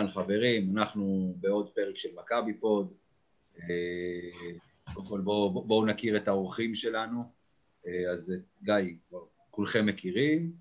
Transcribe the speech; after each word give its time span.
אהלן 0.00 0.10
חברים, 0.10 0.78
אנחנו 0.78 1.34
בעוד 1.40 1.70
פרק 1.74 1.96
של 1.96 2.08
מכבי 2.14 2.54
פוד. 2.54 2.92
קודם 4.94 5.06
כל 5.06 5.20
בואו 5.20 5.64
בוא 5.64 5.86
נכיר 5.86 6.16
את 6.16 6.28
האורחים 6.28 6.74
שלנו. 6.74 7.22
אז 8.12 8.32
את 8.36 8.62
גיא, 8.62 8.94
כבר 9.08 9.18
כולכם 9.50 9.86
מכירים. 9.86 10.52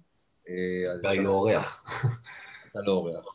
גיא 1.02 1.22
לא 1.22 1.30
אורח. 1.30 1.84
אתה 2.72 2.80
לא 2.86 2.92
אורח. 2.92 3.26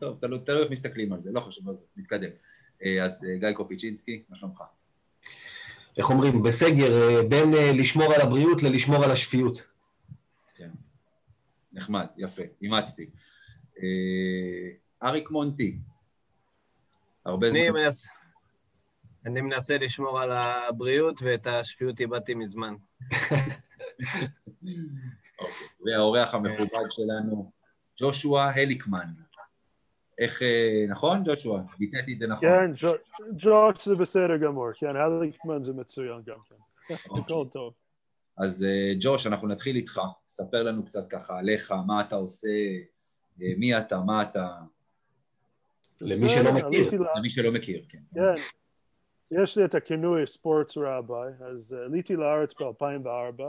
טוב, 0.00 0.18
תלוי 0.20 0.38
לא, 0.48 0.62
איך 0.62 0.70
מסתכלים 0.70 1.12
על 1.12 1.22
זה, 1.22 1.30
לא 1.32 1.40
חשוב, 1.40 1.68
אז 1.68 1.84
נתקדם. 1.96 2.30
אז 3.02 3.26
גיא 3.40 3.52
קופיצ'ינסקי, 3.52 4.22
מה 4.28 4.36
שלומך? 4.36 4.62
איך 5.98 6.10
אומרים, 6.10 6.42
בסגר, 6.42 7.22
בין 7.28 7.50
לשמור 7.52 8.14
על 8.14 8.20
הבריאות 8.20 8.62
ללשמור 8.62 9.04
על 9.04 9.10
השפיות. 9.10 9.66
כן, 10.54 10.70
נחמד, 11.72 12.06
יפה, 12.16 12.42
אימצתי. 12.62 13.10
אריק 15.06 15.30
מונטי. 15.30 15.78
הרבה 17.24 17.50
זמן. 17.50 17.60
מנס... 17.72 18.06
אני 19.26 19.40
מנסה 19.40 19.78
לשמור 19.78 20.20
על 20.20 20.32
הבריאות 20.32 21.22
ואת 21.22 21.46
השפיות 21.46 22.00
איבדתי 22.00 22.34
מזמן. 22.34 22.74
אוקיי. 25.40 25.66
והאורח 25.86 26.34
המכובד 26.34 26.90
שלנו, 26.90 27.52
ג'ושוע 28.00 28.42
הליקמן. 28.42 29.06
איך, 30.18 30.42
נכון, 30.88 31.22
ג'ושוע? 31.24 31.62
ביטאתי 31.78 32.12
את 32.12 32.18
זה 32.18 32.26
נכון. 32.26 32.48
כן, 32.48 32.70
ג'וש 33.36 33.84
זה 33.88 33.94
בסדר 33.94 34.36
גמור, 34.36 34.72
כן, 34.74 34.96
הליקמן 34.96 35.62
זה 35.62 35.72
מצוין 35.72 36.22
גם 36.26 36.38
כן. 36.48 36.94
הכל 36.94 37.44
טוב. 37.52 37.72
אז 38.38 38.66
ג'וש, 39.00 39.26
אנחנו 39.26 39.48
נתחיל 39.48 39.76
איתך. 39.76 40.00
ספר 40.28 40.62
לנו 40.62 40.84
קצת 40.84 41.10
ככה 41.10 41.38
עליך, 41.38 41.72
מה 41.86 42.00
אתה 42.00 42.16
עושה, 42.16 42.48
מי 43.38 43.78
אתה, 43.78 44.00
מה 44.00 44.22
אתה... 44.22 44.48
למי 46.00 46.28
שלא 46.28 46.52
מכיר. 46.52 46.90
למי 47.16 47.30
שלא 47.30 47.52
מכיר, 47.52 47.84
כן. 47.88 47.98
כן. 48.14 48.34
יש 49.30 49.58
לי 49.58 49.64
את 49.64 49.74
הכינוי 49.74 50.26
ספורטס 50.26 50.76
רביי, 50.76 51.32
אז 51.40 51.72
עליתי 51.72 52.16
לארץ 52.16 52.54
ב-2004. 52.60 53.42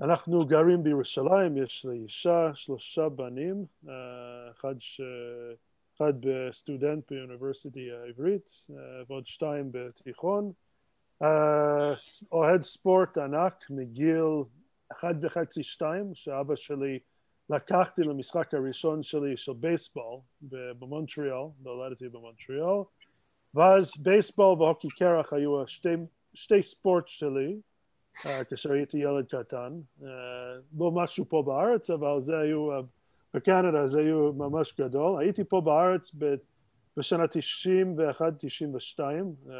אנחנו 0.00 0.46
גרים 0.46 0.82
בירושלים, 0.82 1.56
יש 1.56 1.86
לי 1.88 1.98
אישה, 1.98 2.50
שלושה 2.54 3.08
בנים, 3.08 3.64
אחד, 4.50 4.74
ש... 4.78 5.00
אחד 5.96 6.12
בסטודנט 6.20 7.12
באוניברסיטי 7.12 7.90
העברית 7.90 8.50
ועוד 9.06 9.26
שתיים 9.26 9.68
בתיכון. 9.72 10.52
אוהד 12.32 12.62
ספורט 12.62 13.18
ענק 13.18 13.64
מגיל 13.70 14.24
אחד 14.92 15.14
וחצי 15.22 15.62
שתיים, 15.62 16.14
שאבא 16.14 16.56
שלי 16.56 16.98
לקחתי 17.50 18.02
למשחק 18.02 18.54
הראשון 18.54 19.02
שלי 19.02 19.36
של 19.36 19.52
בייסבול 19.52 20.18
במונטריאל, 20.78 21.46
נולדתי 21.62 22.08
במונטריאל, 22.08 22.82
ואז 23.54 23.92
בייסבול 23.98 24.62
והוקי 24.62 24.88
קרח 24.88 25.32
היו 25.32 25.66
שתי, 26.34 26.62
ספורט 26.62 27.08
שלי 27.08 27.56
uh, 28.16 28.44
כאשר 28.50 28.72
הייתי 28.72 28.98
ילד 28.98 29.26
קטן, 29.26 29.80
uh, 30.00 30.04
לא 30.78 30.90
משהו 30.90 31.24
פה 31.28 31.42
בארץ, 31.46 31.90
אבל 31.90 32.20
זה 32.20 32.38
היו, 32.38 32.80
uh, 32.80 32.82
בקנדה 33.34 33.86
זה 33.86 34.00
היו 34.00 34.32
ממש 34.32 34.74
גדול. 34.78 35.20
הייתי 35.20 35.44
פה 35.44 35.60
בארץ 35.60 36.10
ב, 36.18 36.34
בשנה 36.96 37.24
91-92, 37.24 37.28
uh, 38.98 39.50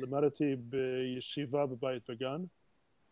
למדתי 0.00 0.56
בישיבה 0.56 1.66
בבית 1.66 2.10
וגן. 2.10 2.42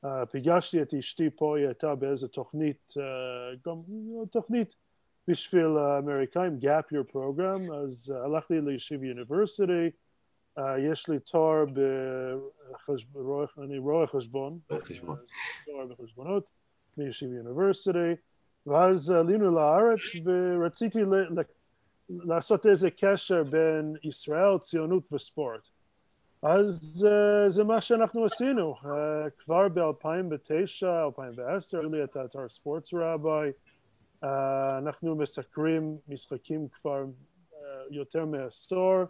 Uh, 0.05 0.09
פגשתי 0.31 0.83
את 0.83 0.95
אשתי 0.95 1.31
פה, 1.37 1.59
היא 1.59 1.67
הייתה 1.67 1.95
באיזה 1.95 2.29
תוכנית, 2.29 2.95
uh, 2.97 3.69
גם 3.69 3.77
תוכנית 4.31 4.77
בשביל 5.29 5.67
האמריקאים, 5.67 6.59
gap 6.63 6.93
year 6.93 7.13
program, 7.13 7.75
אז 7.75 8.15
uh, 8.15 8.25
הלכתי 8.25 8.61
לישיב 8.61 9.05
יוניברסיטי, 9.05 9.91
uh, 10.59 10.63
יש 10.79 11.09
לי 11.09 11.19
תואר 11.19 11.65
בחשבון, 12.73 13.47
אני 13.59 13.79
רואה 13.79 14.07
חשבון, 14.07 14.59
תואר 15.67 15.87
בחשבונות 15.87 16.51
מישיב 16.97 17.33
יוניברסיטי, 17.33 18.15
ואז 18.67 19.11
עלינו 19.11 19.55
לארץ 19.55 20.01
ורציתי 20.25 20.99
לעשות 22.09 22.67
איזה 22.67 22.91
קשר 22.91 23.45
בין 23.45 23.95
ישראל, 24.03 24.59
ציונות 24.59 25.13
וספורט. 25.13 25.76
אז 26.43 27.07
uh, 27.09 27.51
זה 27.51 27.65
מה 27.65 27.81
שאנחנו 27.81 28.25
עשינו. 28.25 28.75
Uh, 28.75 28.87
כבר 29.39 29.69
ב-2009, 29.69 30.87
2010, 30.87 31.81
היו 31.81 31.89
לי 31.89 32.05
את 32.05 32.17
האתר 32.17 32.49
ספורטס 32.49 32.95
רביי. 32.95 33.53
Uh, 34.25 34.27
אנחנו 34.79 35.17
מסקרים 35.17 35.97
משחקים 36.09 36.69
כבר 36.69 37.05
uh, 37.53 37.55
יותר 37.91 38.25
מעשור. 38.25 39.03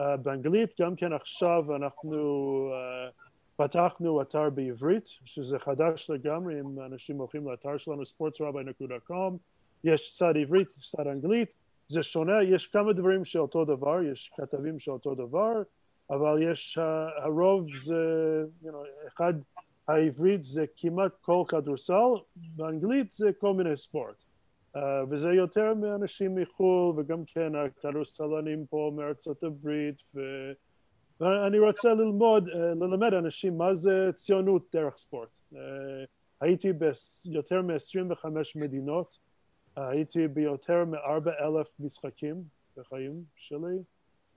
Uh, 0.00 0.16
באנגלית, 0.22 0.80
גם 0.80 0.96
כן 0.96 1.12
עכשיו 1.12 1.76
אנחנו 1.76 2.70
uh, 2.70 3.12
פתחנו 3.56 4.22
אתר 4.22 4.50
בעברית, 4.50 5.06
שזה 5.24 5.58
חדש 5.58 6.10
לגמרי, 6.10 6.60
אם 6.60 6.80
אנשים 6.80 7.18
הולכים 7.18 7.48
לאתר 7.48 7.76
שלנו, 7.76 8.02
sportsrabbi.com, 8.02 9.36
יש 9.84 10.16
צד 10.16 10.36
עברית, 10.36 10.68
צד 10.68 11.06
אנגלית, 11.06 11.54
זה 11.88 12.02
שונה, 12.02 12.42
יש 12.42 12.66
כמה 12.66 12.92
דברים 12.92 13.24
שאותו 13.24 13.64
דבר, 13.64 14.02
יש 14.02 14.32
כתבים 14.36 14.78
שאותו 14.78 15.14
דבר, 15.14 15.52
אבל 16.10 16.42
יש, 16.42 16.78
uh, 16.78 17.22
הרוב 17.22 17.66
זה, 17.78 18.44
you 18.62 18.66
know, 18.66 19.08
אחד, 19.08 19.34
העברית 19.88 20.44
זה 20.44 20.64
כמעט 20.76 21.12
כל 21.20 21.42
כדורסל, 21.48 22.10
באנגלית 22.36 23.12
זה 23.12 23.30
כל 23.38 23.54
מיני 23.54 23.76
ספורט. 23.76 24.24
Uh, 24.76 24.78
וזה 25.10 25.32
יותר 25.32 25.74
מאנשים 25.74 26.34
מחו"ל, 26.34 27.00
וגם 27.00 27.24
כן 27.26 27.52
הכדורסלנים 27.54 28.66
פה 28.66 28.92
מארצות 28.96 29.42
הברית, 29.42 30.02
ו... 30.14 30.20
ואני 31.20 31.58
רוצה 31.58 31.94
ללמוד, 31.94 32.48
uh, 32.48 32.56
ללמד 32.56 33.14
אנשים 33.14 33.58
מה 33.58 33.74
זה 33.74 34.10
ציונות 34.14 34.66
דרך 34.72 34.96
ספורט. 34.96 35.38
Uh, 35.52 35.56
הייתי 36.40 36.72
ביותר 36.72 37.62
מ-25 37.62 38.24
מדינות, 38.56 39.18
uh, 39.76 39.80
הייתי 39.80 40.28
ביותר 40.28 40.84
מ-4 40.84 41.30
אלף 41.44 41.68
משחקים 41.80 42.42
בחיים 42.76 43.24
שלי. 43.36 43.78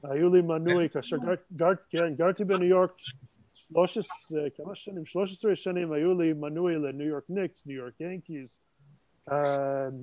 היו 0.03 0.29
לי 0.29 0.41
מנוי 0.41 0.89
כאשר 0.89 1.17
גר, 1.17 1.33
גר, 1.53 1.71
כן, 1.89 2.15
גרתי 2.15 2.43
בניו 2.43 2.67
יורק 2.67 2.91
13, 3.53 4.49
כמה 4.49 4.75
שנים? 4.75 5.05
13 5.05 5.55
שנים 5.55 5.91
היו 5.91 6.19
לי 6.19 6.33
מנוי 6.33 6.75
לניו 6.75 7.07
יורק 7.07 7.23
ניקס, 7.29 7.65
ניו 7.65 7.77
יורק 7.77 8.01
ינקיז, 8.01 8.59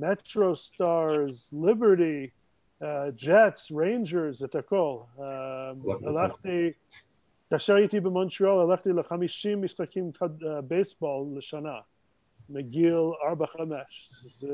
מטרו 0.01 0.57
סטארס, 0.57 1.55
ליברטי, 1.67 2.31
ג'טס, 3.25 3.73
ריינג'רס, 3.73 4.45
את 4.45 4.55
הכל. 4.55 4.97
Uh, 5.17 5.23
הלכתי, 6.07 6.73
כאשר 7.51 7.75
הייתי 7.75 8.01
במונטריאל 8.01 8.61
הלכתי 8.61 8.93
ל-50 8.93 9.57
משחקים 9.57 10.11
בייסבול 10.65 11.39
לשנה, 11.39 11.79
מגיל 12.51 12.97
4-5. 13.43 13.59
זה... 14.23 14.49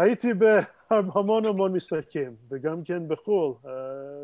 הייתי 0.00 0.28
בהמון 0.34 1.46
המון 1.50 1.72
משחקים, 1.72 2.36
וגם 2.50 2.84
כן 2.84 3.08
בחו"ל, 3.08 3.54
uh, 3.64 3.68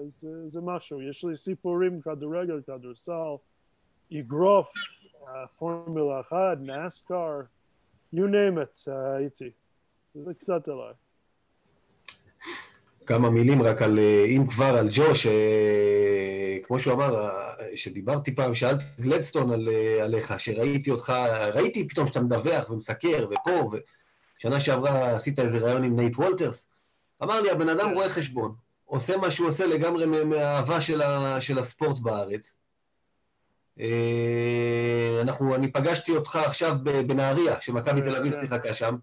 זה, 0.08 0.48
זה 0.48 0.60
משהו, 0.60 1.02
יש 1.02 1.24
לי 1.24 1.36
סיפורים, 1.36 2.00
כדורגל, 2.00 2.60
כדורסל, 2.66 3.34
אגרוף, 4.12 4.72
uh, 5.22 5.26
פורמולה 5.58 6.20
1, 6.20 6.36
נסקר, 6.60 7.40
you 8.14 8.18
name 8.18 8.56
it, 8.56 8.88
uh, 8.88 8.90
הייתי. 9.16 9.50
זה 10.14 10.34
קצת 10.34 10.68
עליי. 10.68 10.92
כמה 13.06 13.30
מילים 13.30 13.62
רק 13.62 13.82
על, 13.82 13.98
אם 14.36 14.46
כבר, 14.46 14.76
על 14.78 14.88
ג'וש, 14.90 15.26
כמו 16.62 16.80
שהוא 16.80 16.94
אמר, 16.94 17.30
שדיברתי 17.74 18.34
פעם, 18.34 18.54
שאלתי 18.54 18.84
גלדסטון 19.00 19.50
על, 19.50 19.68
עליך, 20.02 20.40
שראיתי 20.40 20.90
אותך, 20.90 21.12
ראיתי 21.54 21.88
פתאום 21.88 22.06
שאתה 22.06 22.20
מדווח 22.20 22.70
ומסקר 22.70 23.26
ופה. 23.30 23.70
שנה 24.38 24.60
שעברה 24.60 25.16
עשית 25.16 25.38
איזה 25.38 25.58
ראיון 25.58 25.84
עם 25.84 25.96
נייט 25.96 26.16
וולטרס, 26.16 26.68
אמר 27.22 27.40
לי, 27.40 27.50
הבן 27.50 27.68
אדם 27.68 27.90
רואה 27.90 28.08
חשבון, 28.10 28.54
עושה 28.84 29.16
מה 29.16 29.30
שהוא 29.30 29.48
עושה 29.48 29.66
לגמרי 29.66 30.06
מהאהבה 30.06 30.80
של, 30.80 31.02
ה, 31.02 31.40
של 31.40 31.58
הספורט 31.58 31.98
בארץ. 31.98 32.54
אנחנו, 35.22 35.54
אני 35.54 35.72
פגשתי 35.72 36.12
אותך 36.16 36.36
עכשיו 36.36 36.76
בנהריה, 36.82 37.60
שמכבי 37.60 38.02
תל 38.02 38.16
אביב 38.16 38.32
שיחקה 38.40 38.74
שם, 38.74 38.96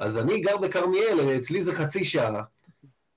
אז 0.00 0.18
אני 0.18 0.40
גר 0.40 0.56
בכרמיאל, 0.56 1.36
אצלי 1.38 1.62
זה 1.62 1.74
חצי 1.74 2.04
שעה, 2.04 2.42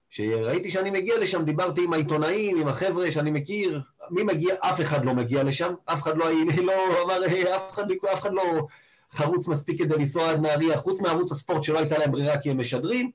שראיתי 0.09 0.71
שאני 0.71 0.91
מגיע 0.91 1.19
לשם, 1.19 1.45
דיברתי 1.45 1.83
עם 1.83 1.93
העיתונאים, 1.93 2.57
עם 2.57 2.67
החבר'ה 2.67 3.11
שאני 3.11 3.31
מכיר, 3.31 3.81
מי 4.09 4.23
מגיע? 4.23 4.55
אף 4.59 4.81
אחד 4.81 5.05
לא 5.05 5.13
מגיע 5.13 5.43
לשם, 5.43 5.73
אף 5.85 6.01
אחד 6.01 6.17
לא, 6.17 6.25
לא 6.63 7.03
אמר, 7.03 7.25
אף 7.55 7.73
אחד, 7.73 7.83
אף 8.13 8.19
אחד 8.19 8.33
לא... 8.33 8.67
חרוץ 9.13 9.47
מספיק 9.47 9.79
כדי 9.79 9.95
לנסוע 9.95 10.29
עד 10.29 10.39
נהריה, 10.39 10.77
חוץ 10.77 11.01
מערוץ 11.01 11.31
הספורט 11.31 11.63
שלא 11.63 11.79
הייתה 11.79 11.97
להם 11.97 12.11
ברירה 12.11 12.41
כי 12.41 12.49
הם 12.49 12.57
משדרים. 12.57 13.11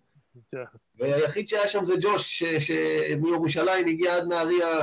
כן. 0.51 0.65
והיחיד 0.99 1.49
שהיה 1.49 1.69
שם 1.69 1.85
זה 1.85 1.95
ג'וש, 2.01 2.43
שמירושלים 2.43 3.87
הגיע 3.87 4.17
עד 4.17 4.25
נהריה, 4.25 4.81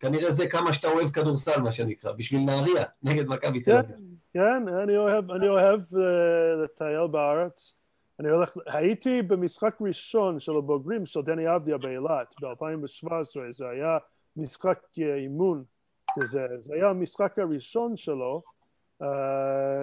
כנראה 0.00 0.30
זה 0.30 0.46
כמה 0.46 0.72
שאתה 0.72 0.88
אוהב 0.88 1.10
כדורסל, 1.10 1.60
מה 1.60 1.72
שנקרא, 1.72 2.12
בשביל 2.12 2.40
נהריה, 2.40 2.84
נגד 3.02 3.26
מכבי 3.26 3.60
תל 3.60 3.76
אביב. 3.76 3.96
כן, 4.34 4.68
אני 4.82 4.96
אוהב, 4.96 5.30
אני 5.30 5.48
אוהב 5.48 5.80
uh, 5.80 5.96
לטייל 6.64 7.06
בארץ. 7.06 7.78
אני 8.20 8.28
הולך, 8.28 8.56
הייתי 8.66 9.22
במשחק 9.22 9.76
ראשון 9.80 10.40
של 10.40 10.56
הבוגרים 10.56 11.06
של 11.06 11.22
דני 11.22 11.56
אבדיה 11.56 11.78
באילת 11.78 12.34
ב-2017, 12.40 13.40
זה 13.50 13.68
היה 13.68 13.98
משחק 14.36 14.78
אימון 14.98 15.64
כזה, 16.20 16.46
זה 16.60 16.74
היה 16.74 16.90
המשחק 16.90 17.38
הראשון 17.38 17.96
שלו, 17.96 18.42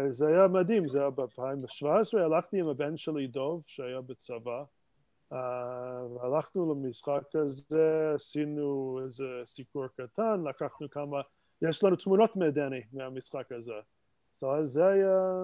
זה 0.09 0.27
היה 0.27 0.47
מדהים, 0.47 0.87
זה 0.87 0.99
היה 0.99 1.09
ב-2017, 1.09 2.19
הלכתי 2.19 2.59
עם 2.59 2.67
הבן 2.67 2.97
שלי 2.97 3.27
דוב 3.27 3.63
שהיה 3.65 4.01
בצבא, 4.01 4.63
uh, 5.33 5.35
הלכנו 6.21 6.73
למשחק 6.73 7.35
הזה, 7.35 8.11
עשינו 8.15 8.99
איזה 9.03 9.25
סיקור 9.45 9.87
קטן, 9.87 10.43
לקחנו 10.49 10.89
כמה, 10.89 11.21
יש 11.61 11.83
לנו 11.83 11.95
תמונות 11.95 12.35
מדני 12.35 12.81
מהמשחק 12.93 13.51
הזה. 13.51 13.73
So 14.33 14.45
זה 14.63 14.85
היה, 14.85 15.43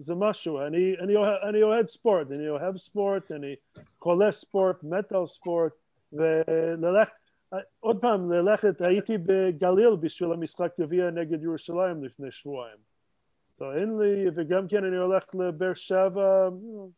זה 0.00 0.14
משהו, 0.14 0.60
אני, 0.60 0.98
אני, 0.98 1.16
אוהד, 1.16 1.38
אני 1.48 1.62
אוהד 1.62 1.88
ספורט, 1.88 2.30
אני 2.30 2.48
אוהב 2.48 2.76
ספורט, 2.76 3.32
אני 3.32 3.54
חולה 3.98 4.32
ספורט, 4.32 4.82
מת 4.82 5.12
על 5.12 5.26
ספורט, 5.26 5.72
וללכת, 6.12 7.12
עוד 7.80 8.00
פעם, 8.00 8.32
ללכת, 8.32 8.80
הייתי 8.80 9.18
בגליל 9.18 9.96
בשביל 10.00 10.32
המשחק 10.32 10.72
גביע 10.80 11.10
נגד 11.10 11.42
ירושלים 11.42 12.04
לפני 12.04 12.30
שבועיים. 12.30 12.95
So 13.58 13.64
אין 13.76 13.98
לי, 13.98 14.26
וגם 14.34 14.68
כן 14.68 14.84
אני 14.84 14.96
הולך 14.96 15.24
לבאר 15.34 15.74
שבע 15.74 16.48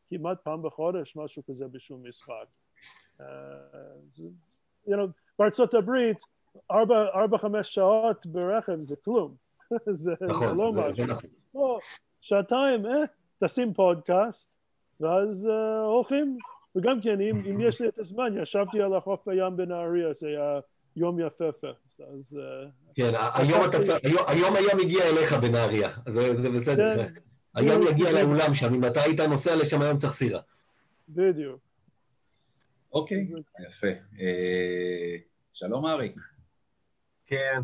כמעט 0.08 0.38
פעם 0.42 0.62
בחודש, 0.62 1.16
משהו 1.16 1.42
כזה 1.46 1.68
בשביל 1.68 1.98
משחק. 1.98 2.46
Uh, 3.20 3.22
you 4.86 4.90
know, 4.90 5.08
בארצות 5.38 5.74
הברית, 5.74 6.18
ארבע, 6.70 7.38
חמש 7.38 7.74
שעות 7.74 8.26
ברכב 8.26 8.82
זה 8.82 8.96
כלום. 9.04 9.34
זה, 9.90 10.12
נכון, 10.20 10.48
זה 10.48 10.54
לא 10.54 10.72
זה, 10.72 10.80
משהו. 10.80 10.92
זה 10.92 11.12
נכון. 11.12 11.30
פה, 11.52 11.78
שעתיים, 12.20 12.86
אה, 12.86 12.92
תשים 13.44 13.74
פודקאסט, 13.74 14.56
ואז 15.00 15.48
אה, 15.48 15.80
הולכים, 15.80 16.38
וגם 16.76 17.00
כן, 17.00 17.20
אם, 17.20 17.36
אם 17.50 17.60
יש 17.60 17.80
לי 17.80 17.88
את 17.88 17.98
הזמן, 17.98 18.42
ישבתי 18.42 18.82
על 18.82 18.94
החוף 18.94 19.28
הים 19.28 19.56
בנהריה, 19.56 20.14
זה 20.14 20.28
היה 20.28 20.60
יום 20.98 21.20
יפהפה. 21.20 21.66
אז... 22.18 22.38
אה, 22.42 22.68
כן, 22.94 23.12
היום 23.34 23.64
אתה 23.64 23.82
צריך, 23.84 23.98
היום- 24.04 24.24
היום 24.26 24.56
הים 24.56 24.78
הגיע 24.80 25.04
אליך 25.04 25.32
בנהריה, 25.32 25.90
אז 26.06 26.14
זה 26.14 26.50
בסדר. 26.50 26.96
כן. 26.96 27.12
הים 27.54 27.82
יגיע 27.82 28.12
לאולם 28.12 28.54
שם, 28.54 28.74
אם 28.74 28.86
אתה 28.86 29.02
היית 29.02 29.20
נוסע 29.20 29.56
לשם 29.56 29.82
היום 29.82 29.96
צריך 29.96 30.12
סירה. 30.12 30.40
בדיוק. 31.08 31.60
אוקיי, 32.92 33.26
יפה. 33.68 33.86
אה, 34.20 35.16
שלום 35.52 35.86
אריק, 35.86 36.16
כן, 37.26 37.60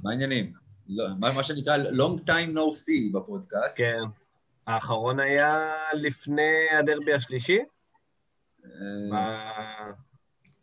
מה 0.00 0.10
העניינים? 0.10 0.52
לא, 0.88 1.04
מה 1.20 1.44
שנקרא 1.44 1.76
long 1.76 2.20
time 2.20 2.54
no 2.56 2.60
see 2.60 3.12
בפודקאסט. 3.12 3.76
כן. 3.78 4.00
האחרון 4.66 5.20
היה 5.20 5.72
לפני 5.94 6.66
הדרבי 6.78 7.14
השלישי? 7.14 7.58
אה, 8.64 9.90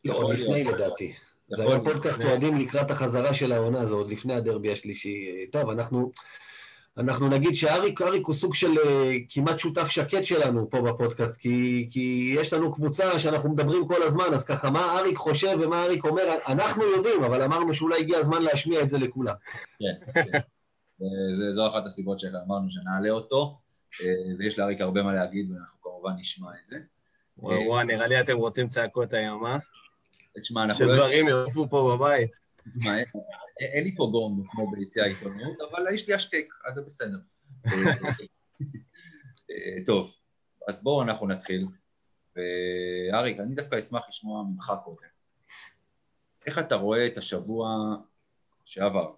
לא, 0.05 0.33
לפני. 0.33 0.63
לדעתי. 0.63 1.13
זה 1.47 1.63
יכול 1.63 1.75
היה. 1.75 1.83
פודקאסט 1.83 2.21
אוהדים 2.21 2.57
לקראת 2.57 2.91
החזרה 2.91 3.33
של 3.33 3.51
העונה, 3.51 3.85
זה 3.85 3.95
עוד 3.95 4.09
לפני 4.11 4.33
הדרבי 4.33 4.71
השלישי. 4.71 5.27
טוב, 5.51 5.69
אנחנו, 5.69 6.11
אנחנו 6.97 7.27
נגיד 7.29 7.55
שאריק 7.55 8.01
אריק 8.01 8.25
הוא 8.27 8.35
סוג 8.35 8.55
של 8.55 8.77
אה, 8.85 9.11
כמעט 9.29 9.59
שותף 9.59 9.87
שקט 9.87 10.25
שלנו 10.25 10.69
פה 10.69 10.81
בפודקאסט, 10.81 11.37
כי, 11.41 11.87
כי 11.91 12.35
יש 12.39 12.53
לנו 12.53 12.73
קבוצה 12.73 13.19
שאנחנו 13.19 13.51
מדברים 13.51 13.87
כל 13.87 14.03
הזמן, 14.03 14.33
אז 14.33 14.45
ככה, 14.45 14.69
מה 14.69 14.99
אריק 14.99 15.17
חושב 15.17 15.57
ומה 15.61 15.83
אריק 15.83 16.05
אומר, 16.05 16.23
אנחנו 16.47 16.83
יודעים, 16.83 17.23
אבל 17.23 17.41
אמרנו 17.41 17.73
שאולי 17.73 17.99
הגיע 17.99 18.17
הזמן 18.17 18.41
להשמיע 18.41 18.81
את 18.81 18.89
זה 18.89 18.97
לכולם. 18.97 19.35
כן, 19.79 20.21
כן. 20.31 20.39
זה- 20.99 21.35
זה- 21.35 21.53
זו 21.53 21.67
אחת 21.67 21.85
הסיבות 21.85 22.19
שאמרנו 22.19 22.69
שנעלה 22.69 23.09
אותו, 23.09 23.57
אה, 24.01 24.07
ויש 24.39 24.59
לאריק 24.59 24.81
הרבה 24.81 25.03
מה 25.03 25.13
להגיד, 25.13 25.51
ואנחנו 25.51 25.81
כמובן 25.81 26.11
נשמע 26.19 26.47
את 26.61 26.65
זה. 26.65 26.75
וואו, 27.37 27.61
וואו, 27.67 27.83
נראה 27.83 28.07
לי 28.07 28.19
אתם 28.19 28.37
רוצים 28.37 28.67
צעקות 28.67 29.13
היום, 29.13 29.45
אה? 29.45 29.57
תשמע, 30.41 30.63
אנחנו 30.63 30.85
לא... 30.85 30.93
שדברים 30.93 31.27
יעופו 31.27 31.69
פה 31.69 31.95
בבית. 31.97 32.31
אין- 33.59 33.83
לי 33.83 33.95
פה 33.95 34.09
גונג 34.11 34.45
כמו 34.51 34.71
ביציע 34.71 35.03
העיתונות, 35.03 35.61
אבל 35.61 35.83
יש 35.93 36.07
לי 36.07 36.13
השתק, 36.13 36.53
אז 36.65 36.75
זה 36.75 36.81
בסדר. 36.81 37.17
אה, 39.51 39.85
טוב, 39.85 40.15
אז 40.67 40.83
בואו 40.83 41.01
אנחנו 41.01 41.27
נתחיל. 41.27 41.67
ואריק, 42.35 43.39
אני 43.39 43.55
דווקא 43.55 43.79
אשמח 43.79 44.09
לשמוע 44.09 44.43
ממך 44.43 44.73
קודם. 44.83 44.97
איך 46.45 46.59
אתה 46.59 46.75
רואה 46.75 47.07
את 47.07 47.17
השבוע 47.17 47.95
שעבר, 48.65 49.13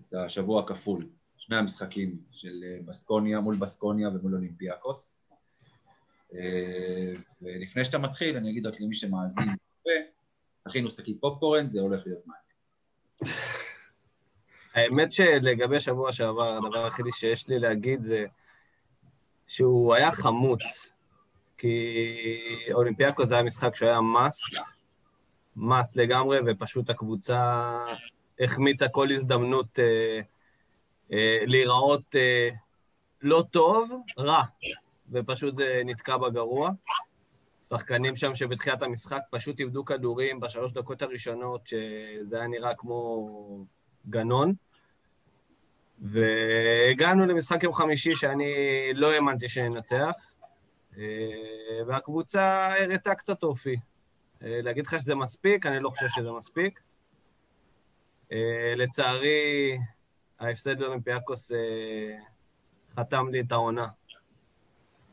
את 0.00 0.14
השבוע 0.14 0.62
הכפול, 0.62 1.08
שני 1.36 1.56
המשחקים 1.56 2.20
של 2.30 2.64
אה, 2.64 2.78
בסקוניה, 2.84 3.40
מול 3.40 3.56
בסקוניה 3.58 4.08
ומול 4.08 4.34
אולימפיאקוס? 4.34 5.18
אה, 6.34 7.12
ולפני 7.42 7.84
שאתה 7.84 7.98
מתחיל, 7.98 8.36
אני 8.36 8.50
אגיד 8.50 8.66
רק 8.66 8.80
למי 8.80 8.94
שמאזין, 8.94 9.48
תכינו 10.64 10.90
שקית 10.90 11.20
פופקורן, 11.20 11.68
זה 11.68 11.80
הולך 11.80 12.02
להיות 12.06 12.22
מעניין. 12.26 13.36
האמת 14.74 15.12
שלגבי 15.12 15.80
שבוע 15.80 16.12
שעבר, 16.12 16.56
הדבר 16.56 16.84
היחידי 16.84 17.12
שיש 17.12 17.48
לי 17.48 17.58
להגיד 17.58 18.02
זה 18.02 18.26
שהוא 19.46 19.94
היה 19.94 20.12
חמוץ. 20.12 20.62
כי 21.58 21.96
אולימפיאקו 22.72 23.26
זה 23.26 23.34
היה 23.34 23.42
משחק 23.42 23.76
שהוא 23.76 23.88
היה 23.88 24.00
מס, 24.00 24.40
מס 25.56 25.96
לגמרי, 25.96 26.38
ופשוט 26.46 26.90
הקבוצה 26.90 27.70
החמיצה 28.40 28.88
כל 28.88 29.12
הזדמנות 29.12 29.78
אה, 29.78 30.20
אה, 31.12 31.38
להיראות 31.46 32.16
אה, 32.16 32.48
לא 33.20 33.44
טוב, 33.50 33.90
רע, 34.18 34.42
ופשוט 35.12 35.54
זה 35.54 35.82
נתקע 35.84 36.16
בגרוע. 36.16 36.70
שחקנים 37.72 38.16
שם 38.16 38.34
שבתחילת 38.34 38.82
המשחק 38.82 39.20
פשוט 39.30 39.60
איבדו 39.60 39.84
כדורים 39.84 40.40
בשלוש 40.40 40.72
דקות 40.72 41.02
הראשונות, 41.02 41.66
שזה 41.66 42.36
היה 42.36 42.46
נראה 42.46 42.74
כמו 42.74 43.28
גנון. 44.10 44.54
והגענו 45.98 47.26
למשחק 47.26 47.62
יום 47.62 47.72
חמישי 47.72 48.14
שאני 48.14 48.54
לא 48.94 49.12
האמנתי 49.12 49.48
שננצח, 49.48 50.14
אה, 50.98 51.02
והקבוצה 51.86 52.72
הראתה 52.72 53.14
קצת 53.14 53.42
אופי. 53.42 53.76
אה, 54.42 54.60
להגיד 54.62 54.86
לך 54.86 54.98
שזה 54.98 55.14
מספיק? 55.14 55.66
אני 55.66 55.80
לא 55.80 55.90
חושב 55.90 56.08
שזה 56.08 56.32
מספיק. 56.32 56.80
אה, 58.32 58.74
לצערי, 58.76 59.78
ההפסד 60.40 60.80
לאולימפיאקוס 60.80 61.52
אה, 61.52 61.58
חתם 62.96 63.28
לי 63.28 63.40
את 63.40 63.52
העונה. 63.52 63.86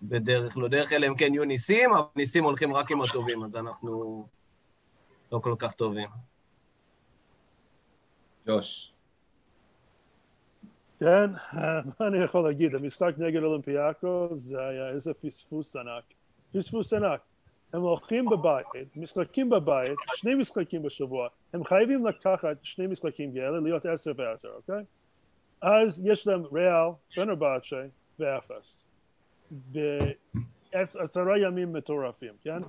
בדרך 0.01 0.57
לא 0.57 0.67
דרך, 0.67 0.93
אלא 0.93 1.07
אם 1.07 1.15
כן 1.15 1.33
יהיו 1.33 1.43
ניסים, 1.43 1.93
אבל 1.93 2.05
ניסים 2.15 2.43
הולכים 2.43 2.73
רק 2.73 2.91
עם 2.91 3.01
הטובים, 3.01 3.43
אז 3.43 3.55
אנחנו 3.55 4.25
לא 5.31 5.39
כל 5.39 5.55
כך 5.59 5.73
טובים. 5.73 6.09
ג'וש, 8.47 8.93
כן, 10.99 11.31
מה 11.99 12.07
אני 12.07 12.23
יכול 12.23 12.43
להגיד? 12.43 12.75
המשחק 12.75 13.13
נגד 13.17 13.43
אולימפיאקו 13.43 14.27
זה 14.35 14.61
היה 14.61 14.89
איזה 14.89 15.13
פספוס 15.13 15.75
ענק. 15.75 16.03
פספוס 16.53 16.93
ענק. 16.93 17.19
הם 17.73 17.81
הולכים 17.81 18.25
בבית, 18.25 18.65
משחקים 18.95 19.49
בבית, 19.49 19.97
שני 20.15 20.35
משחקים 20.35 20.83
בשבוע, 20.83 21.27
הם 21.53 21.63
חייבים 21.63 22.05
לקחת 22.05 22.57
שני 22.63 22.87
משחקים 22.87 23.33
כאלה, 23.33 23.59
להיות 23.59 23.85
עשר 23.85 24.11
ועשר, 24.17 24.49
אוקיי? 24.55 24.83
אז 25.61 26.05
יש 26.05 26.27
להם 26.27 26.43
ריאל, 26.45 26.89
פנרבאצ'ה 27.15 27.85
ואפס. 28.19 28.88
בעשרה 30.71 31.39
ימים 31.39 31.73
מטורפים, 31.73 32.33
כן? 32.41 32.61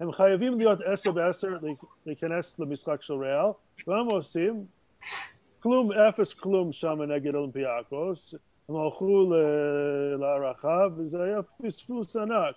הם 0.00 0.12
חייבים 0.12 0.58
להיות 0.58 0.78
עשר 0.84 1.10
בעשר 1.10 1.48
להיכנס 2.06 2.58
למשחק 2.58 3.02
של 3.02 3.14
ריאל, 3.14 3.50
ומה 3.86 3.98
הם 3.98 4.06
עושים? 4.06 4.64
כלום, 5.60 5.92
אפס 5.92 6.34
כלום 6.34 6.72
שם 6.72 7.02
נגד 7.02 7.34
אולימפיאקוס, 7.34 8.34
הם 8.68 8.76
הלכו 8.76 9.32
להערכה 10.18 10.86
וזה 10.96 11.22
היה 11.22 11.38
פספוס 11.62 12.16
ענק. 12.16 12.54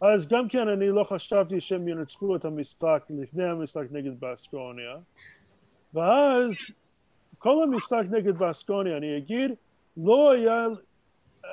אז 0.00 0.28
גם 0.28 0.48
כן 0.48 0.68
אני 0.68 0.88
לא 0.88 1.04
חשבתי 1.04 1.60
שהם 1.60 1.88
ינצחו 1.88 2.36
את 2.36 2.44
המשחק 2.44 3.04
לפני 3.10 3.44
המשחק 3.44 3.84
נגד 3.90 4.20
בסקוניה, 4.20 4.96
ואז 5.94 6.52
כל 7.38 7.62
המשחק 7.62 8.02
נגד 8.10 8.38
בסקוניה, 8.38 8.96
אני 8.96 9.18
אגיד, 9.18 9.50
לא 9.96 10.32
היה, 10.32 10.66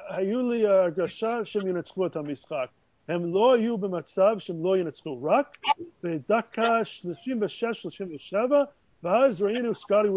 היו 0.07 0.51
לי 0.51 0.67
הרגשה 0.67 1.45
שהם 1.45 1.67
ינצחו 1.67 2.05
את 2.05 2.15
המשחק. 2.15 2.67
הם 3.07 3.33
לא 3.33 3.53
היו 3.53 3.77
במצב 3.77 4.35
שהם 4.37 4.63
לא 4.63 4.77
ינצחו, 4.77 5.23
רק 5.23 5.57
בדקה 6.03 6.79
36-37 8.33 8.35
ואז 9.03 9.41
ראינו 9.41 9.75
סקוטי 9.75 10.07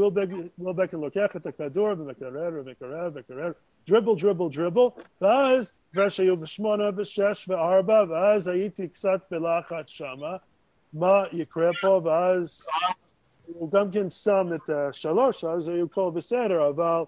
ווילבקר 0.58 0.96
לוקח 0.96 1.36
את 1.36 1.46
הכדור 1.46 1.88
ומקרר 1.98 2.50
ומקרר 2.52 3.10
ומקרר, 3.14 3.52
דריבל 3.86 4.14
דריבל 4.16 4.48
דריבל, 4.52 4.80
ואז 5.20 5.78
כבר 5.92 6.08
שהיו 6.08 6.36
בשמונה 6.36 6.84
ושש 6.96 7.46
וארבע, 7.48 8.04
ואז 8.08 8.48
הייתי 8.48 8.88
קצת 8.88 9.20
בלחץ 9.30 9.88
שמה, 9.88 10.36
מה 10.92 11.22
יקרה 11.32 11.70
פה, 11.80 12.00
ואז 12.04 12.66
הוא 13.46 13.70
גם 13.72 13.90
כן 13.90 14.10
שם 14.10 14.48
את 14.54 14.70
השלוש, 14.70 15.44
אז 15.44 15.68
היו 15.68 15.86
הכל 15.86 16.10
בסדר, 16.14 16.68
אבל 16.68 17.02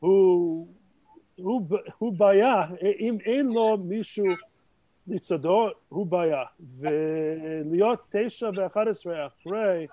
הוא, 0.00 0.68
הוא, 1.36 1.68
הוא 1.98 2.12
בעיה, 2.18 2.62
אם 2.98 3.18
אין 3.24 3.46
לו 3.46 3.78
מישהו 3.78 4.24
לצדו 5.06 5.68
הוא 5.88 6.06
בעיה, 6.06 6.42
ולהיות 6.78 8.00
תשע 8.10 8.50
ואחת 8.56 8.86
עשרה 8.86 9.26
אחרי 9.26 9.86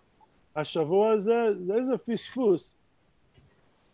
השבוע 0.55 1.11
הזה, 1.11 1.45
זה 1.65 1.75
איזה 1.75 1.97
פספוס. 1.97 2.75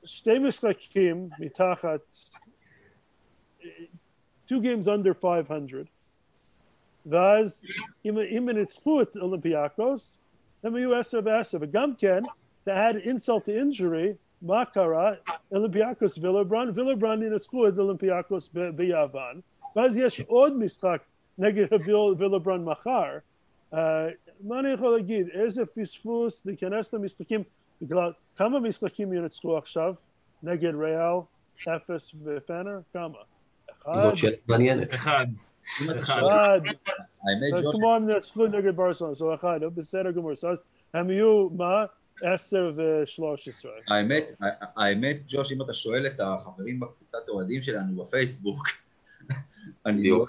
שתי 0.04 0.40
משחקים 0.40 1.30
מתחת, 1.40 2.16
two 4.48 4.60
games 4.62 4.88
under 4.88 5.14
500, 5.22 5.88
ואז 7.06 7.66
אם, 8.06 8.18
אם 8.18 8.50
ניצחו 8.50 9.02
את 9.02 9.18
אולימפיאקוס, 9.18 10.20
הם 10.64 10.76
היו 10.76 10.96
עשר 10.96 11.20
ועשר, 11.26 11.58
וגם 11.62 11.96
כן, 11.98 12.24
to 12.68 12.70
add 12.70 13.06
insult 13.06 13.46
to 13.46 13.52
injury, 13.52 14.27
מה 14.42 14.66
קרה? 14.66 15.12
אולימפיאקוס 15.52 16.18
וילרבאן, 16.18 16.70
וילרבאן 16.74 17.24
ינצחו 17.24 17.68
את 17.68 17.74
אולימפיאקוס 17.78 18.54
ביוון, 18.76 19.42
ואז 19.76 19.98
יש 19.98 20.22
עוד 20.22 20.58
משחק 20.58 21.02
נגד 21.38 21.66
וילרבאן 22.18 22.64
מחר. 22.64 23.18
Uh, 23.74 23.78
מה 24.42 24.60
אני 24.60 24.70
יכול 24.70 24.98
להגיד? 24.98 25.28
איזה 25.30 25.66
פספוס 25.66 26.46
להיכנס 26.46 26.94
למשחקים, 26.94 27.44
בגלל 27.82 28.12
כמה 28.36 28.60
משחקים 28.60 29.14
ינצחו 29.14 29.58
עכשיו 29.58 29.94
נגד 30.44 30.76
ריאל, 30.76 31.20
אפס 31.76 32.12
ופאנר? 32.24 32.80
כמה? 32.94 33.18
אחד? 33.72 34.02
זאת 34.04 34.18
שאלה 34.18 34.36
מעניינת. 34.48 34.94
אחד. 34.94 35.26
אחד. 35.96 36.62
כמו 37.72 37.96
הם 37.96 38.10
נצחו 38.10 38.48
נגד 38.48 38.76
ברסון, 38.76 39.14
זה 39.14 39.26
אחד, 39.36 39.60
בסדר 39.76 40.12
גמור. 40.12 40.32
אז 40.32 40.62
הם 40.94 41.10
יהיו, 41.10 41.50
מה? 41.50 41.86
עשר 42.22 42.72
ושלוש 42.78 43.48
עשרה. 43.48 43.72
האמת, 43.88 44.32
האמת, 44.76 45.18
ג'וש, 45.28 45.52
אם 45.52 45.62
אתה 45.62 45.74
שואל 45.74 46.08
את 46.08 46.20
החברים 46.20 46.80
בקבוצת 46.80 47.28
האוהדים 47.28 47.62
שלנו 47.62 48.04
בפייסבוק, 48.04 48.68
אני 49.86 50.10
לא, 50.10 50.26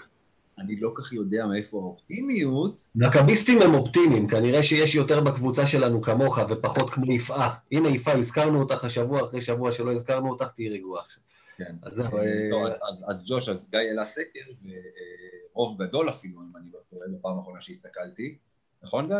אני 0.59 0.81
לא 0.81 0.93
כך 0.95 1.13
יודע 1.13 1.47
מאיפה 1.47 1.77
האופטימיות. 1.79 2.91
מכביסטים 2.95 3.63
הם 3.63 3.75
אופטימיים, 3.75 4.29
כנראה 4.29 4.63
שיש 4.63 4.95
יותר 4.95 5.21
בקבוצה 5.21 5.67
שלנו 5.67 6.03
כמוך 6.03 6.39
ופחות 6.49 6.91
כמו 6.91 7.13
יפעה. 7.13 7.55
הנה 7.73 7.89
יפעה, 7.89 8.19
הזכרנו 8.19 8.61
אותך 8.61 8.85
השבוע 8.85 9.25
אחרי 9.25 9.41
שבוע 9.41 9.73
שלא 9.73 9.93
הזכרנו 9.93 10.31
אותך, 10.31 10.51
תהיי 10.51 10.69
רגועה 10.69 11.03
עכשיו. 11.03 11.23
כן. 11.57 11.75
אז 11.83 11.95
זהו. 11.95 12.19
אה, 12.19 12.73
אז 13.09 13.25
ג'וש, 13.29 13.49
אז 13.49 13.69
גיא 13.71 13.79
העלה 13.79 14.05
סקר, 14.05 14.41
ורוב 15.55 15.83
גדול 15.83 16.09
אפילו, 16.09 16.41
אם 16.41 16.57
אני 16.57 16.71
לא 16.73 16.79
טועה, 16.91 17.09
בפעם 17.09 17.37
האחרונה 17.37 17.61
שהסתכלתי. 17.61 18.37
נכון, 18.83 19.09
גיא? 19.09 19.17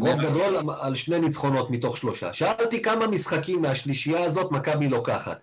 רוב 0.00 0.20
גדול 0.20 0.70
על 0.80 0.94
שני 0.94 1.20
ניצחונות 1.20 1.70
מתוך 1.70 1.96
שלושה. 1.96 2.32
שאלתי 2.32 2.82
כמה 2.82 3.06
משחקים 3.06 3.62
מהשלישייה 3.62 4.24
הזאת 4.24 4.50
מכבי 4.50 4.88
לוקחת. 4.88 5.40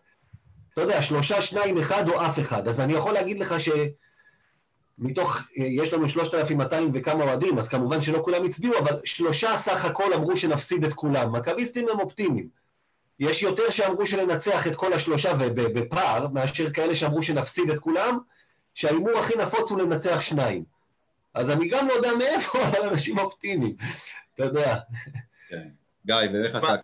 אתה 0.74 0.82
יודע, 0.82 1.02
שלושה, 1.02 1.42
שניים, 1.42 1.78
אחד 1.78 2.10
או 2.10 2.26
אף 2.26 2.40
אחד. 2.40 2.68
אז 2.68 2.80
אני 2.80 2.94
יכול 2.94 3.14
להגיד 3.14 3.40
לך 3.40 3.56
שמתוך, 5.00 5.38
יש 5.56 5.94
לנו 5.94 6.10
3,200 6.10 6.92
וכמה 6.94 7.24
אוהדים, 7.24 7.58
אז 7.58 7.68
כמובן 7.68 8.02
שלא 8.02 8.22
כולם 8.24 8.46
הצביעו, 8.46 8.80
אבל 8.80 9.00
שלושה 9.06 9.58
סך 9.58 9.86
הכל 9.86 10.14
אמרו 10.14 10.38
שנפסיד 10.38 10.84
את 10.84 10.94
כולם. 10.94 11.36
מכביסטים 11.36 11.90
הם 11.90 12.00
אופטימיים. 12.00 12.48
יש 13.20 13.44
יותר 13.44 13.70
שאמרו 13.70 14.08
שננצח 14.08 14.68
את 14.68 14.76
כל 14.76 14.94
השלושה 14.94 15.34
ובפער, 15.40 16.28
מאשר 16.28 16.70
כאלה 16.72 16.96
שאמרו 16.96 17.24
שנפסיד 17.24 17.70
את 17.70 17.80
כולם, 17.80 18.18
שההימור 18.74 19.18
הכי 19.20 19.34
נפוץ 19.38 19.72
הוא 19.72 19.80
לנצח 19.80 20.22
שניים. 20.22 20.79
אז 21.34 21.52
אני 21.52 21.70
גם 21.70 21.88
לא 21.88 21.94
יודע 21.94 22.10
מאיפה, 22.18 22.60
אבל 22.68 22.90
אנשים 22.90 23.18
אופטימיים. 23.18 23.76
אתה 24.36 24.44
יודע. 24.44 24.76
כן. 25.50 25.70
גיא, 26.06 26.16
ואיך 26.34 26.56
אתה... 26.56 26.76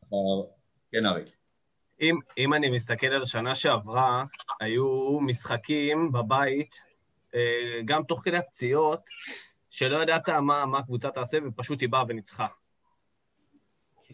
כן, 0.91 1.05
ארי. 1.05 1.21
אם, 2.01 2.15
אם 2.37 2.53
אני 2.53 2.69
מסתכל 2.69 3.07
על 3.07 3.21
השנה 3.21 3.55
שעברה, 3.55 4.23
היו 4.59 5.19
משחקים 5.21 6.11
בבית, 6.11 6.81
אה, 7.35 7.81
גם 7.85 8.03
תוך 8.03 8.21
כדי 8.23 8.37
הפציעות, 8.37 9.01
שלא 9.69 9.97
ידעת 9.97 10.29
מה, 10.29 10.65
מה 10.65 10.79
הקבוצה 10.79 11.11
תעשה, 11.11 11.37
ופשוט 11.47 11.81
היא 11.81 11.89
באה 11.89 12.03
וניצחה. 12.07 12.47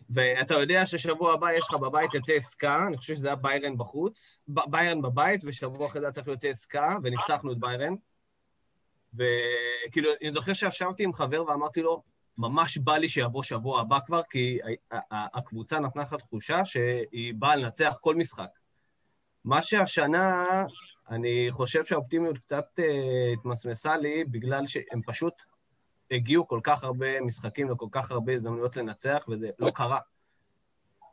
ואתה 0.09 0.53
יודע 0.53 0.85
ששבוע 0.85 1.33
הבא 1.33 1.51
יש 1.51 1.67
לך 1.69 1.73
בבית 1.73 2.13
יוצא 2.13 2.33
עסקה, 2.33 2.77
אני 2.87 2.97
חושב 2.97 3.15
שזה 3.15 3.27
היה 3.27 3.35
ביירן 3.35 3.77
בחוץ, 3.77 4.39
ביירן 4.47 5.01
בבית, 5.01 5.41
ושבוע 5.43 5.87
אחרי 5.87 6.01
זה 6.01 6.07
היה 6.07 6.13
צריך 6.13 6.27
להיות 6.27 6.43
עסקה, 6.43 6.95
וניצחנו 7.03 7.51
את 7.51 7.57
ביירן. 7.57 7.95
וכאילו, 9.13 10.09
אני 10.21 10.33
זוכר 10.33 10.53
שישבתי 10.53 11.03
עם 11.03 11.13
חבר 11.13 11.45
ואמרתי 11.47 11.81
לו, 11.81 12.03
ממש 12.37 12.77
בא 12.77 12.97
לי 12.97 13.09
שיבוא 13.09 13.43
שבוע 13.43 13.81
הבא 13.81 13.99
כבר, 14.05 14.21
כי 14.29 14.59
הקבוצה 15.11 15.79
נתנה 15.79 16.01
לך 16.01 16.13
תחושה 16.13 16.65
שהיא 16.65 17.33
באה 17.33 17.55
לנצח 17.55 17.97
כל 18.01 18.15
משחק. 18.15 18.49
מה 19.43 19.61
שהשנה, 19.61 20.45
אני 21.09 21.47
חושב 21.49 21.85
שהאופטימיות 21.85 22.37
קצת 22.37 22.65
uh, 22.79 22.83
התמסמסה 23.33 23.97
לי, 23.97 24.23
בגלל 24.23 24.65
שהם 24.65 25.01
פשוט 25.05 25.33
הגיעו 26.11 26.47
כל 26.47 26.59
כך 26.63 26.83
הרבה 26.83 27.21
משחקים 27.21 27.71
וכל 27.71 27.87
כך 27.91 28.11
הרבה 28.11 28.33
הזדמנויות 28.33 28.75
לנצח, 28.75 29.25
וזה 29.29 29.49
לא 29.59 29.69
קרה. 29.69 29.99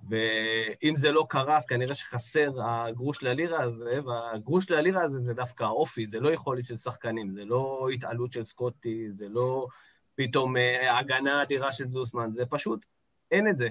ואם 0.08 0.96
זה 0.96 1.12
לא 1.12 1.26
קרה, 1.28 1.56
אז 1.56 1.66
כנראה 1.66 1.94
שחסר 1.94 2.50
הגרוש 2.64 3.22
ללירה 3.22 3.62
הזה, 3.62 3.98
והגרוש 4.06 4.70
ללירה 4.70 5.02
הזה 5.02 5.20
זה 5.20 5.34
דווקא 5.34 5.64
האופי, 5.64 6.06
זה 6.06 6.20
לא 6.20 6.32
יכולת 6.32 6.64
של 6.64 6.76
שחקנים, 6.76 7.30
זה 7.30 7.44
לא 7.44 7.88
התעלות 7.94 8.32
של 8.32 8.44
סקוטי, 8.44 9.08
זה 9.10 9.28
לא 9.28 9.66
פתאום 10.14 10.56
אה, 10.56 10.98
הגנה 10.98 11.42
אדירה 11.42 11.72
של 11.72 11.88
זוסמן, 11.88 12.30
זה 12.34 12.46
פשוט, 12.46 12.86
אין 13.30 13.48
את 13.48 13.56
זה. 13.56 13.68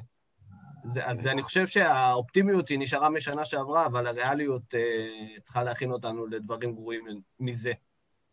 זה 0.86 1.06
אז 1.06 1.28
אני 1.28 1.42
חושב 1.42 1.68
שהאופטימיות 1.68 2.70
היא 2.70 2.80
נשארה 2.80 3.10
משנה 3.10 3.46
שעברה, 3.46 3.86
אבל 3.86 4.08
הריאליות 4.08 4.76
אה, 4.76 5.40
צריכה 5.44 5.64
להכין 5.64 5.92
אותנו 5.92 6.28
לדברים 6.28 6.76
גרועים 6.76 7.22
מזה. 7.40 7.72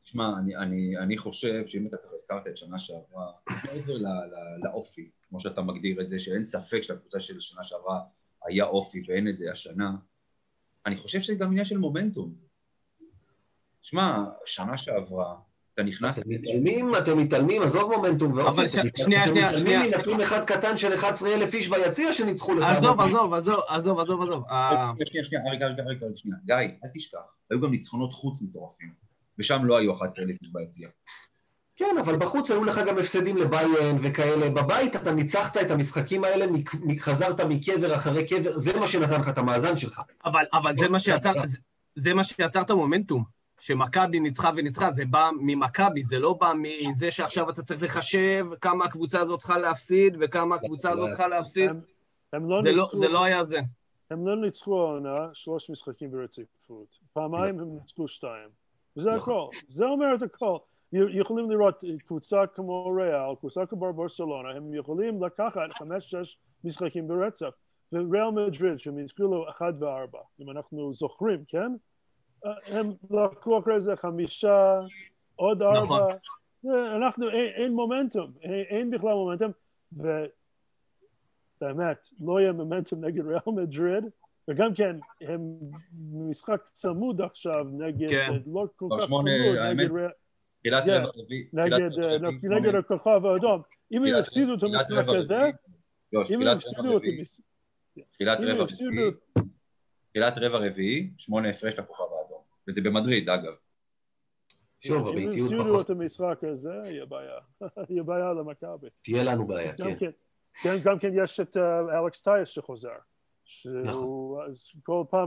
תשמע, 0.04 0.32
אני, 0.38 0.56
אני, 0.56 0.98
אני 0.98 1.18
חושב 1.18 1.66
שאם 1.66 1.86
אתה 1.86 1.96
ככה 1.96 2.14
הזכרת 2.14 2.46
את 2.46 2.56
שנה 2.56 2.78
שעברה, 2.78 3.26
מעבר 3.64 3.94
לאופי, 4.64 5.10
כמו 5.34 5.40
שאתה 5.40 5.62
מגדיר 5.62 6.00
את 6.00 6.08
זה, 6.08 6.18
שאין 6.18 6.44
ספק 6.44 6.82
שלקבוצה 6.82 7.20
של 7.20 7.40
שנה 7.40 7.64
שעברה 7.64 8.00
היה 8.46 8.64
אופי 8.64 9.02
ואין 9.08 9.28
את 9.28 9.36
זה 9.36 9.52
השנה, 9.52 9.90
אני 10.86 10.96
חושב 10.96 11.20
שזה 11.20 11.34
גם 11.34 11.50
עניין 11.50 11.64
של 11.64 11.78
מומנטום. 11.78 12.34
שמע, 13.82 14.24
שנה 14.46 14.78
שעברה, 14.78 15.36
אתה 15.74 15.82
נכנס... 15.82 16.18
אתם 16.18 16.30
מתעלמים, 16.30 16.96
אתם 16.98 17.18
מתעלמים, 17.18 17.62
עזוב 17.62 17.92
מומנטום 17.94 18.32
ואופי. 18.32 18.48
אבל 18.48 18.68
שנייה, 18.68 18.90
שנייה, 18.96 19.26
שנייה. 19.26 19.54
אתם 19.54 19.60
מתעלמים 19.60 19.90
מנתון 19.90 20.20
אחד 20.20 20.44
קטן 20.44 20.76
של 20.76 20.94
11,000 20.94 21.54
איש 21.54 21.68
ביציע 21.68 22.12
שניצחו 22.12 22.54
לך. 22.54 22.64
עזוב, 22.64 23.00
עזוב, 23.00 23.34
עזוב, 23.34 23.60
עזוב, 23.68 24.00
עזוב, 24.00 24.22
עזוב. 24.22 24.42
שנייה, 25.04 25.24
שנייה, 25.24 25.52
רגע, 25.52 25.66
רגע, 25.66 25.82
רגע, 25.84 26.06
שנייה. 26.16 26.38
גיא, 26.44 26.56
אל 26.56 26.90
תשכח, 26.94 27.18
היו 27.50 27.60
גם 27.60 27.70
ניצחונות 27.70 28.12
חוץ 28.12 28.42
מטורפים, 28.42 28.94
ושם 29.38 29.64
לא 29.64 29.78
היו 29.78 29.92
11,000 29.92 30.36
איש 30.42 30.52
ביציע. 30.52 30.88
כן, 31.76 31.96
אבל 32.00 32.16
בחוץ 32.16 32.50
היו 32.50 32.64
לך 32.64 32.80
גם 32.86 32.98
הפסדים 32.98 33.36
לביירן 33.36 33.96
וכאלה. 34.02 34.48
בבית 34.50 34.96
אתה 34.96 35.12
ניצחת 35.12 35.56
את 35.56 35.70
המשחקים 35.70 36.24
האלה, 36.24 36.46
חזרת 37.00 37.40
מקבר 37.40 37.94
אחרי 37.94 38.26
קבר, 38.26 38.58
זה 38.58 38.80
מה 38.80 38.86
שנתן 38.86 39.20
לך 39.20 39.28
את 39.28 39.38
המאזן 39.38 39.76
שלך. 39.76 40.02
אבל, 40.24 40.44
אבל 40.52 40.76
זה 40.76 40.88
מה 40.88 41.00
שיצר, 41.00 41.32
זה, 41.44 41.58
זה 41.96 42.14
מה 42.14 42.24
שיצר 42.24 42.60
את 42.60 42.70
המומנטום. 42.70 43.24
שמכבי 43.60 44.20
ניצחה 44.20 44.50
וניצחה, 44.56 44.92
זה 44.92 45.04
בא 45.04 45.30
ממכבי, 45.40 46.04
זה 46.04 46.18
לא 46.18 46.32
בא 46.32 46.52
מזה 46.56 47.10
שעכשיו 47.10 47.50
אתה 47.50 47.62
צריך 47.62 47.82
לחשב 47.82 48.46
כמה 48.60 48.84
הקבוצה 48.84 49.20
הזאת 49.20 49.38
צריכה 49.38 49.58
להפסיד 49.58 50.16
וכמה 50.20 50.54
הקבוצה 50.54 50.90
הזאת 50.90 51.08
צריכה 51.08 51.28
להפסיד. 51.28 51.70
הם 52.32 52.50
לא 52.50 52.62
ניצחו... 52.62 52.98
זה 52.98 53.08
לא 53.08 53.24
היה 53.24 53.44
זה. 53.44 53.58
הם 54.10 54.26
לא 54.26 54.36
ניצחו 54.36 54.80
העונה 54.80 55.28
שלוש 55.32 55.70
משחקים 55.70 56.10
ברציפות. 56.10 56.98
פעמיים 57.12 57.60
הם 57.60 57.74
ניצחו 57.74 58.08
שתיים. 58.08 58.48
וזה 58.96 59.14
הכל. 59.14 59.46
זה 59.68 59.84
אומר 59.84 60.14
את 60.14 60.22
הכל. 60.22 60.58
יכולים 60.94 61.50
לראות 61.50 61.84
קבוצה 62.06 62.46
כמו 62.54 62.86
ריאל, 62.86 63.34
קבוצה 63.40 63.66
כמו 63.66 63.92
ברסלונה, 63.92 64.50
הם 64.50 64.74
יכולים 64.74 65.24
לקחת 65.24 65.60
חמש-שש 65.78 66.38
משחקים 66.64 67.08
ברצף. 67.08 67.50
וריאל 67.92 68.30
מדריד, 68.30 68.78
שהם 68.78 68.98
התחילו 68.98 69.48
אחד 69.48 69.72
וארבע, 69.80 70.18
אם 70.40 70.50
אנחנו 70.50 70.94
זוכרים, 70.94 71.44
כן? 71.48 71.72
הם 72.66 72.92
לקחו 73.10 73.58
אחרי 73.58 73.80
זה 73.80 73.96
חמישה, 73.96 74.80
עוד 75.36 75.62
ארבע. 75.62 75.84
נכון. 75.84 76.12
אנחנו, 76.96 77.30
אין, 77.30 77.52
אין 77.54 77.72
מומנטום, 77.72 78.32
אין, 78.42 78.64
אין 78.68 78.90
בכלל 78.90 79.14
מומנטום, 79.14 79.50
ובאמת, 79.92 82.08
לא 82.20 82.40
יהיה 82.40 82.52
מומנטום 82.52 83.04
נגד 83.04 83.26
ריאל 83.26 83.40
מדריד, 83.46 84.04
וגם 84.48 84.74
כן, 84.74 84.96
הם 85.20 85.40
משחק 86.12 86.62
צמוד 86.72 87.20
עכשיו 87.20 87.66
נגד, 87.72 88.10
כן. 88.10 88.32
לא 88.46 88.66
כל 88.76 88.88
כך 89.00 89.06
צמוד, 89.06 89.24
נגד 89.70 89.90
ריאל. 89.90 90.10
תחילת 90.64 90.82
רבע 90.86 91.10
רביעי. 91.16 91.48
נגד 92.42 92.74
הכוכב 92.74 93.26
האדום. 93.26 93.62
אם 93.92 94.04
הם 94.04 94.14
הפסידו 94.14 94.54
את 94.54 94.62
המשחק 94.62 95.04
הזה, 95.08 95.40
אם 96.14 96.40
הם 96.40 96.46
הפסידו 96.48 96.96
את 96.96 97.02
המשחק... 97.04 97.44
תחילת 98.10 98.38
רבע 98.40 98.62
רביעי, 98.62 99.10
תחילת 100.10 100.32
רבע 100.36 100.58
רביעי, 100.58 101.10
שמונה 101.18 101.48
הפרש 101.48 101.78
לכוכב 101.78 102.02
האדום. 102.02 102.40
וזה 102.68 102.80
במדריד, 102.80 103.28
אגב. 103.28 103.52
שוב, 104.80 105.08
הביתיות 105.08 105.34
פחות. 105.34 105.52
אם 105.52 105.60
הפסידו 105.60 105.80
את 105.80 105.90
המשחק 105.90 106.44
הזה, 106.44 106.74
יהיה 106.84 107.04
בעיה. 107.04 107.38
יהיה 107.88 108.02
בעיה 108.08 108.32
למכבי. 108.32 108.88
תהיה 109.02 109.24
לנו 109.24 109.46
בעיה, 109.46 109.72
כן. 109.76 110.10
כן, 110.62 110.76
גם 110.84 110.98
כן 110.98 111.10
יש 111.14 111.40
את 111.40 111.56
אלכס 112.04 112.22
טיוס 112.22 112.48
שחוזר. 112.48 112.88
נכון. 113.84 114.48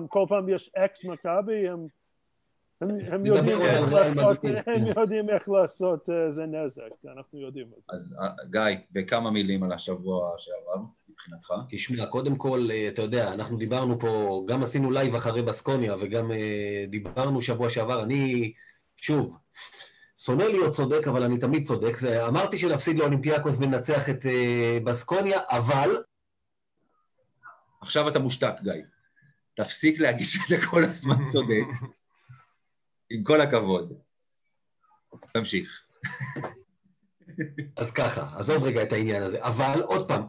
כל 0.10 0.26
פעם 0.30 0.50
יש 0.50 0.72
אקס 0.76 1.06
מכבי, 1.06 1.70
הם 1.70 1.88
הם 2.82 3.26
יודעים 4.98 5.30
איך 5.30 5.50
לעשות 5.50 6.10
איזה 6.28 6.46
נזק, 6.46 7.06
אנחנו 7.18 7.40
יודעים 7.40 7.68
את 7.78 7.84
זה. 7.84 7.94
אז 7.94 8.16
גיא, 8.52 8.62
בכמה 8.92 9.32
מילים 9.32 9.64
על 9.64 9.72
השבוע 9.72 10.34
שעבר, 10.38 10.86
מבחינתך? 11.10 11.54
תשמע, 11.70 12.06
קודם 12.06 12.36
כל, 12.36 12.70
אתה 12.94 13.02
יודע, 13.02 13.34
אנחנו 13.34 13.58
דיברנו 13.58 14.00
פה, 14.00 14.44
גם 14.48 14.62
עשינו 14.62 14.92
לייב 14.92 15.16
אחרי 15.16 15.42
בסקוניה, 15.42 15.96
וגם 16.00 16.32
דיברנו 16.88 17.42
שבוע 17.42 17.70
שעבר, 17.70 18.04
אני, 18.04 18.54
שוב, 18.96 19.38
שונא 20.18 20.44
להיות 20.44 20.74
צודק, 20.74 21.08
אבל 21.08 21.24
אני 21.24 21.38
תמיד 21.38 21.66
צודק. 21.66 22.04
אמרתי 22.28 22.58
שנפסיד 22.58 23.00
לאולימפיאקוס 23.00 23.58
וננצח 23.60 24.10
את 24.10 24.26
בסקוניה, 24.84 25.40
אבל... 25.50 26.04
עכשיו 27.82 28.08
אתה 28.08 28.20
מושתק, 28.20 28.54
גיא. 28.62 28.72
תפסיק 29.54 30.02
להגיש 30.02 30.36
את 30.36 30.50
זה 30.50 30.68
כל 30.68 30.84
הזמן 30.84 31.26
צודק. 31.26 31.66
עם 33.10 33.24
כל 33.24 33.42
הכבוד. 33.42 33.94
תמשיך. 35.34 35.82
אז 37.78 37.92
ככה, 37.92 38.30
עזוב 38.36 38.64
רגע 38.64 38.84
את 38.84 38.94
העניין 38.94 39.24
הזה. 39.24 39.38
אבל 39.42 39.82
עוד 39.82 40.08
פעם, 40.08 40.24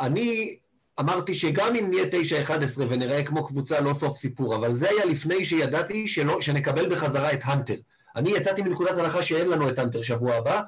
אני 0.00 0.58
אמרתי 1.00 1.34
שגם 1.34 1.76
אם 1.76 1.90
נהיה 1.90 2.04
9-11 2.46 2.80
ונראה 2.88 3.24
כמו 3.24 3.46
קבוצה, 3.46 3.80
לא 3.80 3.92
סוף 3.92 4.16
סיפור, 4.16 4.56
אבל 4.56 4.72
זה 4.72 4.88
היה 4.88 5.04
לפני 5.04 5.44
שידעתי 5.44 6.08
שלא, 6.08 6.40
שנקבל 6.40 6.94
בחזרה 6.94 7.32
את 7.32 7.40
האנטר. 7.42 7.74
אני 8.16 8.30
יצאתי 8.30 8.62
מנקודת 8.62 8.98
הנחה 8.98 9.22
שאין 9.22 9.48
לנו 9.48 9.68
את 9.68 9.78
האנטר 9.78 10.02
שבוע 10.02 10.34
הבא, 10.34 10.62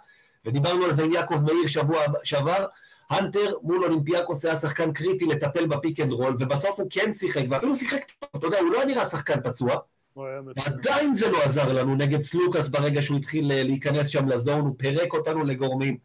ודיברנו 0.45 0.85
על 0.85 0.93
זה 0.93 1.03
עם 1.03 1.13
יעקב 1.13 1.41
מאיר 1.45 1.67
שבוע 1.67 1.99
שעבר. 2.25 2.67
האנטר 3.11 3.55
מול 3.63 3.85
אולימפיאקוס 3.85 4.45
היה 4.45 4.57
שחקן 4.57 4.93
קריטי 4.93 5.27
לטפל 5.27 5.67
ב 5.67 5.73
pick 5.73 6.01
and 6.01 6.13
roll, 6.13 6.37
ובסוף 6.41 6.81
הוא 6.81 6.87
כן 6.91 7.13
שיחק, 7.13 7.43
ואפילו 7.49 7.77
שיחק 7.77 8.01
טוב, 8.21 8.31
אתה 8.37 8.47
יודע, 8.47 8.59
הוא 8.59 8.73
לא 8.73 8.85
נראה 8.85 9.05
שחקן 9.05 9.41
פצוע, 9.45 9.77
ועדיין 10.17 11.15
זה 11.15 11.31
לא 11.31 11.43
עזר 11.43 11.73
לנו 11.73 11.95
נגד 11.95 12.23
סלוקאס 12.23 12.69
ברגע 12.69 13.03
שהוא 13.03 13.19
התחיל 13.19 13.53
אה, 13.53 13.63
להיכנס 13.63 14.07
שם 14.09 14.29
ל 14.29 14.34
zone, 14.34 14.61
הוא 14.61 14.75
פירק 14.79 15.13
אותנו 15.13 15.45
לגורמים. 15.45 15.97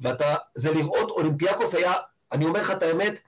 ואתה, 0.00 0.34
זה 0.54 0.72
לראות, 0.72 1.10
אולימפיאקוס 1.10 1.74
היה, 1.74 1.92
אני 2.32 2.44
אומר 2.44 2.60
לך 2.60 2.70
את 2.70 2.82
האמת, 2.82 3.18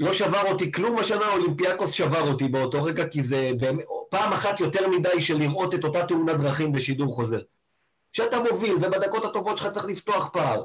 לא 0.00 0.14
שבר 0.14 0.42
אותי 0.42 0.72
כלום 0.72 0.98
השנה, 0.98 1.32
אולימפיאקוס 1.32 1.90
שבר 1.90 2.28
אותי 2.28 2.48
באותו 2.48 2.84
רגע, 2.84 3.08
כי 3.08 3.22
זה 3.22 3.50
פעם 4.10 4.32
אחת 4.32 4.60
יותר 4.60 4.88
מדי 4.88 5.20
של 5.20 5.38
לראות 5.38 5.74
את 5.74 5.84
אותה 5.84 6.06
תאונת 6.06 6.36
דרכים 6.40 6.72
בשידור 6.72 7.14
חוזר. 7.14 7.40
כשאתה 8.12 8.38
מוביל, 8.50 8.74
ובדקות 8.74 9.24
הטובות 9.24 9.56
שלך 9.56 9.68
צריך 9.72 9.84
לפתוח 9.84 10.28
פער, 10.32 10.64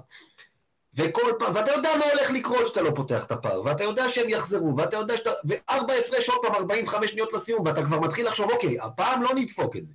וכל 0.97 1.31
פעם, 1.39 1.55
ואתה 1.55 1.71
יודע 1.71 1.89
מה 1.99 2.05
הולך 2.05 2.31
לקרות 2.31 2.63
כשאתה 2.63 2.81
לא 2.81 2.91
פותח 2.95 3.25
את 3.25 3.31
הפער, 3.31 3.61
ואתה 3.65 3.83
יודע 3.83 4.09
שהם 4.09 4.29
יחזרו, 4.29 4.77
ואתה 4.77 4.97
יודע 4.97 5.17
שאתה, 5.17 5.31
וארבע 5.45 5.93
הפרש 5.93 6.29
עוד 6.29 6.39
פעם, 6.41 6.55
45 6.55 7.11
שניות 7.11 7.33
לסיום, 7.33 7.65
ואתה 7.65 7.83
כבר 7.83 7.99
מתחיל 7.99 8.27
לחשוב, 8.27 8.51
אוקיי, 8.51 8.79
הפעם 8.81 9.21
לא 9.21 9.29
נדפוק 9.35 9.75
את 9.75 9.85
זה. 9.85 9.93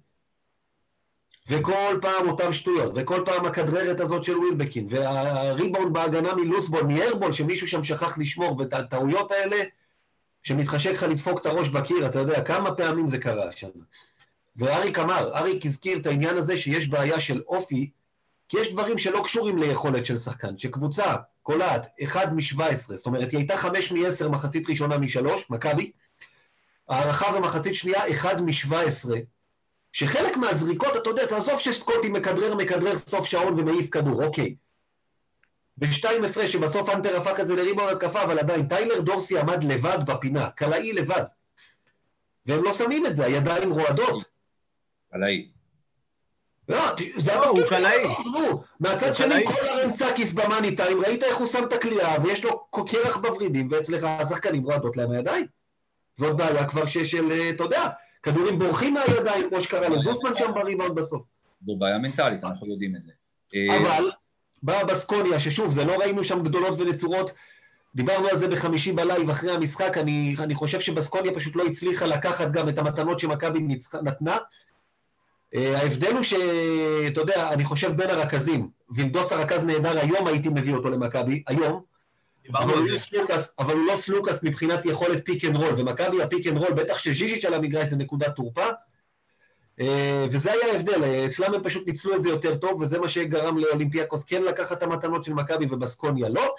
וכל 1.49 1.99
פעם 2.03 2.29
אותן 2.29 2.53
שטויות, 2.53 2.93
וכל 2.95 3.23
פעם 3.25 3.47
הכדררת 3.47 4.01
הזאת 4.01 4.25
של 4.25 4.39
ווילבקין, 4.39 4.87
והריבאונד 4.91 5.93
בהגנה 5.93 6.35
מלוסבול, 6.35 6.83
מאיירבול, 6.83 7.33
שמישהו 7.33 7.69
שם 7.69 7.85
שכח 7.85 8.19
לשמור, 8.19 8.59
ואת 8.59 8.73
הטעויות 8.73 9.31
האלה, 9.33 9.57
שמתחשק 10.43 10.93
לך 10.93 11.03
לדפוק 11.03 11.41
את 11.41 11.47
הראש 11.47 11.69
בקיר, 11.69 12.07
אתה 12.07 12.19
יודע, 12.19 12.43
כמה 12.43 12.75
פעמים 12.75 13.09
זה 13.09 13.19
קרה 13.19 13.49
השנה. 13.49 13.83
ואריק 14.57 14.99
אמר, 14.99 15.37
אריק 15.37 15.67
הזכיר 15.67 15.99
את 15.99 16.07
העניין 16.07 16.37
הזה 16.37 16.57
שיש 16.57 16.89
בעיה 16.89 17.21
של 17.21 17.43
אופי, 17.47 17.91
כי 18.53 18.61
יש 18.61 18.73
דברים 18.73 18.99
שלא 18.99 19.21
קשורים 19.25 19.59
ליכולת 19.59 20.07
של 20.07 20.19
שחקן, 20.19 20.59
שקבוצה 20.59 21.15
קולעת 21.43 21.87
1 22.05 22.29
מ-17, 22.33 22.95
זאת 22.95 23.07
אומרת, 23.07 23.31
היא 23.31 23.39
הייתה 23.39 23.57
5 23.57 23.93
מ-10 23.93 24.29
מחצית 24.29 24.71
ראשונה 24.71 24.99
מ-3, 24.99 25.29
מכבי, 25.51 25.93
הערכה 26.89 27.37
ומחצית 27.37 27.75
שנייה 27.75 28.11
1 28.11 28.41
מ-17, 28.41 29.11
שחלק 29.93 30.37
מהזריקות, 30.37 30.97
אתה 30.97 31.11
יודע, 31.11 31.27
תעזוב 31.27 31.61
שסקוטי 31.61 32.09
מכדרר, 32.09 32.55
מכדרר 32.55 32.99
סוף 32.99 33.27
שעון 33.27 33.61
ומעיף 33.61 33.91
כדור, 33.91 34.25
אוקיי. 34.25 34.55
בשתיים 35.79 36.25
הפרש, 36.25 36.53
שבסוף 36.53 36.89
אנטר 36.89 37.21
הפך 37.21 37.41
את 37.41 37.49
זה 37.49 37.57
לריבון 37.57 37.89
התקפה, 37.93 38.23
אבל 38.23 38.39
עדיין, 38.39 38.69
טיילר 38.69 39.01
דורסי 39.01 39.39
עמד 39.39 39.65
לבד 39.65 39.99
בפינה, 40.07 40.51
קלעי 40.51 40.93
לבד. 40.93 41.25
והם 42.47 42.65
לא 42.65 42.73
שמים 42.73 43.07
את 43.07 43.17
זה, 43.17 43.25
הידיים 43.25 43.73
רועדות. 43.73 44.25
קלעי. 45.13 45.52
לא, 46.69 46.79
זה 47.17 47.35
התפקיד 47.35 47.67
שלו. 48.23 48.63
מהצד 48.81 49.17
שני, 49.17 49.47
כל 49.47 49.69
ארנצקיס 49.69 50.33
במאני 50.33 50.77
טיים, 50.77 51.01
ראית 51.01 51.23
איך 51.23 51.37
הוא 51.37 51.47
שם 51.47 51.65
את 51.65 51.73
הקליעה, 51.73 52.23
ויש 52.23 52.45
לו 52.45 52.65
קרח 52.87 53.17
בוורידים, 53.17 53.69
ואצלך 53.71 54.05
השחקנים 54.05 54.65
רועדות 54.65 54.97
להם 54.97 55.11
הידיים. 55.11 55.47
זאת 56.15 56.37
בעיה 56.37 56.69
כבר 56.69 56.87
של, 56.87 57.33
אה, 57.33 57.51
אתה 57.51 57.65
יודע, 57.65 57.89
כדורים 58.23 58.59
בורחים 58.59 58.95
מהידיים, 58.95 59.49
כמו 59.49 59.61
שקרה 59.61 59.89
לזוסמן 59.89 60.31
שם 60.39 60.53
בריבאונד 60.55 60.95
בסוף. 60.95 61.23
זו 61.67 61.77
בעיה 61.77 61.99
מנטלית, 61.99 62.45
אנחנו 62.45 62.71
יודעים 62.71 62.97
את 62.97 63.03
זה. 63.03 63.13
אה, 63.55 63.77
אבל, 63.77 64.11
באה 64.63 64.85
בסקוניה, 64.85 65.41
ששוב, 65.41 65.73
זה 65.73 65.85
לא 65.85 65.93
ראינו 65.93 66.25
שם 66.25 66.43
גדולות 66.43 66.81
ונצורות, 66.81 67.33
דיברנו 67.95 68.29
על 68.29 68.39
זה 68.39 68.49
בחמישי 68.49 68.93
בלייב 68.93 69.31
אחרי 69.31 69.51
המשחק, 69.51 69.99
אני, 69.99 70.35
אני 70.39 70.55
חושב 70.55 70.81
שבסקוניה 70.81 71.35
פשוט 71.35 71.57
לא 71.57 71.67
הצליחה 71.67 72.07
לקחת 72.07 72.51
גם 72.51 72.69
את 72.69 72.79
המתנות 72.79 73.19
שמכבי 73.19 73.59
נתנה, 74.03 74.37
ההבדל 75.55 76.13
הוא 76.13 76.23
שאתה 76.23 77.21
יודע, 77.21 77.53
אני 77.53 77.65
חושב 77.65 77.93
בין 77.97 78.11
הרכזים, 78.11 78.69
וילדוס 78.95 79.33
הרכז 79.33 79.65
נהדר, 79.65 79.99
היום 79.99 80.27
הייתי 80.27 80.49
מביא 80.49 80.75
אותו 80.75 80.91
למכבי, 80.91 81.43
היום, 81.47 81.83
אבל 82.55 82.75
הוא, 82.75 82.89
לא 82.89 82.99
סלוקאס, 82.99 83.55
אבל 83.59 83.75
הוא 83.75 83.87
לא 83.87 83.97
סלוקאס 83.97 84.43
מבחינת 84.43 84.87
יכולת 84.87 85.25
pick 85.25 85.45
and 85.45 85.57
roll, 85.57 85.75
ומכבי 85.77 86.23
ה 86.23 86.28
pick 86.28 86.47
and 86.47 86.59
roll, 86.59 86.73
בטח 86.73 86.99
שז'יז'יץ' 86.99 87.45
על 87.45 87.55
המגרש 87.55 87.89
זה 87.89 87.97
נקודת 87.97 88.37
תורפה, 88.37 88.67
אה, 89.81 90.27
וזה 90.31 90.53
היה 90.53 90.73
ההבדל, 90.73 91.05
אצלם 91.27 91.55
הם 91.55 91.63
פשוט 91.63 91.87
ניצלו 91.87 92.17
את 92.17 92.23
זה 92.23 92.29
יותר 92.29 92.57
טוב, 92.57 92.81
וזה 92.81 92.99
מה 92.99 93.09
שגרם 93.09 93.59
לאולימפיאקוס 93.59 94.25
כן 94.25 94.43
לקחת 94.43 94.79
את 94.79 94.83
המתנות 94.83 95.25
של 95.25 95.33
מכבי 95.33 95.67
ובסקוניה 95.71 96.29
לא. 96.29 96.55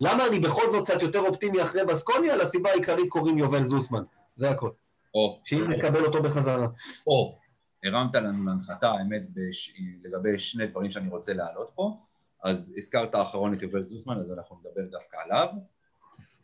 למה 0.00 0.26
אני 0.26 0.38
בכל 0.40 0.72
זאת 0.72 0.84
קצת 0.84 1.02
יותר 1.02 1.20
אופטימי 1.20 1.62
אחרי 1.62 1.84
בסקוניה? 1.84 2.36
לסיבה 2.36 2.70
העיקרית 2.70 3.08
קוראים 3.08 3.38
יובל 3.38 3.64
זוסמן, 3.64 4.02
זה 4.36 4.50
הכל. 4.50 4.70
או. 5.14 5.40
שאם 5.44 5.70
נקבל 5.70 6.04
אותו 6.04 6.22
בחזרה. 6.22 6.66
או. 7.06 7.43
הרמת 7.84 8.14
לנו 8.14 8.44
להנחתה, 8.44 8.90
האמת, 8.90 9.22
בש... 9.34 9.74
לגבי 10.04 10.38
שני 10.38 10.66
דברים 10.66 10.90
שאני 10.90 11.08
רוצה 11.08 11.32
להעלות 11.32 11.70
פה. 11.74 12.00
אז 12.44 12.74
הזכרת 12.76 13.14
האחרון 13.14 13.54
את 13.54 13.62
יובל 13.62 13.82
זוסמן, 13.82 14.18
אז 14.18 14.32
אנחנו 14.32 14.56
נדבר 14.60 14.90
דווקא 14.90 15.16
עליו. 15.24 15.48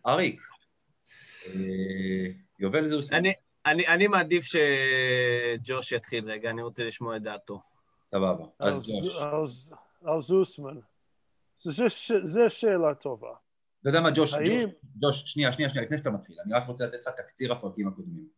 אריק, 0.07 0.40
אה, 1.46 1.53
יובל 2.59 2.87
זוסמן. 2.87 3.18
אני, 3.18 3.33
אני, 3.66 3.87
אני 3.88 4.07
מעדיף 4.07 4.44
שג'וש 4.44 5.92
יתחיל 5.92 6.31
רגע, 6.31 6.50
אני 6.50 6.62
רוצה 6.62 6.85
לשמוע 6.85 7.16
את 7.16 7.22
דעתו. 7.22 7.62
סבבה, 8.11 8.44
אז 8.59 8.90
ג'וש. 8.90 9.22
על 10.05 10.20
זוסמן. 10.20 10.76
זו 11.57 12.44
שאלה 12.48 12.94
טובה. 12.94 13.33
אתה 13.81 13.88
יודע 13.88 14.00
מה, 14.00 14.11
ג'וש, 14.14 14.35
ג'וש, 14.35 14.62
ג'וש, 15.00 15.22
שנייה, 15.26 15.53
שנייה, 15.53 15.70
שנייה, 15.70 15.85
לפני 15.85 15.98
שאתה 15.98 16.11
מתחיל, 16.11 16.37
אני 16.44 16.53
רק 16.53 16.66
רוצה 16.66 16.87
לתת 16.87 16.98
לך 17.07 17.14
תקציר 17.14 17.53
הפרקים 17.53 17.88
הקודמים. 17.88 18.29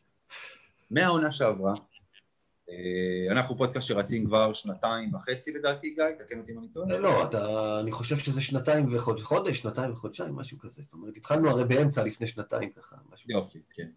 מהעונה 0.90 1.32
שעברה, 1.32 1.74
אנחנו 3.30 3.56
פודקאסט 3.56 3.86
שרצים 3.86 4.26
כבר 4.26 4.52
שנתיים 4.52 5.14
וחצי 5.14 5.52
לדעתי, 5.52 5.90
גיא, 5.90 6.04
תקן 6.18 6.38
אותי 6.38 6.52
אם 6.52 6.58
אני 6.58 6.68
טועה. 6.68 6.98
לא, 6.98 7.30
אני 7.80 7.92
חושב 7.92 8.18
שזה 8.18 8.42
שנתיים 8.42 8.96
וחודש, 8.96 9.58
שנתיים 9.58 9.92
וחודשיים, 9.92 10.36
משהו 10.36 10.58
כזה. 10.58 10.82
זאת 10.82 10.92
אומרת, 10.92 11.16
התחלנו 11.16 11.50
הרי 11.50 11.64
באמצע 11.64 12.04
לפני 12.04 12.26
שנתיים 12.26 12.70
ככה, 12.70 12.96
משהו. 13.12 13.30
יופי, 13.30 13.58
כן, 13.70 13.88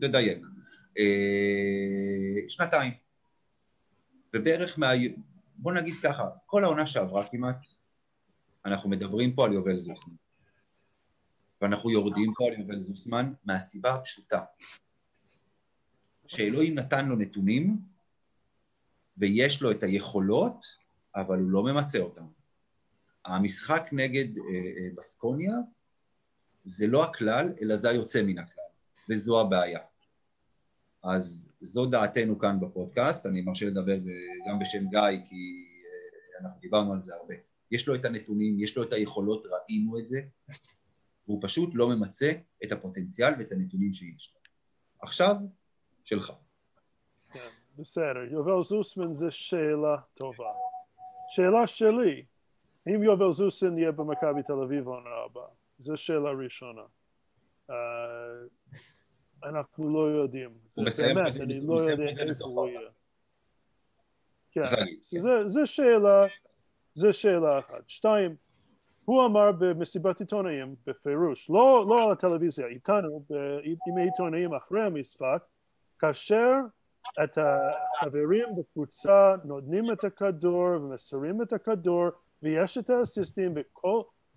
תדייק. 0.00 0.38
אה, 0.98 2.48
שנתיים. 2.48 2.92
ובערך 4.36 4.78
מה... 4.78 4.90
בוא 5.56 5.72
נגיד 5.72 5.94
ככה, 6.02 6.28
כל 6.46 6.64
העונה 6.64 6.86
שעברה 6.86 7.26
כמעט, 7.30 7.66
אנחנו 8.64 8.90
מדברים 8.90 9.32
פה 9.32 9.46
על 9.46 9.52
יובל 9.52 9.78
זוסמן. 9.78 10.14
ואנחנו 11.62 11.90
יורדים 11.90 12.32
פה 12.36 12.46
על 12.46 12.60
יובל 12.60 12.80
זוסמן 12.80 13.32
מהסיבה 13.44 13.94
הפשוטה 13.94 14.42
שאלוהים 16.26 16.74
נתן 16.74 17.08
לו 17.08 17.16
נתונים 17.16 17.78
ויש 19.18 19.62
לו 19.62 19.70
את 19.70 19.82
היכולות, 19.82 20.64
אבל 21.16 21.38
הוא 21.38 21.50
לא 21.50 21.62
ממצה 21.62 21.98
אותן. 21.98 22.24
המשחק 23.24 23.88
נגד 23.92 24.38
אה, 24.38 24.42
אה, 24.54 24.88
בסקוניה 24.96 25.54
זה 26.64 26.86
לא 26.86 27.04
הכלל, 27.04 27.52
אלא 27.62 27.76
זה 27.76 27.90
היוצא 27.90 28.22
מן 28.22 28.38
הכלל, 28.38 28.64
וזו 29.10 29.40
הבעיה. 29.40 29.80
אז 31.04 31.52
זו 31.60 31.86
דעתנו 31.86 32.38
כאן 32.38 32.60
בפודקאסט, 32.60 33.26
אני 33.26 33.40
מרשה 33.40 33.66
לדבר 33.66 33.98
גם 34.48 34.58
בשם 34.58 34.88
גיא, 34.88 35.24
כי 35.28 35.64
אה, 35.84 36.40
אנחנו 36.40 36.60
דיברנו 36.60 36.92
על 36.92 37.00
זה 37.00 37.14
הרבה. 37.14 37.34
יש 37.70 37.88
לו 37.88 37.94
את 37.94 38.04
הנתונים, 38.04 38.60
יש 38.60 38.76
לו 38.76 38.82
את 38.82 38.92
היכולות, 38.92 39.46
ראינו 39.46 39.98
את 39.98 40.06
זה, 40.06 40.20
והוא 41.26 41.38
פשוט 41.42 41.70
לא 41.74 41.88
ממצה 41.88 42.32
את 42.64 42.72
הפוטנציאל 42.72 43.32
ואת 43.38 43.52
הנתונים 43.52 43.92
שיש 43.92 44.32
לו. 44.34 44.40
עכשיו, 45.00 45.36
שלך. 46.04 46.32
בסדר, 47.78 48.24
יובל 48.30 48.62
זוסמן 48.62 49.12
זה 49.12 49.30
שאלה 49.30 49.96
טובה. 50.14 50.52
שאלה 51.28 51.66
שלי, 51.66 52.24
אם 52.86 53.02
יובל 53.02 53.30
זוסמן 53.30 53.78
יהיה 53.78 53.92
במכבי 53.92 54.42
תל 54.42 54.52
אביב 54.52 54.86
עונה 54.88 55.10
הבאה? 55.24 55.48
זו 55.78 55.96
שאלה 55.96 56.30
ראשונה. 56.30 56.82
Uh, 57.70 57.72
אנחנו 59.44 59.88
לא 59.88 60.10
יודעים. 60.10 60.50
מסיים 60.78 61.14
באמת, 61.14 61.32
אני 61.40 61.58
לא 61.66 61.74
יודע 61.74 62.04
איפה 62.04 62.44
הוא. 62.44 62.68
יהיה. 62.68 62.80
כן. 64.52 64.62
זה, 65.00 65.30
זה 65.46 65.66
שאלה, 65.66 66.26
זה 66.92 67.12
שאלה 67.12 67.58
אחת. 67.58 67.88
שתיים, 67.88 68.36
הוא 69.04 69.26
אמר 69.26 69.52
במסיבת 69.52 70.20
עיתונאים 70.20 70.74
בפירוש, 70.86 71.50
לא, 71.50 71.86
לא 71.88 72.04
על 72.04 72.12
הטלוויזיה, 72.12 72.66
איתנו, 72.66 73.24
עם 73.86 73.98
העיתונאים 73.98 74.54
אחרי 74.54 74.82
המשחק, 74.82 75.44
כאשר 75.98 76.52
את 77.24 77.38
החברים 77.38 78.48
בקבוצה 78.56 79.34
נותנים 79.44 79.92
את 79.92 80.04
הכדור 80.04 80.66
ומסרים 80.66 81.42
את 81.42 81.52
הכדור 81.52 82.08
ויש 82.42 82.78
את 82.78 82.90
האסיסטים 82.90 83.54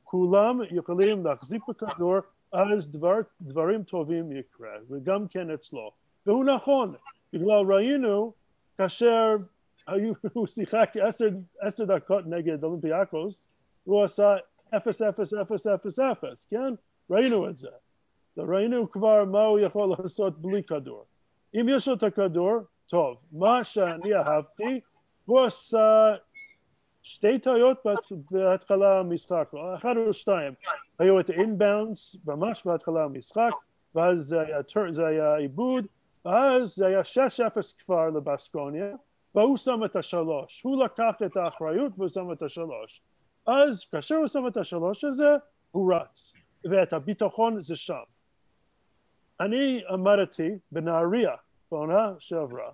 וכולם 0.04 0.60
יכולים 0.72 1.26
להחזיק 1.26 1.62
בכדור 1.70 2.18
אז 2.52 2.92
דבר, 2.92 3.16
דברים 3.42 3.84
טובים 3.84 4.32
יקרה 4.32 4.72
וגם 4.90 5.28
כן 5.28 5.52
אצלו. 5.52 5.92
והוא 6.26 6.46
נכון 6.46 6.96
בגלל 7.34 7.74
ראינו 7.74 8.34
כאשר 8.78 9.36
היו, 9.88 10.14
הוא 10.34 10.48
שיחק 10.48 10.90
עשר, 11.02 11.30
עשר 11.60 11.86
דקות 11.86 12.26
נגד 12.28 12.64
אולימפיאקוס 12.64 13.50
הוא 13.84 14.04
עשה 14.04 14.36
אפס 14.78 15.02
אפס 15.02 15.34
אפס 15.34 15.68
אפס 15.68 16.00
אפס 16.00 16.46
כן? 16.46 16.74
ראינו 17.10 17.50
את 17.50 17.58
זה. 17.58 17.70
ראינו 18.38 18.92
כבר 18.92 19.26
מה 19.26 19.44
הוא 19.44 19.60
יכול 19.60 19.90
לעשות 20.00 20.40
בלי 20.40 20.64
כדור 20.64 21.06
אם 21.56 21.66
יש 21.70 21.88
לו 21.88 21.94
את 21.94 22.04
הכדור, 22.04 22.58
טוב. 22.88 23.18
מה 23.32 23.64
שאני 23.64 24.16
אהבתי, 24.16 24.80
הוא 25.26 25.46
עשה 25.46 26.16
שתי 27.02 27.40
טעויות 27.40 27.78
בהת- 27.86 28.12
בהתחלה 28.32 29.00
המשחק, 29.00 29.52
אחד 29.76 29.94
או 30.08 30.14
שתיים. 30.14 30.54
היו 31.00 31.20
את 31.20 31.30
האינבאונס 31.30 32.16
ממש 32.26 32.68
בהתחלה 32.68 33.04
המשחק, 33.04 33.52
ואז 33.96 34.22
זה 34.22 34.40
היה, 34.42 34.58
זה 34.92 35.06
היה 35.06 35.36
עיבוד, 35.36 35.86
ואז 36.26 36.76
זה 36.76 36.88
היה 36.88 37.02
6-0 37.04 37.74
כבר 37.86 38.10
לבסקוניה, 38.10 38.96
והוא 39.36 39.58
שם 39.58 39.86
את 39.86 39.96
השלוש. 39.96 40.62
הוא 40.64 40.84
לקח 40.84 41.16
את 41.26 41.38
האחריות 41.38 41.92
והוא 41.98 42.08
שם 42.08 42.32
את 42.32 42.42
השלוש. 42.42 43.02
אז 43.48 43.86
כאשר 43.92 44.16
הוא 44.16 44.28
שם 44.28 44.48
את 44.48 44.58
השלוש 44.58 45.04
הזה, 45.04 45.36
הוא 45.72 45.94
רץ, 45.94 46.34
ואת 46.64 46.94
הביטחון 46.94 47.62
זה 47.62 47.76
שם. 47.76 48.04
אני 49.42 49.84
עמדתי 49.90 50.50
בנהריה 50.72 51.36
בעונה 51.72 52.14
שעברה. 52.20 52.70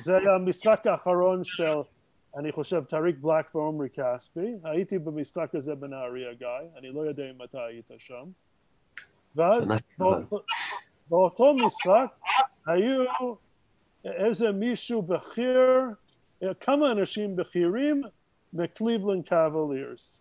זה 0.00 0.16
היה 0.16 0.34
המשחק 0.34 0.86
האחרון 0.86 1.44
של, 1.44 1.78
אני 2.36 2.52
חושב, 2.52 2.84
טריק 2.84 3.16
בלק 3.18 3.54
ועומרי 3.54 3.88
כספי. 3.90 4.54
הייתי 4.64 4.98
במשחק 4.98 5.54
הזה 5.54 5.74
בנהריה, 5.74 6.34
גיא, 6.34 6.48
אני 6.78 6.90
לא 6.90 7.00
יודע 7.00 7.30
אם 7.30 7.42
אתה 7.44 7.64
היית 7.64 7.90
שם. 7.98 8.24
ואז 9.36 9.72
באותו 11.08 11.54
משחק 11.54 12.18
היו 12.66 13.04
איזה 14.04 14.52
מישהו 14.52 15.02
בכיר, 15.02 15.82
כמה 16.60 16.92
אנשים 16.92 17.36
בכירים 17.36 18.02
מקליבלנד 18.52 19.28
קוולירס. 19.28 20.20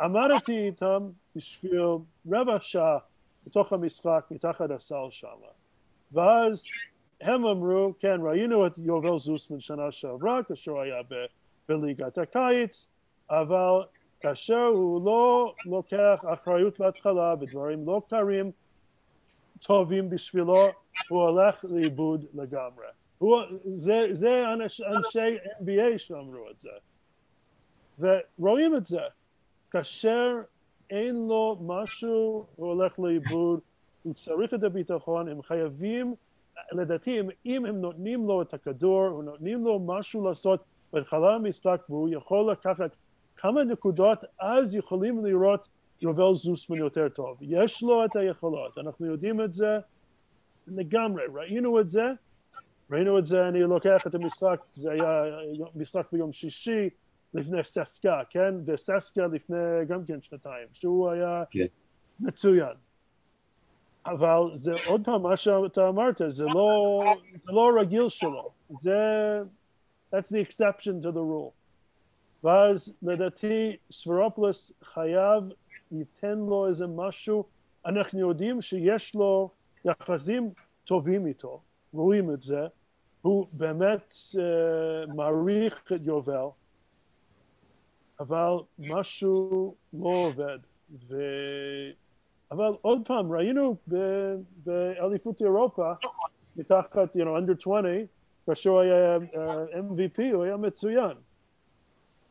עמדתי 0.00 0.66
איתם 0.66 1.08
בשביל 1.36 1.80
רבע 2.32 2.56
שעה 2.60 2.98
בתוך 3.46 3.72
המשחק 3.72 4.24
מתחת 4.30 4.70
הסל 4.70 5.06
שם. 5.10 5.36
ואז 6.12 6.64
הם 7.20 7.46
אמרו, 7.46 7.92
כן, 7.98 8.20
ראינו 8.22 8.66
את 8.66 8.78
יובל 8.78 9.18
זוסמן 9.18 9.60
שנה 9.60 9.92
שעברה, 9.92 10.42
כאשר 10.42 10.78
היה 10.78 11.02
ב- 11.02 11.26
בליגת 11.68 12.18
הקיץ, 12.18 12.90
אבל 13.30 13.82
כאשר 14.20 14.64
הוא 14.64 15.06
לא 15.06 15.54
לוקח 15.64 16.24
אחריות 16.32 16.78
בהתחלה 16.78 17.34
ודברים 17.40 17.86
לא 17.86 18.02
קרים 18.08 18.50
טובים 19.60 20.10
בשבילו, 20.10 20.66
הוא 21.08 21.22
הולך 21.22 21.64
לאיבוד 21.64 22.24
לגמרי. 22.34 22.86
הוא, 23.18 23.42
זה, 23.74 24.08
זה 24.12 24.44
אנש, 24.52 24.80
אנשי 24.80 25.36
NBA 25.36 25.98
שאמרו 25.98 26.50
את 26.50 26.58
זה. 26.58 26.70
ורואים 28.38 28.76
את 28.76 28.86
זה. 28.86 29.00
כאשר 29.70 30.34
אין 30.90 31.26
לו 31.28 31.58
משהו, 31.60 32.46
הוא 32.56 32.66
הולך 32.66 32.98
לאיבוד, 32.98 33.60
הוא 34.02 34.14
צריך 34.14 34.54
את 34.54 34.62
הביטחון, 34.62 35.28
הם 35.28 35.42
חייבים, 35.42 36.14
לדעתי, 36.72 37.20
אם, 37.46 37.66
הם 37.66 37.80
נותנים 37.80 38.26
לו 38.26 38.42
את 38.42 38.54
הכדור, 38.54 39.08
או 39.08 39.22
נותנים 39.22 39.64
לו 39.64 39.78
משהו 39.78 40.28
לעשות 40.28 40.60
בהתחלה 40.92 41.34
המשחק, 41.34 41.82
והוא 41.88 42.08
יכול 42.08 42.50
לקחת 42.50 42.96
כמה 43.36 43.64
נקודות, 43.64 44.18
אז 44.38 44.74
יכולים 44.74 45.26
לראות 45.26 45.68
יובל 46.02 46.34
זוסמן 46.34 46.76
יותר 46.76 47.08
טוב. 47.08 47.38
יש 47.40 47.82
לו 47.82 48.04
את 48.04 48.16
היכולות, 48.16 48.78
אנחנו 48.78 49.06
יודעים 49.06 49.40
את 49.40 49.52
זה 49.52 49.78
לגמרי, 50.66 51.22
ראינו 51.34 51.80
את 51.80 51.88
זה, 51.88 52.06
ראינו 52.90 53.18
את 53.18 53.26
זה, 53.26 53.48
אני 53.48 53.60
לוקח 53.60 54.06
את 54.06 54.14
המשחק, 54.14 54.60
זה 54.74 54.90
היה 54.92 55.24
משחק 55.74 56.06
ביום 56.12 56.32
שישי, 56.32 56.90
לפני 57.34 57.64
ססקה, 57.64 58.20
כן? 58.30 58.54
וססקה 58.66 59.26
לפני 59.26 59.84
גם 59.88 60.04
כן 60.04 60.22
שנתיים, 60.22 60.68
שהוא 60.72 61.10
היה 61.10 61.44
כן. 61.50 61.66
מצוין. 62.20 62.74
אבל 64.06 64.40
זה 64.54 64.72
עוד 64.86 65.04
פעם, 65.04 65.22
מה 65.22 65.36
שאתה 65.36 65.88
אמרת, 65.88 66.20
זה 66.26 66.44
לא, 66.44 67.00
זה 67.46 67.52
לא 67.52 67.70
רגיל 67.80 68.08
שלו. 68.08 68.50
זה, 68.80 68.92
that's 70.14 70.28
the 70.28 70.48
exception 70.48 71.02
to 71.02 71.12
the 71.12 71.22
rule. 71.30 71.52
ואז 72.44 72.94
לדעתי 73.02 73.76
ספרופלוס 73.90 74.72
חייב 74.82 75.44
ייתן 75.92 76.38
לו 76.38 76.66
איזה 76.66 76.86
משהו, 76.86 77.44
אנחנו 77.86 78.20
יודעים 78.20 78.60
שיש 78.60 79.14
לו 79.14 79.50
יחסים 79.84 80.50
טובים 80.84 81.26
איתו, 81.26 81.60
רואים 81.92 82.30
את 82.30 82.42
זה, 82.42 82.66
הוא 83.22 83.46
באמת 83.52 84.14
uh, 84.34 85.12
מעריך 85.14 85.92
את 85.92 86.00
יובל, 86.04 86.46
אבל 88.20 88.52
משהו 88.78 89.74
לא 89.92 90.08
עובד. 90.08 90.58
ו... 91.08 91.16
אבל 92.50 92.72
עוד 92.80 93.00
פעם, 93.04 93.32
ראינו 93.32 93.76
באליפות 94.64 95.42
אירופה, 95.42 95.92
מתחת, 96.56 97.16
you 97.16 97.18
know, 97.18 97.38
under 97.38 97.56
20, 97.60 98.06
כאשר 98.46 98.70
הוא 98.70 98.80
היה 98.80 99.16
uh, 99.16 99.38
MVP, 99.72 100.22
הוא 100.32 100.44
היה 100.44 100.56
מצוין. 100.56 101.16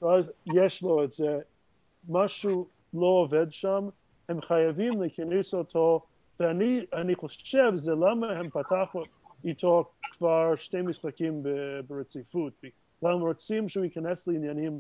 אז 0.01 0.31
יש 0.53 0.83
לו 0.83 1.03
את 1.03 1.11
זה, 1.11 1.39
משהו 2.09 2.67
לא 2.93 3.05
עובד 3.05 3.51
שם, 3.51 3.89
הם 4.29 4.41
חייבים 4.41 5.01
להיכנס 5.01 5.53
אותו, 5.53 6.05
ואני 6.39 6.85
אני 6.93 7.15
חושב 7.15 7.71
זה 7.75 7.91
למה 7.91 8.31
הם 8.31 8.49
פתחו 8.49 9.03
איתו 9.45 9.91
כבר 10.11 10.55
שתי 10.55 10.81
משחקים 10.81 11.43
ברציפות, 11.87 12.53
בגלל 12.63 13.13
הם 13.13 13.21
רוצים 13.21 13.69
שהוא 13.69 13.83
ייכנס 13.83 14.27
לעניינים 14.27 14.79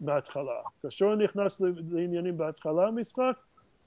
בהתחלה. 0.00 0.60
כאשר 0.82 1.14
נכנס 1.14 1.60
לעניינים 1.90 2.36
בהתחלה 2.38 2.86
המשחק, 2.86 3.36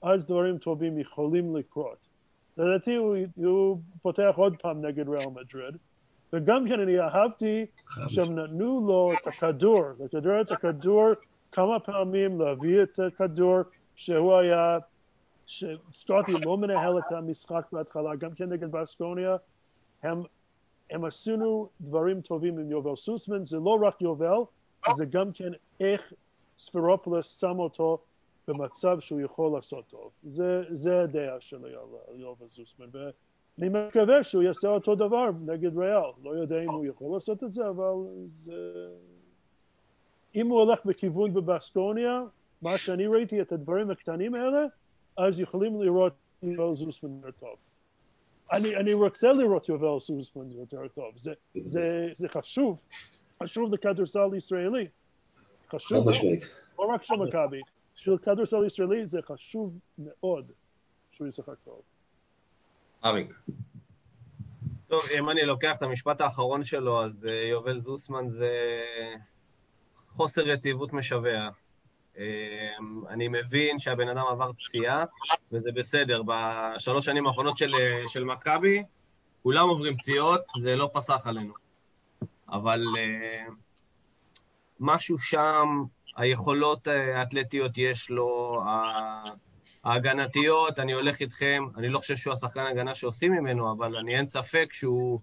אז 0.02 0.26
דברים 0.26 0.58
טובים 0.58 0.98
יכולים 0.98 1.56
לקרות. 1.56 2.08
לדעתי 2.56 2.94
הוא, 2.94 3.16
הוא 3.36 3.78
פותח 4.02 4.32
עוד 4.36 4.56
פעם 4.62 4.86
נגד 4.86 5.08
ריאל 5.08 5.30
מדריד, 5.30 5.76
וגם 6.32 6.68
כן 6.68 6.80
אני 6.80 7.00
אהבתי 7.00 7.66
שהם 8.08 8.38
נתנו 8.38 8.86
לו 8.86 9.12
את 9.12 9.26
הכדור, 9.26 9.82
לכדור 10.00 10.40
את 10.40 10.50
הכדור 10.50 11.08
כמה 11.52 11.80
פעמים, 11.80 12.40
להביא 12.40 12.82
את 12.82 12.98
הכדור, 12.98 13.58
שהוא 13.96 14.34
היה, 14.34 14.78
שסקוטי 15.46 16.32
לא 16.32 16.58
מנהל 16.58 16.98
את 16.98 17.12
המשחק 17.12 17.66
בהתחלה, 17.72 18.16
גם 18.16 18.34
כן 18.34 18.48
נגד 18.48 18.70
בסקוניה, 18.70 19.36
הם, 20.02 20.22
הם 20.90 21.04
עשינו 21.04 21.68
דברים 21.80 22.20
טובים 22.20 22.58
עם 22.58 22.70
יובל 22.70 22.96
סוסמן, 22.96 23.44
זה 23.46 23.58
לא 23.58 23.78
רק 23.82 24.02
יובל, 24.02 24.38
זה 24.92 25.04
גם 25.04 25.32
כן 25.32 25.52
איך 25.80 26.12
ספירופולוס 26.58 27.40
שם 27.40 27.58
אותו 27.58 27.98
במצב 28.48 29.00
שהוא 29.00 29.20
יכול 29.20 29.52
לעשות 29.54 29.86
טוב. 29.88 30.10
זה, 30.22 30.62
זה 30.70 31.00
הדעה 31.00 31.40
שלי 31.40 31.74
על 31.74 32.20
יובל 32.20 32.46
זוסמן, 32.46 32.86
ואני 32.92 33.68
מקווה 33.68 34.22
שהוא 34.22 34.42
יעשה 34.42 34.68
אותו 34.68 34.94
דבר 34.94 35.30
נגד 35.46 35.78
ריאל. 35.78 36.10
לא 36.22 36.30
יודע 36.30 36.62
אם 36.62 36.70
הוא 36.70 36.86
יכול 36.86 37.14
לעשות 37.14 37.44
את 37.44 37.50
זה, 37.50 37.68
אבל 37.68 37.94
זה... 38.24 38.54
אם 40.34 40.48
הוא 40.48 40.60
הולך 40.60 40.84
בכיוון 40.84 41.34
בבסקוניה, 41.34 42.22
מה 42.62 42.78
שאני 42.78 43.06
ראיתי 43.06 43.42
את 43.42 43.52
הדברים 43.52 43.90
הקטנים 43.90 44.34
האלה, 44.34 44.66
אז 45.16 45.40
יכולים 45.40 45.82
לראות 45.82 46.12
יובל 46.42 46.72
זוסמן 46.72 47.10
יותר 47.16 47.30
טוב. 47.40 47.56
אני, 48.52 48.76
אני 48.76 48.94
רוצה 48.94 49.32
לראות 49.32 49.68
יובל 49.68 50.00
זוסמן 50.00 50.52
יותר 50.52 50.88
טוב, 50.88 51.12
זה, 51.16 51.32
זה, 51.54 52.08
זה 52.14 52.28
חשוב, 52.28 52.78
חשוב 53.42 53.74
לכדורסל 53.74 54.34
ישראלי. 54.36 54.88
חשוב. 55.70 56.06
לא 56.78 56.84
רק 56.84 57.02
של 57.02 57.14
מכבי, 57.14 57.60
של 57.94 58.18
כדורסל 58.18 58.64
ישראלי 58.66 59.06
זה 59.06 59.22
חשוב 59.22 59.78
מאוד 59.98 60.52
שהוא 61.10 61.28
ישחק 61.28 61.54
טוב. 61.64 61.80
אריק, 63.04 63.32
טוב, 64.88 65.02
אם 65.18 65.30
אני 65.30 65.42
לוקח 65.42 65.76
את 65.76 65.82
המשפט 65.82 66.20
האחרון 66.20 66.64
שלו, 66.64 67.04
אז 67.04 67.26
אה, 67.26 67.48
יובל 67.50 67.80
זוסמן 67.80 68.28
זה 68.28 68.50
חוסר 70.08 70.48
יציבות 70.48 70.92
משווע. 70.92 71.48
אה, 72.18 72.24
אני 73.08 73.28
מבין 73.28 73.78
שהבן 73.78 74.08
אדם 74.08 74.24
עבר 74.30 74.50
פציעה, 74.52 75.04
וזה 75.52 75.72
בסדר. 75.72 76.22
בשלוש 76.26 77.04
שנים 77.04 77.26
האחרונות 77.26 77.58
של, 77.58 77.72
של 78.06 78.24
מכבי, 78.24 78.82
כולם 79.42 79.68
עוברים 79.68 79.96
פציעות, 79.96 80.40
זה 80.62 80.76
לא 80.76 80.90
פסח 80.92 81.26
עלינו. 81.26 81.63
אבל 82.54 82.80
uh, 82.80 83.52
משהו 84.80 85.18
שם, 85.18 85.68
היכולות 86.16 86.86
האתלטיות 86.86 87.72
יש 87.76 88.10
לו, 88.10 88.62
ההגנתיות, 89.84 90.78
אני 90.78 90.92
הולך 90.92 91.20
איתכם, 91.20 91.64
אני 91.76 91.88
לא 91.88 91.98
חושב 91.98 92.16
שהוא 92.16 92.32
השחקן 92.32 92.66
הגנה 92.66 92.94
שעושים 92.94 93.32
ממנו, 93.32 93.72
אבל 93.72 93.96
אני 93.96 94.16
אין 94.16 94.26
ספק 94.26 94.68
שהוא, 94.72 95.20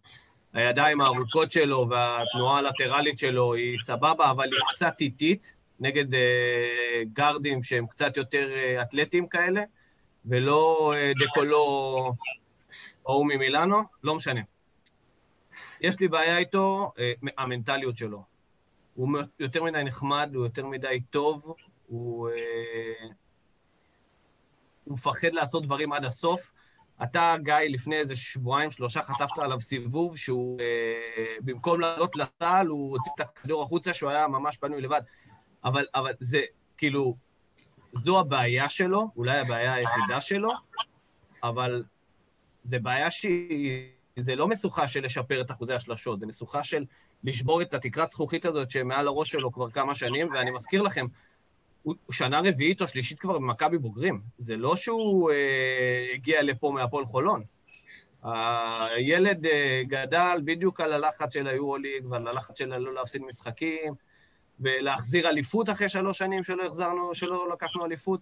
הידיים 0.53 1.01
הארוכות 1.01 1.51
שלו 1.51 1.87
והתנועה 1.89 2.57
הלטרלית 2.57 3.17
שלו 3.17 3.53
היא 3.53 3.77
סבבה, 3.77 4.31
אבל 4.31 4.43
היא 4.43 4.61
קצת 4.73 5.01
איטית, 5.01 5.55
נגד 5.79 6.13
uh, 6.13 6.17
גארדים 7.13 7.63
שהם 7.63 7.87
קצת 7.87 8.17
יותר 8.17 8.49
uh, 8.49 8.81
אתלטים 8.81 9.27
כאלה, 9.27 9.63
ולא 10.25 10.93
uh, 10.93 11.23
דקולו 11.23 12.13
או 13.05 13.23
ממילאנו, 13.23 13.81
לא 14.03 14.15
משנה. 14.15 14.41
יש 15.81 15.99
לי 15.99 16.07
בעיה 16.07 16.37
איתו, 16.37 16.91
uh, 16.95 17.29
המנטליות 17.37 17.97
שלו. 17.97 18.23
הוא 18.93 19.19
יותר 19.39 19.63
מדי 19.63 19.83
נחמד, 19.83 20.31
הוא 20.33 20.43
יותר 20.43 20.65
מדי 20.65 21.01
טוב, 21.09 21.53
הוא... 21.87 22.29
Uh, 22.29 23.13
הוא 24.83 24.93
מפחד 24.93 25.33
לעשות 25.33 25.63
דברים 25.63 25.93
עד 25.93 26.05
הסוף. 26.05 26.51
אתה, 27.03 27.35
גיא, 27.43 27.55
לפני 27.69 27.95
איזה 27.95 28.15
שבועיים, 28.15 28.71
שלושה, 28.71 29.03
חטפת 29.03 29.39
עליו 29.39 29.61
סיבוב 29.61 30.17
שהוא, 30.17 30.59
אה, 30.59 31.35
במקום 31.41 31.81
לעלות 31.81 32.15
לטל, 32.15 32.65
הוא 32.69 32.91
הוציא 32.91 33.11
את 33.15 33.19
הכדור 33.19 33.63
החוצה, 33.63 33.93
שהוא 33.93 34.09
היה 34.09 34.27
ממש 34.27 34.57
פנוי 34.57 34.81
לבד. 34.81 35.01
אבל, 35.63 35.85
אבל 35.95 36.11
זה, 36.19 36.41
כאילו, 36.77 37.15
זו 37.93 38.19
הבעיה 38.19 38.69
שלו, 38.69 39.07
אולי 39.15 39.37
הבעיה 39.37 39.73
היחידה 39.73 40.21
שלו, 40.21 40.51
אבל 41.43 41.83
זה 42.63 42.79
בעיה 42.79 43.11
שהיא, 43.11 43.87
זה 44.21 44.35
לא 44.35 44.47
משוכה 44.47 44.87
של 44.87 45.05
לשפר 45.05 45.41
את 45.41 45.51
אחוזי 45.51 45.73
השלשות, 45.73 46.19
זה 46.19 46.25
משוכה 46.25 46.63
של 46.63 46.85
לשבור 47.23 47.61
את 47.61 47.73
התקרת 47.73 48.11
זכוכית 48.11 48.45
הזאת 48.45 48.71
שמעל 48.71 49.07
הראש 49.07 49.31
שלו 49.31 49.51
כבר 49.51 49.69
כמה 49.69 49.95
שנים, 49.95 50.31
ואני 50.33 50.51
מזכיר 50.51 50.81
לכם, 50.81 51.05
הוא 51.83 51.95
שנה 52.11 52.39
רביעית 52.39 52.81
או 52.81 52.87
שלישית 52.87 53.19
כבר 53.19 53.37
במכבי 53.37 53.77
בוגרים. 53.77 54.21
זה 54.39 54.57
לא 54.57 54.75
שהוא 54.75 55.31
אה, 55.31 56.13
הגיע 56.13 56.43
לפה 56.43 56.71
מהפועל 56.71 57.05
חולון. 57.05 57.43
הילד 58.23 59.45
אה, 59.45 59.81
גדל 59.87 60.41
בדיוק 60.45 60.81
על 60.81 60.93
הלחץ 60.93 61.33
של 61.33 61.47
היורוליג 61.47 62.05
ועל 62.09 62.27
הלחץ 62.27 62.57
של 62.57 62.77
לא 62.77 62.93
להפסיד 62.93 63.21
משחקים, 63.21 63.93
ולהחזיר 64.59 65.29
אליפות 65.29 65.69
אחרי 65.69 65.89
שלוש 65.89 66.17
שנים 66.17 66.43
שלא 66.43 66.65
החזרנו, 66.65 67.15
שלא 67.15 67.49
לקחנו 67.53 67.85
אליפות. 67.85 68.21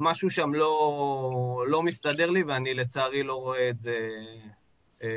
משהו 0.00 0.30
שם 0.30 0.54
לא, 0.54 1.64
לא 1.68 1.82
מסתדר 1.82 2.30
לי, 2.30 2.42
ואני 2.42 2.74
לצערי 2.74 3.22
לא 3.22 3.34
רואה 3.34 3.70
את 3.70 3.80
זה 3.80 3.96
אה, 5.02 5.08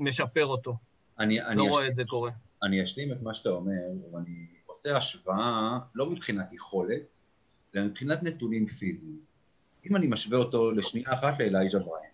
משפר 0.00 0.46
אותו. 0.46 0.76
אני, 1.18 1.38
לא 1.38 1.48
אני 1.48 1.68
רואה 1.68 1.84
אש... 1.84 1.90
את 1.90 1.96
זה 1.96 2.04
קורה. 2.04 2.30
אני 2.62 2.84
אשלים 2.84 3.12
את 3.12 3.22
מה 3.22 3.34
שאתה 3.34 3.48
אומר, 3.48 3.72
ואני 4.12 4.46
עושה 4.66 4.96
השוואה 4.96 5.78
לא 5.94 6.10
מבחינת 6.10 6.52
יכולת, 6.52 7.18
אלא 7.74 7.84
מבחינת 7.84 8.22
נתונים 8.22 8.66
פיזיים. 8.66 9.20
אם 9.86 9.96
אני 9.96 10.06
משווה 10.06 10.38
אותו 10.38 10.70
לשנייה 10.70 11.12
אחת 11.12 11.34
לאלייז'ה 11.38 11.78
בריין. 11.78 12.10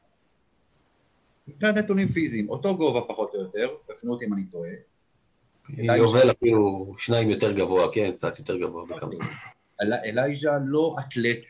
מבחינת 1.49 1.77
נתונים 1.77 2.09
פיזיים, 2.09 2.49
אותו 2.49 2.77
גובה 2.77 3.01
פחות 3.09 3.35
או 3.35 3.41
יותר, 3.41 3.69
תקנו 3.87 4.13
אותי 4.13 4.25
אם 4.25 4.35
אני 4.35 4.45
טועה. 4.45 4.71
יובל 5.69 6.31
אפילו 6.31 6.95
שניים 6.99 7.31
יותר 7.31 7.53
גבוה, 7.53 7.93
כן, 7.93 8.13
קצת 8.13 8.39
יותר 8.39 8.57
גבוה 8.57 8.85
בכמה 8.87 9.13
זמן. 9.13 9.27
אלייז'ה 9.83 10.59
לא 10.67 10.97
אתלט 11.01 11.45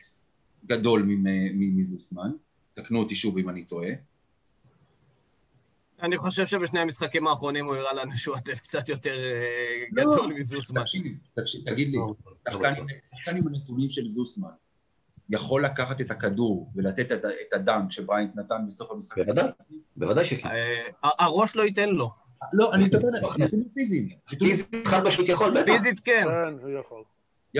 גדול 0.65 1.05
מזוסמן, 1.53 2.31
תקנו 2.73 2.99
אותי 2.99 3.15
שוב 3.15 3.37
אם 3.37 3.49
אני 3.49 3.63
טועה. 3.63 3.89
אני 6.01 6.17
חושב 6.17 6.45
שבשני 6.45 6.79
המשחקים 6.79 7.27
האחרונים 7.27 7.65
הוא 7.65 7.75
הראה 7.75 7.93
לנו 7.93 8.17
שהוא 8.17 8.37
אתלט 8.37 8.59
קצת 8.59 8.89
יותר 8.89 9.15
אה, 9.15 9.83
לא, 9.91 10.03
גדול 10.03 10.33
מזוסמן. 10.39 10.81
תקשיב, 11.33 11.61
תגיד 11.65 11.87
לי, 11.87 11.97
שחקן 13.03 13.37
עם 13.37 13.47
הנתונים 13.47 13.89
של 13.89 14.07
זוסמן 14.07 14.49
יכול 15.29 15.65
לקחת 15.65 16.01
את 16.01 16.11
הכדור 16.11 16.71
ולתת 16.75 17.11
את 17.11 17.53
הדנק 17.53 17.91
שבריינט 17.91 18.35
נתן 18.35 18.67
בסוף 18.67 18.91
המשחק? 18.91 19.17
בוודאי, 19.17 19.49
בוודאי 19.97 20.25
שכן. 20.25 20.47
אה, 20.47 21.09
הראש 21.19 21.55
לא 21.55 21.63
ייתן 21.63 21.89
לו. 21.89 22.11
לא, 22.53 22.73
אני 22.73 22.85
מדבר 22.85 23.07
על 23.07 23.37
נתונים 23.37 23.69
פיזיים. 23.73 24.09
פיזית 24.39 24.87
חד 24.87 25.03
משמעית 25.03 25.29
יכול, 25.29 25.61
בטח. 25.61 25.65
פיזית 25.65 25.99
כן. 25.99 26.23
כן, 26.23 26.63
הוא 26.63 26.79
יכול. 26.79 27.03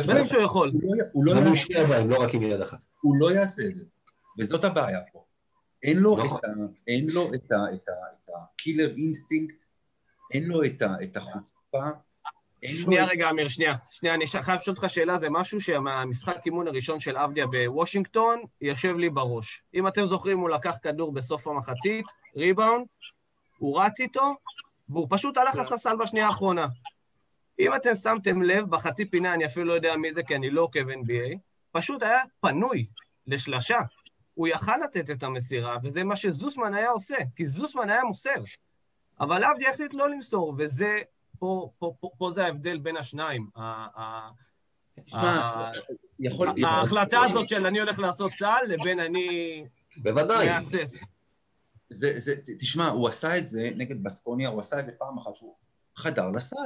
בטח 0.04 0.28
שהוא 0.28 0.44
יכול. 0.44 0.72
הוא 1.12 1.26
לא 1.26 1.32
יעשה 1.32 1.82
את 1.82 1.88
זה. 1.88 2.04
לא 2.04 2.22
רק 2.22 2.34
עם 2.34 2.42
יד 2.42 2.62
אחת. 2.62 2.80
הוא 3.02 3.16
לא 3.20 3.32
יעשה 3.32 3.64
את 3.70 3.76
זה. 3.76 3.86
וזאת 4.40 4.64
הבעיה 4.64 5.00
פה. 5.12 5.24
אין 5.84 6.00
לו 6.00 6.18
נכון. 6.18 6.40
את 7.34 7.52
ה... 7.52 7.96
killer 8.66 8.90
instinct, 8.98 9.56
אין 10.34 10.44
לו 10.44 10.64
את, 10.64 10.82
ה, 10.82 10.96
את 11.04 11.18
החוצפה. 11.18 11.84
שנייה 12.66 13.06
לו... 13.06 13.12
רגע, 13.12 13.30
אמיר, 13.30 13.48
שנייה. 13.48 13.76
שנייה, 13.92 14.16
אני 14.16 14.26
חייב 14.28 14.60
לשאול 14.60 14.76
אותך 14.76 14.90
שאלה, 14.90 15.20
זה 15.20 15.30
משהו 15.30 15.62
שהמשחק 15.62 16.38
אימון 16.46 16.68
הראשון 16.68 17.00
של 17.00 17.18
אבדיה 17.18 17.46
בוושינגטון 17.48 18.42
יושב 18.62 18.96
לי 18.98 19.10
בראש. 19.10 19.64
אם 19.74 19.88
אתם 19.88 20.06
זוכרים, 20.06 20.40
הוא 20.40 20.50
לקח 20.50 20.78
כדור 20.82 21.14
בסוף 21.14 21.48
המחצית, 21.48 22.06
ריבאונד, 22.36 22.86
הוא 23.58 23.82
רץ 23.82 24.00
איתו, 24.00 24.36
והוא 24.90 25.08
פשוט 25.10 25.38
הלך 25.38 25.56
לספסל 25.56 25.96
בשנייה 25.96 26.28
האחרונה. 26.28 26.68
אם 27.60 27.76
אתם 27.76 27.96
שמתם 27.96 28.42
לב, 28.42 28.70
בחצי 28.70 29.06
פינה, 29.06 29.34
אני 29.34 29.46
אפילו 29.46 29.66
לא 29.66 29.74
יודע 29.74 29.96
מי 29.96 30.14
זה, 30.14 30.24
כי 30.24 30.36
אני 30.36 30.50
לא 30.50 30.62
עוקב 30.62 30.90
NBA, 30.90 31.38
פשוט 31.72 32.04
היה 32.04 32.20
פנוי 32.42 32.88
לשלשה. 33.28 33.80
הוא 34.34 34.48
יכל 34.48 34.78
לתת 34.78 35.10
את 35.10 35.24
המסירה, 35.24 35.78
וזה 35.84 36.04
מה 36.04 36.16
שזוסמן 36.16 36.74
היה 36.74 36.90
עושה, 36.90 37.16
כי 37.36 37.48
זוסמן 37.48 37.90
היה 37.90 38.04
מוסר. 38.04 38.44
אבל 39.20 39.44
עבדי 39.44 39.68
החליט 39.68 39.94
לא 39.94 40.10
למסור, 40.10 40.56
וזה, 40.58 40.98
פה, 41.40 41.70
פה, 41.80 41.94
פה, 42.00 42.10
פה 42.18 42.32
זה 42.32 42.46
ההבדל 42.46 42.78
בין 42.78 42.98
השניים. 42.98 43.50
תשמע, 45.06 45.72
יכול... 46.20 46.48
ההחלטה 46.64 47.20
הזאת 47.22 47.50
של 47.50 47.66
אני 47.66 47.80
הולך 47.80 48.00
לעשות 48.00 48.32
צה"ל 48.34 48.66
לבין 48.68 49.00
אני... 49.00 49.64
בוודאי. 49.98 50.50
מהסס. 50.50 51.04
זה, 51.90 52.20
זה, 52.20 52.36
תשמע, 52.60 52.88
הוא 52.88 53.08
עשה 53.08 53.38
את 53.38 53.48
זה 53.48 53.70
נגד 53.76 54.04
בסקוניה, 54.04 54.50
הוא 54.50 54.60
עשה 54.60 54.80
את 54.80 54.86
זה 54.86 54.92
פעם 54.92 55.18
אחת 55.18 55.36
שהוא 55.36 55.56
חדר 55.96 56.32
לסל. 56.32 56.58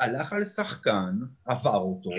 הלך 0.00 0.32
על 0.32 0.44
שחקן, 0.44 1.18
עבר 1.44 1.76
אותו, 1.76 2.10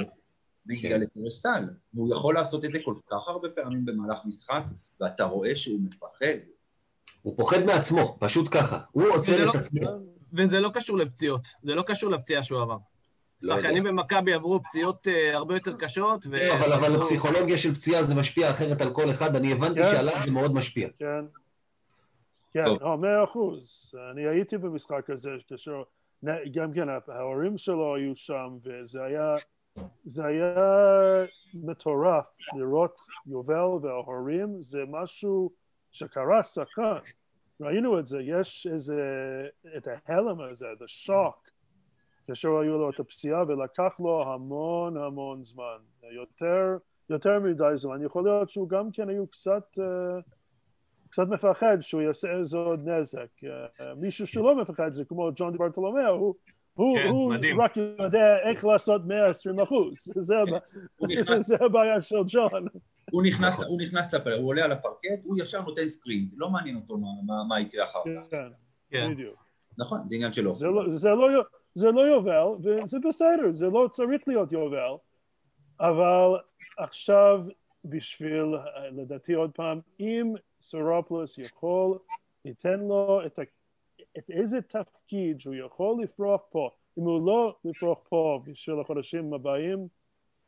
והגיע 0.66 0.98
כן. 0.98 1.02
לקרסל. 1.02 1.64
והוא 1.94 2.14
יכול 2.14 2.36
לעשות 2.36 2.66
את 2.66 2.74
זה 2.74 2.80
כל 2.84 2.96
כך 3.10 3.28
הרבה 3.28 3.50
פעמים 3.50 3.86
במהלך 3.86 4.18
משחק, 4.26 4.64
ואתה 5.02 5.24
רואה 5.24 5.56
שהוא 5.56 5.80
מפחד. 5.82 6.38
הוא 7.22 7.38
פוחד 7.38 7.64
מעצמו, 7.64 8.18
פשוט 8.20 8.48
ככה. 8.52 8.80
הוא 8.92 9.04
עוצר 9.10 9.50
את 9.50 9.56
לא, 9.56 9.60
עצמו. 9.60 9.82
וזה 10.34 10.60
לא 10.60 10.70
קשור 10.74 10.98
לפציעות, 10.98 11.48
זה 11.64 11.76
לא 11.76 11.82
קשור 11.82 12.12
לפציעה 12.12 12.44
שהוא 12.44 12.62
עבר. 12.62 12.78
לא 13.42 13.56
שחקנים 13.56 13.84
במכבי 13.84 14.34
עברו 14.34 14.64
פציעות 14.64 15.08
uh, 15.08 15.36
הרבה 15.36 15.54
יותר 15.54 15.74
קשות. 15.80 16.26
ו... 16.26 16.30
לא, 16.32 16.54
אבל, 16.54 16.74
אבל 16.74 16.96
הפסיכולוגיה 16.96 17.58
של 17.58 17.76
פציעה 17.76 18.04
זה 18.04 18.16
משפיע 18.16 18.52
אחרת 18.52 18.82
על 18.82 18.94
כל 18.94 19.10
אחד, 19.10 19.36
אני 19.36 19.52
הבנתי 19.52 19.84
כן. 19.84 19.92
שעליו 19.92 20.16
זה 20.26 20.32
מאוד 20.32 20.54
משפיע. 20.54 20.88
כן, 20.98 21.26
כן, 22.52 22.66
לא, 22.82 22.98
מאה 22.98 23.24
אחוז. 23.24 23.94
אני 24.12 24.28
הייתי 24.28 24.58
במשחק 24.58 25.10
הזה, 25.10 25.30
כאשר 25.48 25.84
גם 26.52 26.74
כן 26.74 26.88
ההורים 27.08 27.58
שלו 27.58 27.96
היו 27.96 28.16
שם, 28.16 28.58
וזה 28.64 29.04
היה 29.04 29.36
זה 30.06 30.26
היה 30.26 30.56
מטורף 31.54 32.36
לראות 32.58 33.02
יובל 33.26 33.86
וההורים, 33.86 34.62
זה 34.62 34.84
משהו 34.88 35.52
שקרה 35.92 36.44
שחקן. 36.44 36.98
ראינו 37.62 38.00
את 38.00 38.08
זה, 38.08 38.22
יש 38.22 38.68
איזה, 38.72 39.02
את 39.78 39.88
ההלם 39.88 40.42
הזה, 40.42 40.66
את 40.78 40.82
השוק, 40.82 41.50
כאשר 42.28 42.58
היו 42.58 42.78
לו 42.78 42.90
את 42.90 43.00
הפציעה 43.00 43.44
ולקח 43.48 44.00
לו 44.00 44.34
המון 44.34 44.98
המון 44.98 45.44
זמן, 45.44 45.78
יותר, 46.12 46.78
יותר 47.10 47.40
מדי 47.40 47.72
זמן. 47.76 48.06
יכול 48.06 48.24
להיות 48.24 48.50
שהוא 48.50 48.70
גם 48.70 48.92
כן 48.92 49.10
היו 49.10 49.28
קצת, 49.28 49.78
קצת 51.12 51.28
מפחד 51.28 51.78
שהוא 51.82 52.02
יעשה 52.02 52.38
איזה 52.38 52.58
עוד 52.58 52.90
נזק. 52.90 53.28
מישהו 53.98 54.28
שלא 54.28 54.62
מפחד 54.62 54.94
זה 54.94 55.06
כמו 55.06 55.30
ג'ון 55.36 55.58
ברטולומיאו, 55.58 56.36
הוא 56.74 56.98
כן, 56.98 57.08
הוא 57.10 57.34
רק 57.58 57.78
יודע 57.78 58.38
איך 58.50 58.66
לעשות 58.66 59.02
120 59.06 59.60
אחוז, 59.60 59.98
זה 61.48 61.56
הבעיה 61.66 62.02
של 62.02 62.16
ג'ון. 62.28 62.66
הוא 63.12 63.24
נכנס, 63.24 63.64
הוא 63.64 63.82
נכנס, 63.82 64.14
לפ... 64.14 64.28
הוא 64.28 64.48
עולה 64.48 64.66
על 64.66 64.72
הפרקט, 64.72 65.20
הוא 65.24 65.38
ישר 65.42 65.62
נותן 65.62 65.88
סקרין, 65.88 66.30
לא 66.36 66.50
מעניין 66.50 66.76
אותו 66.76 66.98
מה, 66.98 67.08
מה, 67.26 67.44
מה 67.48 67.60
יקרה 67.60 67.84
אחר 67.84 68.00
כך. 68.16 68.22
כן, 68.32 68.48
כן. 68.90 69.12
בדיוק. 69.14 69.44
נכון, 69.78 70.06
זה 70.06 70.16
עניין 70.16 70.34
שלו. 70.34 70.54
זה 70.54 70.68
לא, 70.68 70.84
זה, 70.90 71.10
לא, 71.10 71.28
זה 71.76 71.92
לא 71.92 72.02
יובל, 72.02 72.48
וזה 72.64 72.98
בסדר, 73.08 73.52
זה 73.52 73.66
לא 73.66 73.88
צריך 73.92 74.22
להיות 74.28 74.52
יובל, 74.52 74.96
אבל 75.80 76.38
עכשיו 76.78 77.40
בשביל, 77.86 78.46
לדעתי 78.92 79.34
עוד 79.34 79.52
פעם, 79.56 79.80
אם 80.00 80.34
סורופלוס 80.62 81.38
יכול, 81.38 81.98
ניתן 82.46 82.80
לו 82.80 83.22
את 83.26 83.40
את 84.18 84.30
איזה 84.30 84.62
תפקיד 84.62 85.40
שהוא 85.40 85.56
יכול 85.56 86.04
לפרוח 86.04 86.42
פה, 86.50 86.70
אם 87.00 87.04
הוא 87.04 87.28
לא 87.28 87.56
לפרוח 87.66 88.00
פה 88.10 88.42
בשביל 88.46 88.80
החודשים 88.80 89.34
הבאים, 89.34 89.88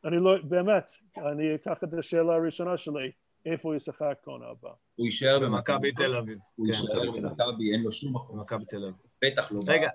אני 0.04 0.16
לא, 0.16 0.36
באמת, 0.42 0.90
אני 1.16 1.54
אקח 1.54 1.78
את 1.84 1.94
השאלה 1.98 2.34
הראשונה 2.34 2.76
שלי, 2.76 3.10
איפה 3.46 3.68
הוא 3.68 3.76
ישחק 3.76 4.18
קונה 4.24 4.46
הבא? 4.46 4.68
הוא 4.96 5.06
יישאר 5.06 5.38
במכבי 5.38 5.92
תל 5.92 6.16
אביב. 6.16 6.38
הוא 6.56 6.66
כן, 6.66 6.72
יישאר 6.72 7.12
במכבי, 7.12 7.72
אין 7.72 7.82
לו 7.82 7.92
שום 7.92 8.14
מקום. 8.14 8.38
במכבי 8.38 8.64
תל 8.64 8.76
אביב. 8.76 8.94
בטח 9.24 9.52
לא. 9.52 9.60
רגע, 9.68 9.88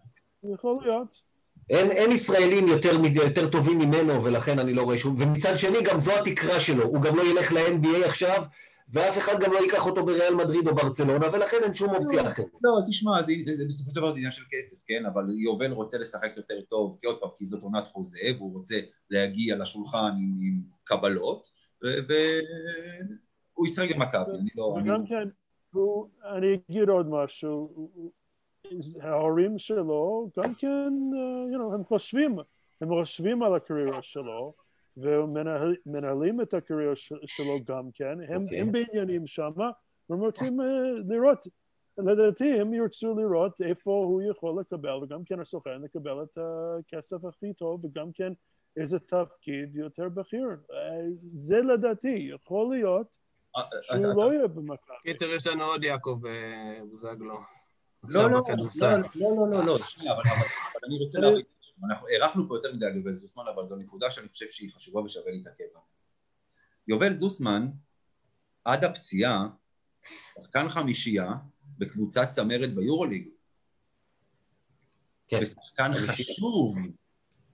יכול 0.44 0.78
להיות. 0.82 1.24
אין, 1.70 1.92
אין 1.92 2.12
ישראלים 2.12 2.68
יותר, 2.68 2.92
יותר 3.14 3.50
טובים 3.50 3.80
ממנו, 3.80 4.24
ולכן 4.24 4.60
אני 4.60 4.74
לא 4.74 4.82
רואה 4.82 4.98
שום... 4.98 5.16
ומצד 5.20 5.58
שני, 5.58 5.78
גם 5.84 6.00
זו 6.00 6.12
התקרה 6.12 6.60
שלו. 6.60 6.84
הוא 6.84 7.02
גם 7.02 7.16
לא 7.16 7.24
ילך 7.24 7.52
ל-NBA 7.52 8.06
עכשיו, 8.06 8.44
ואף 8.90 9.18
אחד 9.18 9.34
גם 9.42 9.54
לא 9.54 9.58
ייקח 9.58 9.86
אותו 9.86 10.06
בריאל 10.06 10.36
מדריד 10.36 10.68
או 10.68 10.76
ברצלונה, 10.76 11.28
ולכן 11.34 11.58
אין 11.64 11.74
שום 11.74 11.96
אופציה 11.96 12.28
אחרת. 12.28 12.46
לא, 12.64 12.72
תשמע, 12.88 13.22
זה, 13.22 13.34
זה, 13.46 13.56
זה 13.56 13.66
בסופו 13.66 13.90
של 13.90 13.96
דבר 13.96 14.12
זה 14.12 14.18
עניין 14.18 14.32
של 14.32 14.44
כסף, 14.52 14.78
כן? 14.88 15.06
אבל 15.06 15.26
יובל 15.30 15.72
רוצה 15.72 15.98
לשחק 15.98 16.34
יותר 16.38 16.62
טוב, 16.62 16.98
כי 17.02 17.08
עוד 17.08 17.20
פעם, 17.20 17.30
כי 17.38 17.46
זאת 17.46 17.64
עונת 17.64 17.88
חוזה, 17.88 18.20
והוא 18.38 18.54
רוצה 18.54 18.76
להגיע 19.10 19.58
לשולחן 19.58 20.12
עם, 20.18 20.40
עם 20.42 20.62
קבלות, 20.84 21.52
והוא 21.82 23.68
ישחק 23.68 23.96
במכבי, 23.96 24.32
אני 24.40 24.50
לא... 24.56 24.76
אני... 24.78 24.92
וגם 24.92 25.06
כן, 25.06 25.28
הוא, 25.74 26.08
אני 26.38 26.58
אגיד 26.70 26.90
עוד 26.90 27.08
משהו, 27.10 27.90
ההורים 29.02 29.58
שלו 29.58 30.30
גם 30.40 30.56
כן, 30.56 30.90
uh, 31.12 31.54
you 31.54 31.58
know, 31.58 31.74
הם 31.74 31.84
חושבים, 31.84 32.36
הם 32.82 32.90
חושבים 32.90 33.44
על 33.44 33.56
הקריירה 33.56 34.02
שלו, 34.02 34.54
ומנהלים 34.98 36.42
את 36.42 36.54
הקריירה 36.54 36.96
של- 36.96 37.16
שלו 37.26 37.58
גם 37.68 37.90
כן, 37.94 38.18
הם, 38.28 38.44
אוקיי. 38.44 38.62
הם 38.62 38.72
בעניינים 38.72 39.28
שמה, 39.28 39.72
והם 40.10 40.20
רוצים 40.20 40.60
uh, 40.60 40.64
לראות, 41.08 41.48
לדעתי 41.98 42.62
הם 42.62 42.74
ירצו 42.74 43.16
לראות 43.20 43.62
איפה 43.62 43.92
הוא 43.92 44.22
יכול 44.22 44.60
לקבל, 44.60 45.04
וגם 45.04 45.24
כן 45.26 45.40
הסוכן 45.40 45.82
לקבל 45.82 46.24
את 46.24 46.38
הכסף 46.38 47.26
הכי 47.26 47.54
טוב, 47.54 47.86
וגם 47.86 48.12
כן 48.12 48.34
איזה 48.78 49.00
תפקיד 49.00 49.76
יותר 49.76 50.10
בכיר. 50.10 50.48
Uh, 50.70 50.74
זה 51.34 51.58
לדעתי, 51.58 52.30
יכול 52.34 52.70
להיות 52.70 53.18
אה, 53.58 53.62
שהוא 53.82 54.24
לא 54.24 54.34
יהיה 54.34 54.48
במכבי. 54.48 54.96
קיצר, 55.04 55.26
יש 55.26 55.48
לנו 55.48 55.66
עוד 55.66 55.84
יעקב 55.84 56.20
אה, 56.26 56.80
בוזגלו. 56.92 57.26
לא, 57.26 57.40
לא, 58.04 58.20
עכשיו 58.20 58.30
לא, 58.30 58.42
בכדורסל. 58.50 58.98
לא, 59.16 59.30
לא, 59.38 59.58
לא, 59.58 59.66
לא, 59.66 59.86
שנייה, 59.86 60.14
אבל, 60.14 60.22
אבל, 60.26 60.38
אבל 60.38 60.80
אני 60.88 61.04
רוצה 61.04 61.20
להבין, 61.20 61.42
אנחנו 61.84 62.08
הארכנו 62.08 62.48
פה 62.48 62.56
יותר 62.56 62.74
מדי 62.74 62.86
על 62.86 62.96
יובל 62.96 63.16
זוסמן, 63.16 63.44
אבל 63.56 63.66
זו 63.68 63.76
נקודה 63.76 64.12
שאני 64.12 64.28
חושב 64.30 64.46
שהיא 64.50 64.72
חשובה 64.76 65.02
ושווה 65.02 65.32
להתעכב 65.32 65.64
בה. 65.74 65.80
יובל 66.88 67.14
זוסמן, 67.14 67.68
עד 68.66 68.84
הפציעה, 68.86 69.48
שחקן 70.42 70.70
חמישייה 70.70 71.32
בקבוצת 71.78 72.30
צמרת 72.30 72.74
ביורוליג. 72.74 73.28
כן. 75.28 75.40
ושחקן 75.42 75.92
חשוב. 75.94 76.78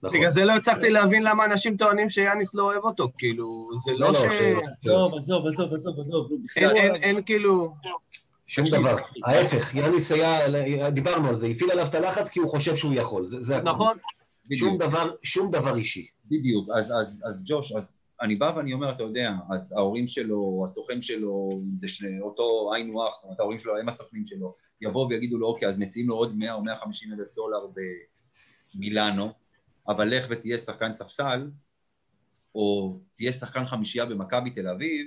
נכון. 0.02 0.18
בגלל 0.18 0.30
זה 0.30 0.40
לא 0.44 0.52
הצלחתי 0.52 0.90
להבין 0.90 1.22
למה 1.22 1.44
אנשים 1.44 1.76
טוענים 1.76 2.10
שיאניס 2.10 2.54
לא 2.54 2.62
אוהב 2.64 2.84
אותו, 2.84 3.08
כאילו, 3.18 3.70
זה 3.84 3.92
לא, 3.92 3.98
לא 3.98 4.06
לא, 4.12 4.18
ש... 4.18 4.22
זה- 4.22 4.54
עזוב, 4.64 5.14
עזוב, 5.14 5.46
עזוב, 5.46 5.72
עזוב, 5.74 5.98
עזוב, 6.00 6.30
נו, 6.30 6.38
בכלל. 6.44 6.64
אין- 6.64 6.76
אין- 6.76 7.02
אין 7.02 7.24
כאילו... 7.24 7.74
שום 8.52 8.64
דבר. 8.80 8.96
ההפך, 9.24 9.74
יאניס 9.74 10.12
היה, 10.12 10.90
דיברנו 10.90 11.28
על 11.28 11.36
זה, 11.36 11.46
הפעיל 11.46 11.70
עליו 11.70 11.86
את 11.86 11.94
הלחץ 11.94 12.28
כי 12.28 12.40
הוא 12.40 12.48
חושב 12.48 12.76
שהוא 12.76 12.94
יכול. 12.94 13.26
זה, 13.26 13.40
זה. 13.40 13.60
נכון, 13.60 13.96
שום. 14.52 14.78
דבר, 14.78 15.14
שום 15.22 15.50
דבר 15.50 15.76
אישי. 15.76 16.06
בדיוק, 16.24 16.68
אז, 16.70 16.90
אז, 16.90 17.22
אז 17.24 17.44
ג'וש, 17.46 17.72
אז 17.72 17.94
אני 18.20 18.36
בא 18.36 18.52
ואני 18.56 18.72
אומר, 18.72 18.90
אתה 18.90 19.02
יודע, 19.02 19.32
אז 19.50 19.72
ההורים 19.72 20.06
שלו, 20.06 20.62
הסוכן 20.64 21.02
שלו, 21.02 21.48
זה 21.74 21.88
שני, 21.88 22.20
אותו 22.20 22.70
היינו 22.74 23.06
הך, 23.06 23.14
זאת 23.14 23.24
אומרת, 23.24 23.40
ההורים 23.40 23.58
שלו 23.58 23.76
הם 23.76 23.88
הסוכנים 23.88 24.24
שלו, 24.24 24.54
יבואו 24.80 25.08
ויגידו 25.08 25.38
לו, 25.38 25.46
אוקיי, 25.46 25.68
אז 25.68 25.78
מציעים 25.78 26.08
לו 26.08 26.14
עוד 26.14 26.36
100 26.36 26.52
או 26.52 26.64
150 26.64 27.12
אלף 27.12 27.28
דולר 27.34 27.66
במילאנו, 28.74 29.32
אבל 29.88 30.08
לך 30.08 30.26
ותהיה 30.30 30.58
שחקן 30.58 30.92
ספסל, 30.92 31.50
או 32.54 32.98
תהיה 33.14 33.32
שחקן 33.32 33.66
חמישייה 33.66 34.06
במכבי 34.06 34.50
תל 34.50 34.68
אביב, 34.68 35.06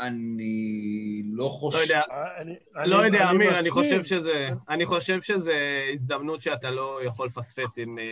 אני 0.00 1.22
לא 1.24 1.44
לא 1.44 1.48
חושב... 1.48 1.78
יודע, 1.88 2.02
אני- 2.40 2.54
לא 2.90 2.98
אני- 3.00 3.06
יודע, 3.06 3.30
אמיר, 3.30 3.58
אני. 3.58 3.70
חושב 3.70 4.04
שזה... 4.04 4.48
אני 4.68 4.86
חושב 4.86 5.20
שזה 5.20 5.52
הזדמנות 5.94 6.42
שאתה 6.42 6.70
לא 6.70 7.00
יכול 7.06 7.26
לפספס 7.26 7.78
עם 7.78 7.98
אה, 7.98 8.04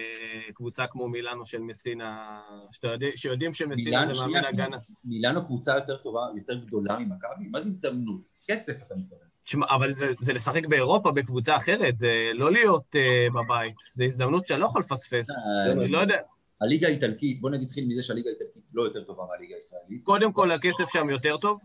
קבוצה 0.55 0.85
כמו 0.90 1.09
מילאנו 1.09 1.47
של 1.47 1.59
מסינה, 1.59 2.40
שאתה 2.73 2.88
יודע- 2.88 3.07
שיודעים 3.16 3.53
שמסינה 3.53 3.90
זה 4.01 4.07
מאמן 4.07 4.14
שנייה, 4.14 4.49
הגנה. 4.49 4.77
מילאנו 5.05 5.45
קבוצה 5.47 5.75
יותר 5.75 5.97
טובה, 5.97 6.21
יותר 6.37 6.55
גדולה 6.55 6.99
ממכבי? 6.99 7.49
מה 7.51 7.61
זה 7.61 7.68
הזדמנות? 7.68 8.23
כסף 8.51 8.73
אתה 8.87 8.95
מתכוון. 8.97 9.18
תשמע, 9.45 9.66
אבל 9.77 9.92
זה, 9.92 10.07
זה 10.21 10.33
לשחק 10.33 10.66
באירופה 10.66 11.11
בקבוצה 11.12 11.57
אחרת, 11.57 11.97
זה 11.97 12.09
לא 12.35 12.53
להיות 12.53 12.95
uh, 12.97 13.35
בבית, 13.35 13.75
זה 13.95 14.05
הזדמנות 14.05 14.47
שאני 14.47 14.61
לא 14.61 14.66
יכול 14.66 14.81
לפספס. 14.81 15.31
אה, 15.31 15.73
אני 15.73 15.88
לא 15.88 15.99
יודע, 15.99 16.16
הליגה 16.62 16.87
האיטלקית, 16.88 17.40
בוא 17.40 17.51
נתחיל 17.51 17.87
מזה 17.88 18.03
שהליגה 18.03 18.29
האיטלקית 18.31 18.62
לא 18.75 18.83
יותר 18.83 19.05
טובה 19.05 19.23
מהליגה 19.31 19.55
הישראלית. 19.55 20.05
קודם 20.05 20.33
כל 20.33 20.51
הכסף 20.51 20.85
שם 20.92 21.11
יותר 21.11 21.37
טוב. 21.37 21.59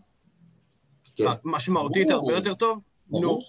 משמעותית 1.44 2.08
ברור. 2.08 2.20
הרבה 2.20 2.34
יותר 2.34 2.54
טוב. 2.56 2.80
נו, 3.12 3.40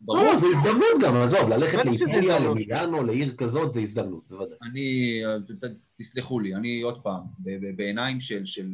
ברור. 0.00 0.22
לא, 0.22 0.36
זה 0.36 0.46
הזדמנות 0.46 1.02
גם, 1.02 1.16
עזוב, 1.16 1.48
ללכת 1.48 1.78
לאיטליה. 1.84 2.38
למילאנו, 2.38 3.04
לעיר 3.04 3.34
כזאת, 3.36 3.72
זה 3.72 3.80
הזדמנות, 3.80 4.28
בוודאי. 4.28 4.56
אני, 4.62 5.20
ת- 5.48 5.64
ת- 5.64 5.76
תסלחו 5.94 6.40
לי, 6.40 6.54
אני 6.54 6.82
עוד 6.82 7.02
פעם, 7.02 7.20
ב- 7.38 7.50
ב- 7.66 7.76
בעיניים 7.76 8.20
של, 8.20 8.46
של, 8.46 8.68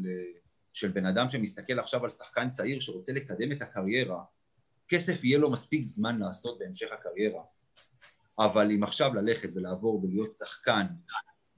של 0.72 0.88
בן 0.88 1.06
אדם 1.06 1.28
שמסתכל 1.28 1.78
עכשיו 1.78 2.04
על 2.04 2.10
שחקן 2.10 2.48
צעיר 2.48 2.80
שרוצה 2.80 3.12
לקדם 3.12 3.52
את 3.52 3.62
הקריירה, 3.62 4.22
כסף 4.88 5.24
יהיה 5.24 5.38
לו 5.38 5.50
מספיק 5.50 5.86
זמן 5.86 6.18
לעשות 6.18 6.58
בהמשך 6.58 6.86
הקריירה. 6.92 7.42
אבל 8.38 8.70
אם 8.70 8.82
עכשיו 8.84 9.14
ללכת 9.14 9.50
ולעבור 9.54 10.04
ולהיות 10.04 10.32
שחקן 10.32 10.86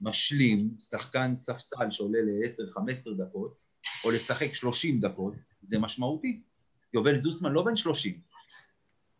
משלים, 0.01 0.69
שחקן 0.79 1.35
ספסל 1.35 1.89
שעולה 1.91 2.19
ל-10-15 2.21 3.13
דקות, 3.17 3.61
או 4.05 4.11
לשחק 4.11 4.53
30 4.53 4.99
דקות, 4.99 5.33
זה 5.61 5.79
משמעותי. 5.79 6.41
יובל 6.97 7.15
זוסמן 7.15 7.51
לא 7.53 7.63
בן 7.65 7.75
30. 7.75 8.21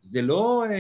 זה 0.02 0.22
לא, 0.22 0.64
אה, 0.66 0.72
אה, 0.72 0.78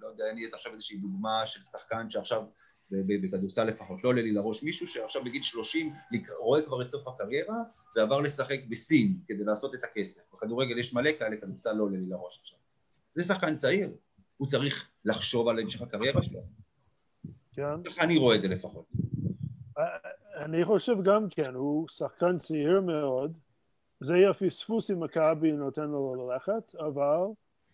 לא 0.00 0.06
יודע, 0.08 0.24
אין 0.28 0.36
לי 0.36 0.46
עכשיו 0.52 0.72
איזושהי 0.72 0.96
דוגמה 0.98 1.42
של 1.46 1.62
שחקן 1.62 2.10
שעכשיו, 2.10 2.42
בכדורסל 2.90 3.64
לפחות, 3.64 4.04
לא 4.04 4.08
עולה 4.08 4.22
לי 4.22 4.32
לראש 4.32 4.62
מישהו 4.62 4.86
שעכשיו 4.86 5.24
בגיל 5.24 5.42
30 5.42 5.92
לק- 6.12 6.30
רואה 6.38 6.62
כבר 6.62 6.80
את 6.82 6.88
סוף 6.88 7.08
הקריירה 7.08 7.56
ועבר 7.96 8.20
לשחק 8.20 8.60
בסין 8.68 9.16
כדי 9.28 9.44
לעשות 9.44 9.74
את 9.74 9.84
הכסף. 9.84 10.20
בכדורגל 10.32 10.78
יש 10.78 10.94
מלא 10.94 11.10
כאלה, 11.18 11.36
כדורסל 11.36 11.72
לא 11.72 11.82
עולה 11.82 11.96
לי 11.96 12.06
לראש 12.08 12.38
עכשיו. 12.40 12.58
זה 13.14 13.22
שחקן 13.24 13.54
צעיר, 13.54 13.90
הוא 14.36 14.48
צריך 14.48 14.90
לחשוב 15.04 15.48
על 15.48 15.58
המשך 15.58 15.82
הקריירה 15.82 16.22
שלו. 16.22 16.40
כן. 17.52 17.82
ככה 17.84 18.02
אני 18.02 18.16
רואה 18.16 18.36
את 18.36 18.40
זה 18.40 18.48
לפחות. 18.48 18.84
אני 20.36 20.64
חושב 20.64 20.96
גם 21.04 21.28
כן, 21.30 21.54
הוא 21.54 21.88
שחקן 21.88 22.36
צעיר 22.36 22.80
מאוד, 22.80 23.32
זה 24.00 24.16
יהיה 24.16 24.34
פספוס 24.34 24.90
אם 24.90 25.00
מכבי 25.00 25.52
נותן 25.52 25.84
לו 25.88 26.28
ללכת, 26.30 26.74
אבל 26.74 27.18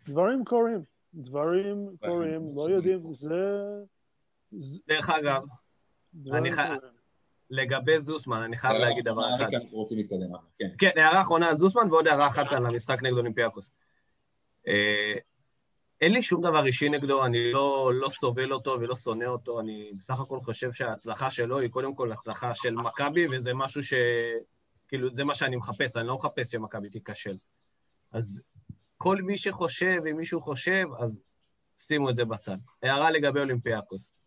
דברים 0.09 0.45
קורים, 0.45 0.83
דברים 1.15 1.97
קורים, 2.07 2.51
לא 2.57 2.71
יודעים, 2.71 3.15
זה... 3.15 3.65
דרך 4.89 5.11
אגב, 5.11 5.43
אני 6.33 6.51
חי- 6.53 6.63
קורים. 6.67 6.81
לגבי 7.51 8.01
זוסמן, 8.01 8.43
אני 8.43 8.57
חייב 8.57 8.81
להגיד 8.81 9.05
דבר 9.05 9.23
אחד. 9.37 9.47
רוצים 9.71 9.99
להתקדם, 9.99 10.35
אחר, 10.35 10.47
כן. 10.57 10.69
כן, 10.79 10.91
הערה 10.97 11.21
אחרונה 11.21 11.49
על 11.49 11.57
זוסמן 11.57 11.91
ועוד 11.91 12.09
הערה 12.09 12.27
אחת 12.27 12.53
על 12.53 12.67
המשחק 12.67 13.03
נגד 13.03 13.17
אולימפיאקוס. 13.17 13.71
אה, 14.69 15.15
אין 16.01 16.13
לי 16.13 16.23
שום 16.23 16.43
דבר 16.43 16.67
אישי 16.67 16.89
נגדו, 16.89 17.25
אני 17.25 17.53
לא, 17.53 17.91
לא 17.95 18.09
סובל 18.09 18.53
אותו 18.53 18.77
ולא 18.81 18.97
שונא 18.97 19.25
אותו, 19.25 19.61
אני 19.61 19.93
בסך 19.99 20.21
הכל 20.21 20.41
חושב 20.41 20.73
שההצלחה 20.73 21.31
שלו 21.31 21.59
היא 21.59 21.71
קודם 21.71 21.95
כל 21.95 22.13
הצלחה 22.13 22.55
של 22.55 22.75
מכבי, 22.75 23.27
וזה 23.37 23.55
משהו 23.55 23.83
ש... 23.83 23.95
כאילו, 24.93 25.11
זה 25.11 25.25
מה 25.25 25.35
שאני 25.35 25.57
מחפש, 25.57 25.97
אני 25.97 26.07
לא 26.07 26.17
מחפש 26.17 26.51
שמכבי 26.51 26.91
תיכשל. 26.91 27.35
אז 28.13 28.43
כל 28.99 29.17
מי 29.17 29.37
שחושב, 29.37 30.01
אם 30.11 30.17
מישהו 30.17 30.41
חושב, 30.41 30.87
אז 30.99 31.23
שימו 31.79 32.11
את 32.11 32.17
זה 32.17 32.25
בצד. 32.25 32.57
הערה 32.83 33.11
לגבי 33.11 33.41
אולימפיאקוס. 33.41 34.19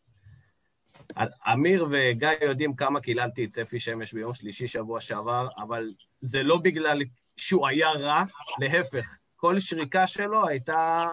אמיר 1.54 1.88
וגיא 1.92 2.30
יודעים 2.42 2.76
כמה 2.76 3.02
קיללתי 3.02 3.46
את 3.46 3.50
צפי 3.50 3.80
שמש 3.80 4.14
ביום 4.14 4.34
שלישי 4.34 4.68
שבוע 4.68 5.02
שעבר, 5.02 5.48
אבל 5.58 5.94
זה 6.22 6.44
לא 6.44 6.58
בגלל 6.58 7.02
שהוא 7.36 7.68
היה 7.68 7.92
רע, 7.92 8.24
להפך, 8.60 9.18
כל 9.36 9.60
שריקה 9.60 10.08
שלו 10.08 10.48
הייתה 10.48 11.08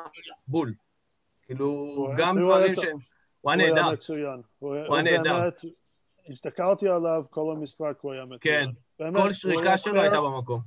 בול. 0.48 0.74
כאילו, 1.42 2.08
גם 2.18 2.38
דברים 2.38 2.74
שהם... 2.74 2.98
הוא 3.40 3.52
היה 3.52 3.66
הוא 3.66 3.66
היה 3.66 3.74
נהדר. 3.74 3.92
מצוין. 3.92 4.42
הוא 4.58 4.74
היה 4.74 5.02
נהדר. 5.02 5.48
הסתכלתי 6.28 6.88
עליו 6.88 7.24
כל 7.30 7.54
המשחק, 7.56 7.98
הוא 8.00 8.12
היה 8.12 8.24
מצוין. 8.24 8.38
כן, 8.40 8.80
באמת, 8.98 9.22
כל 9.22 9.32
שריקה 9.32 9.78
שלו 9.78 10.00
הייתה 10.00 10.20
במקום. 10.20 10.60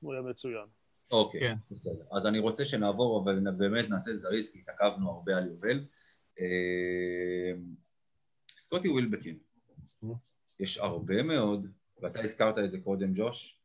הוא 0.00 0.12
היה 0.12 0.22
מצוין. 0.22 0.66
אוקיי, 1.10 1.40
כן. 1.40 1.56
בסדר. 1.70 2.04
אז 2.12 2.26
אני 2.26 2.38
רוצה 2.38 2.64
שנעבור 2.64 3.12
ובאמת 3.12 3.90
נעשה 3.90 4.16
זריז, 4.16 4.50
כי 4.50 4.58
התעכבנו 4.58 5.10
הרבה 5.10 5.36
על 5.36 5.46
יובל. 5.46 5.84
אה, 6.40 7.52
סקוטי 8.56 8.88
ווילבקין, 8.88 9.38
יש 10.60 10.78
הרבה 10.78 11.22
מאוד, 11.22 11.66
ואתה 12.02 12.20
הזכרת 12.20 12.58
את 12.58 12.70
זה 12.70 12.80
קודם, 12.80 13.12
ג'וש, 13.14 13.60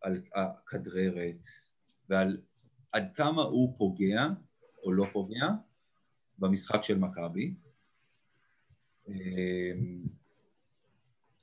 על 0.00 0.22
הכדררת 0.34 1.46
ועל 2.08 2.40
עד 2.92 3.10
כמה 3.14 3.42
הוא 3.42 3.78
פוגע 3.78 4.26
או 4.82 4.92
לא 4.92 5.06
פוגע 5.12 5.46
במשחק 6.38 6.82
של 6.82 6.98
מכבי. 6.98 7.54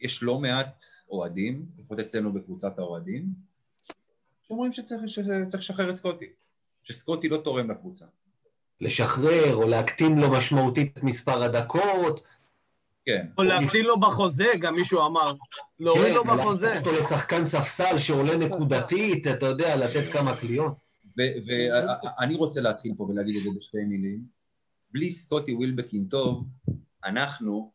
יש 0.01 0.23
לא 0.23 0.39
מעט 0.39 0.83
אוהדים, 1.09 1.65
לפחות 1.77 1.99
אצלנו 1.99 2.33
בקבוצת 2.33 2.79
האוהדים, 2.79 3.25
שאומרים 4.47 4.71
שצריך 4.71 5.01
לשחרר 5.53 5.89
את 5.89 5.95
סקוטי, 5.95 6.25
שסקוטי 6.83 7.29
לא 7.29 7.37
תורם 7.37 7.71
לקבוצה. 7.71 8.05
לשחרר 8.81 9.55
או 9.55 9.67
להקטין 9.67 10.19
לו 10.19 10.31
משמעותית 10.31 10.97
את 10.97 11.03
מספר 11.03 11.43
הדקות. 11.43 12.23
כן. 13.05 13.27
או 13.37 13.43
להקטין 13.43 13.85
לו 13.85 13.99
בחוזה, 13.99 14.45
גם 14.59 14.75
מישהו 14.75 15.05
אמר. 15.05 15.33
להוריד 15.79 16.07
כן, 16.07 16.13
לו 16.13 16.23
בחוזה. 16.23 16.69
כן, 16.69 16.77
אותו 16.77 16.91
לשחקן 16.91 17.45
ספסל 17.45 17.99
שעולה 17.99 18.37
נקודתית, 18.37 19.27
אתה 19.27 19.45
יודע, 19.45 19.75
לתת 19.75 20.11
כמה 20.13 20.37
קליעות. 20.37 20.73
ואני 21.17 22.35
רוצה 22.35 22.61
להתחיל 22.61 22.93
פה 22.97 23.03
ולהגיד 23.03 23.35
את 23.35 23.43
זה 23.43 23.49
בשתי 23.59 23.77
מילים. 23.77 24.19
בלי 24.91 25.11
סקוטי 25.11 25.53
ווילבקין 25.53 26.05
טוב, 26.05 26.45
אנחנו 27.05 27.71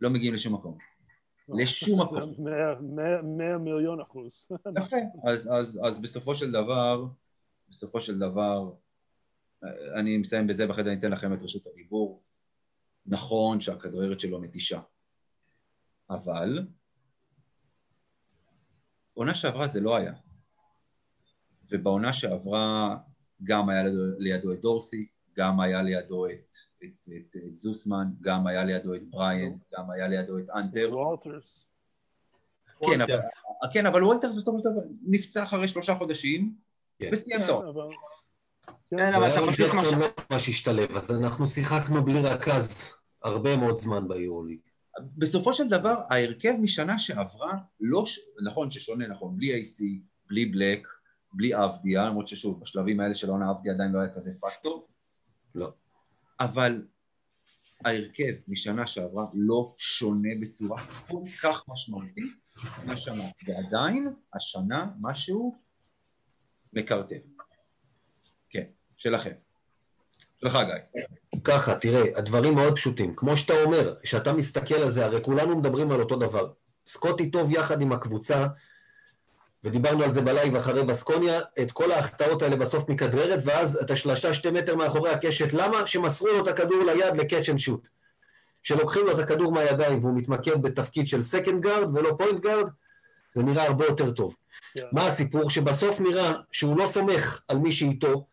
לא 0.00 0.10
מגיעים 0.10 0.34
לשום 0.34 0.54
מקום. 0.54 0.78
לשום 1.48 2.00
מקום. 2.00 2.34
מאה 3.36 3.58
מיליון 3.58 4.00
אחוז. 4.00 4.48
יפה. 4.78 4.96
אז, 5.24 5.50
אז, 5.52 5.80
אז 5.84 5.98
בסופו 5.98 6.34
של 6.34 6.52
דבר, 6.52 7.04
בסופו 7.68 8.00
של 8.00 8.18
דבר, 8.18 8.72
אני 10.00 10.18
מסיים 10.18 10.46
בזה, 10.46 10.68
ואחרי 10.68 10.84
זה 10.84 10.90
אני 10.90 10.98
אתן 10.98 11.10
לכם 11.10 11.32
את 11.32 11.38
רשות 11.42 11.66
הדיבור. 11.66 12.22
נכון 13.06 13.60
שהכדררת 13.60 14.20
שלו 14.20 14.40
מתישה, 14.40 14.80
אבל 16.10 16.66
עונה 19.14 19.34
שעברה 19.34 19.66
זה 19.66 19.80
לא 19.80 19.96
היה. 19.96 20.12
ובעונה 21.70 22.12
שעברה 22.12 22.96
גם 23.42 23.68
היה 23.68 23.82
לידו 24.18 24.52
את 24.52 24.60
דורסי, 24.60 25.06
גם 25.38 25.60
היה 25.60 25.82
לידו 25.82 26.26
את, 26.26 26.56
את, 26.84 27.08
את, 27.08 27.36
את 27.36 27.56
זוסמן, 27.56 28.06
גם 28.20 28.46
היה 28.46 28.64
לידו 28.64 28.94
את 28.94 29.10
בריין, 29.10 29.58
גם 29.74 29.90
היה 29.90 30.08
לידו 30.08 30.38
את 30.38 30.50
אנטר. 30.50 30.88
וולטרס. 30.92 31.66
כן, 32.80 33.00
אבל, 33.00 33.18
כן, 33.72 33.86
אבל 33.86 34.04
וולטרס 34.04 34.34
בסופו 34.34 34.58
של 34.58 34.70
דבר 34.70 34.80
נפצע 35.06 35.44
אחרי 35.44 35.68
שלושה 35.68 35.94
חודשים, 35.94 36.54
כן. 36.98 37.08
וסיים 37.12 37.40
טוב. 37.46 37.64
כן, 38.90 38.96
כן, 38.96 39.14
אבל 39.14 39.32
אתה 39.32 39.52
פשוט... 39.52 39.66
ג'קסון 39.66 39.98
לא 39.98 40.06
ממש 40.30 40.48
השתלב, 40.48 40.96
אז 40.96 41.10
אנחנו 41.10 41.46
שיחקנו 41.46 42.04
בלי 42.04 42.20
רכז 42.20 42.90
הרבה 43.22 43.56
מאוד 43.56 43.76
זמן 43.76 44.08
ביורוליג. 44.08 44.58
בסופו 45.16 45.52
של 45.52 45.68
דבר, 45.68 45.94
ההרכב 46.10 46.54
משנה 46.60 46.98
שעברה, 46.98 47.52
לא, 47.80 48.04
נכון 48.46 48.70
ששונה, 48.70 49.06
נכון, 49.06 49.36
בלי 49.36 49.60
AC, 49.60 49.82
בלי 50.28 50.46
בלק, 50.46 50.88
בלי 51.32 51.64
אבדיה, 51.64 52.06
למרות 52.06 52.28
ששוב, 52.28 52.60
בשלבים 52.60 53.00
האלה 53.00 53.14
של 53.14 53.28
העונה 53.28 53.50
אבדיה 53.50 53.72
עדיין 53.72 53.92
לא 53.92 54.00
היה 54.00 54.14
כזה 54.14 54.32
פקטור. 54.40 54.88
לא. 55.56 55.72
אבל 56.40 56.86
ההרכב 57.84 58.32
משנה 58.48 58.86
שעברה 58.86 59.24
לא 59.34 59.74
שונה 59.76 60.28
בצורה 60.40 60.82
כל 61.08 61.22
כך 61.42 61.64
משמעותית 61.68 62.32
מהשנה, 62.84 63.24
ועדיין 63.46 64.14
השנה 64.34 64.86
משהו 65.00 65.56
מקרטל. 66.72 67.16
כן, 68.50 68.64
שלכם. 68.96 69.32
שלך, 70.40 70.58
גיא. 70.66 71.02
ככה, 71.44 71.74
תראה, 71.74 72.18
הדברים 72.18 72.54
מאוד 72.54 72.74
פשוטים. 72.74 73.16
כמו 73.16 73.36
שאתה 73.36 73.62
אומר, 73.62 73.94
כשאתה 74.02 74.32
מסתכל 74.32 74.74
על 74.74 74.90
זה, 74.90 75.04
הרי 75.04 75.22
כולנו 75.22 75.58
מדברים 75.58 75.92
על 75.92 76.00
אותו 76.00 76.16
דבר. 76.16 76.52
סקוטי 76.86 77.30
טוב 77.30 77.50
יחד 77.50 77.80
עם 77.80 77.92
הקבוצה, 77.92 78.46
ודיברנו 79.64 80.04
על 80.04 80.10
זה 80.10 80.20
בלייב 80.20 80.56
אחרי 80.56 80.84
בסקוניה, 80.84 81.40
את 81.62 81.72
כל 81.72 81.92
ההחטאות 81.92 82.42
האלה 82.42 82.56
בסוף 82.56 82.88
מכדרר, 82.88 83.40
ואז 83.44 83.76
אתה 83.76 83.96
שלושה 83.96 84.34
שתי 84.34 84.50
מטר 84.50 84.76
מאחורי 84.76 85.10
הקשת. 85.10 85.52
למה? 85.52 85.86
שמסרו 85.86 86.28
לו 86.28 86.42
את 86.42 86.48
הכדור 86.48 86.84
ליד 86.84 87.16
ל 87.16 87.21
catch 87.21 87.48
and 87.48 87.58
shoot. 87.58 87.88
שלוקחים 88.62 89.06
לו 89.06 89.12
את 89.12 89.18
הכדור 89.18 89.52
מהידיים 89.52 89.98
והוא 90.04 90.16
מתמקד 90.16 90.62
בתפקיד 90.62 91.06
של 91.06 91.22
second 91.22 91.62
guard 91.62 91.94
ולא 91.94 92.14
point 92.18 92.40
guard, 92.40 92.68
זה 93.34 93.42
נראה 93.42 93.66
הרבה 93.66 93.86
יותר 93.86 94.10
טוב. 94.10 94.34
Yeah. 94.78 94.82
מה 94.92 95.06
הסיפור? 95.06 95.50
שבסוף 95.50 96.00
נראה 96.00 96.32
שהוא 96.52 96.78
לא 96.78 96.86
סומך 96.86 97.40
על 97.48 97.58
מי 97.58 97.72
שאיתו, 97.72 98.26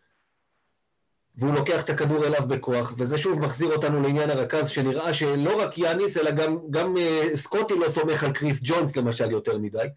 והוא 1.35 1.53
לוקח 1.53 1.81
את 1.81 1.89
הכדור 1.89 2.25
אליו 2.25 2.47
בכוח, 2.47 2.93
וזה 2.97 3.17
שוב 3.17 3.39
מחזיר 3.39 3.75
אותנו 3.75 4.01
לעניין 4.01 4.29
הרכז, 4.29 4.69
שנראה 4.69 5.13
שלא 5.13 5.61
רק 5.61 5.77
יאניס, 5.77 6.17
אלא 6.17 6.31
גם, 6.31 6.57
גם 6.69 6.95
uh, 6.97 7.35
סקוטי 7.35 7.75
לא 7.75 7.89
סומך 7.89 8.23
על 8.23 8.33
קריס 8.33 8.59
ג'ונס 8.63 8.95
למשל 8.95 9.31
יותר 9.31 9.57
מדי. 9.57 9.87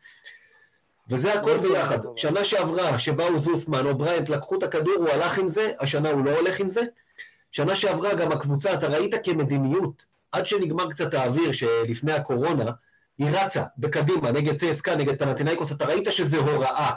וזה 1.09 1.34
הכל 1.34 1.59
ביחד. 1.59 1.98
שנה 2.16 2.44
שעברה, 2.44 2.98
שבאו 2.98 3.38
זוסמן 3.38 3.86
או 3.86 3.94
בריינט, 3.94 4.28
לקחו 4.28 4.59
את 4.59 4.62
הכדור, 4.62 4.94
הוא 4.96 5.09
הלך 5.09 5.38
עם 5.38 5.48
זה, 5.48 5.72
השנה 5.80 6.11
הוא 6.11 6.24
לא 6.24 6.38
הולך 6.38 6.61
עם 6.61 6.68
זה. 6.68 6.82
שנה 7.52 7.76
שעברה 7.76 8.14
גם 8.14 8.32
הקבוצה, 8.32 8.74
אתה 8.74 8.88
ראית 8.88 9.14
כמדיניות, 9.24 10.04
עד 10.32 10.46
שנגמר 10.46 10.90
קצת 10.90 11.14
האוויר 11.14 11.52
שלפני 11.52 12.12
הקורונה, 12.12 12.70
היא 13.18 13.26
רצה 13.30 13.62
בקדימה, 13.78 14.30
נגד 14.30 14.57
צסקה, 14.57 14.96
נגד 14.96 15.18
פנטינאיקוס, 15.18 15.72
אתה 15.72 15.86
ראית 15.86 16.09
שזה 16.11 16.36
הוראה. 16.36 16.90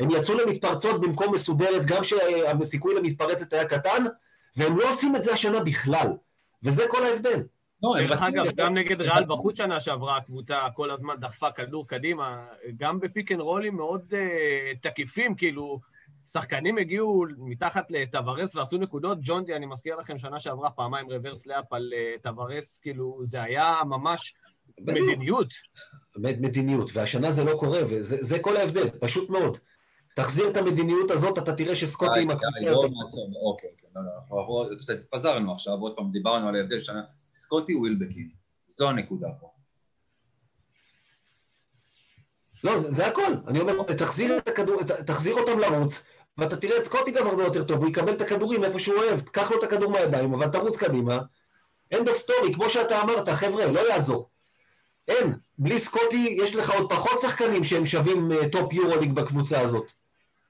הם 0.00 0.10
יצאו 0.10 0.34
למתפרצות 0.38 1.00
במקום 1.00 1.34
מסודרת, 1.34 1.86
גם 1.86 2.04
שהסיכוי 2.04 2.94
למתפרצת 2.94 3.52
היה 3.52 3.64
קטן, 3.64 4.04
והם 4.56 4.78
לא 4.78 4.90
עושים 4.90 5.16
את 5.16 5.24
זה 5.24 5.32
השנה 5.32 5.60
בכלל. 5.60 6.08
וזה 6.62 6.84
כל 6.88 7.04
ההבדל. 7.04 7.42
לא, 7.84 8.06
דרך 8.08 8.22
אגב, 8.22 8.46
גם 8.56 8.74
נגד 8.74 9.00
ריאל 9.00 9.24
בחוץ 9.24 9.58
שנה 9.58 9.80
שעברה 9.80 10.16
הקבוצה 10.16 10.58
כל 10.74 10.90
הזמן 10.90 11.14
דחפה 11.20 11.50
כדור 11.50 11.88
קדימה, 11.88 12.46
גם 12.76 13.00
ב 13.00 13.06
pick 13.06 13.32
and 13.32 13.40
roll 13.40 13.64
ים 13.64 13.76
מאוד 13.76 14.00
uh, 14.10 14.78
תקיפים, 14.80 15.34
כאילו, 15.34 15.80
שחקנים 16.32 16.78
הגיעו 16.78 17.24
מתחת 17.38 17.90
לטוורס 17.90 18.56
ועשו 18.56 18.78
נקודות. 18.78 19.18
ג'ונדי, 19.20 19.56
אני 19.56 19.66
מזכיר 19.66 19.96
לכם, 19.96 20.18
שנה 20.18 20.40
שעברה 20.40 20.70
פעמיים 20.70 21.10
reverse 21.10 21.46
layup 21.46 21.72
על 21.72 21.92
uh, 21.92 22.22
טוורס, 22.22 22.78
כאילו, 22.78 23.20
זה 23.24 23.42
היה 23.42 23.74
ממש 23.86 24.34
מדיניות. 24.80 25.48
מדיניות, 26.16 26.90
והשנה 26.94 27.30
זה 27.30 27.44
לא 27.44 27.56
קורה, 27.58 27.78
וזה 27.88 28.38
כל 28.38 28.56
ההבדל, 28.56 28.88
פשוט 29.00 29.30
מאוד. 29.30 29.58
תחזיר 30.16 30.48
את 30.48 30.56
המדיניות 30.56 31.10
הזאת, 31.10 31.38
אתה 31.38 31.56
תראה 31.56 31.74
שסקוטי 31.74 32.20
עם 32.20 32.30
הקבוצה... 32.30 32.60
נעצור, 32.64 32.84
אוקיי, 32.84 33.70
אוקיי, 33.70 33.70
לא, 33.96 34.02
לא, 34.02 34.40
אנחנו 34.40 34.76
קצת 34.78 34.94
התפזרנו 34.94 35.52
עכשיו, 35.52 35.74
עוד 35.74 35.96
פעם 35.96 36.10
דיברנו 36.10 36.48
על 36.48 36.56
ההבדל 36.56 36.80
שנה, 36.80 37.02
סקוטי 37.34 37.74
ווילבקין, 37.74 38.28
זו 38.66 38.90
הנקודה 38.90 39.28
פה. 39.40 39.50
לא, 42.64 42.78
זה, 42.78 42.90
זה 42.90 43.06
הכל. 43.06 43.32
אני 43.46 43.60
אומר, 43.60 43.82
תחזיר, 43.82 44.38
את 44.38 44.48
הכדור, 44.48 44.82
תחזיר 45.06 45.34
אותם 45.34 45.58
לרוץ, 45.58 46.02
ואתה 46.38 46.56
תראה 46.56 46.78
את 46.78 46.84
סקוטי 46.84 47.10
גם 47.10 47.26
הרבה 47.26 47.44
יותר 47.44 47.64
טוב, 47.64 47.78
הוא 47.78 47.88
יקבל 47.88 48.12
את 48.12 48.20
הכדורים 48.20 48.64
איפה 48.64 48.78
שהוא 48.78 48.96
אוהב, 48.96 49.20
קח 49.20 49.50
לו 49.50 49.58
את 49.58 49.64
הכדור 49.64 49.90
מהידיים, 49.90 50.34
אבל 50.34 50.48
תרוץ 50.48 50.76
קדימה. 50.76 51.18
end 51.94 52.06
of 52.06 52.26
story, 52.26 52.54
כמו 52.54 52.70
שאתה 52.70 53.02
אמרת, 53.02 53.28
חבר'ה, 53.28 53.66
לא 53.66 53.92
יעזור. 53.92 54.28
אין. 55.08 55.34
בלי 55.58 55.80
סקוטי 55.80 56.36
יש 56.38 56.54
לך 56.54 56.70
עוד 56.70 56.92
פחות 56.92 57.20
שחקנים 57.20 57.64
שהם 57.64 57.86
שווים 57.86 58.30
top 58.52 58.72
uh, 58.72 58.74
יורוליג 58.74 59.12
בקבוצה 59.12 59.60
הזאת. 59.60 59.92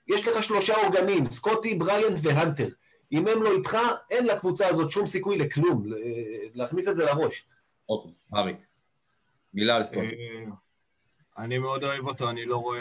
יש 0.08 0.28
לך 0.28 0.42
שלושה 0.42 0.74
עוגנים, 0.76 1.26
סקוטי, 1.26 1.74
בריאנט 1.74 2.18
והנטר. 2.22 2.68
אם 3.12 3.28
הם 3.28 3.42
לא 3.42 3.52
איתך, 3.56 3.76
אין 4.10 4.26
לקבוצה 4.26 4.68
הזאת 4.68 4.90
שום 4.90 5.06
סיכוי 5.06 5.38
לכלום, 5.38 5.84
להכניס 6.54 6.88
את 6.88 6.96
זה 6.96 7.04
לראש. 7.04 7.46
אוקיי, 7.88 8.10
אריק. 8.34 8.56
מילה 9.54 9.76
על 9.76 9.84
סקוטי. 9.84 10.06
אה, 10.06 10.44
אני 11.38 11.58
מאוד 11.58 11.84
אוהב 11.84 12.06
אותו, 12.06 12.30
אני 12.30 12.44
לא 12.44 12.56
רואה... 12.56 12.80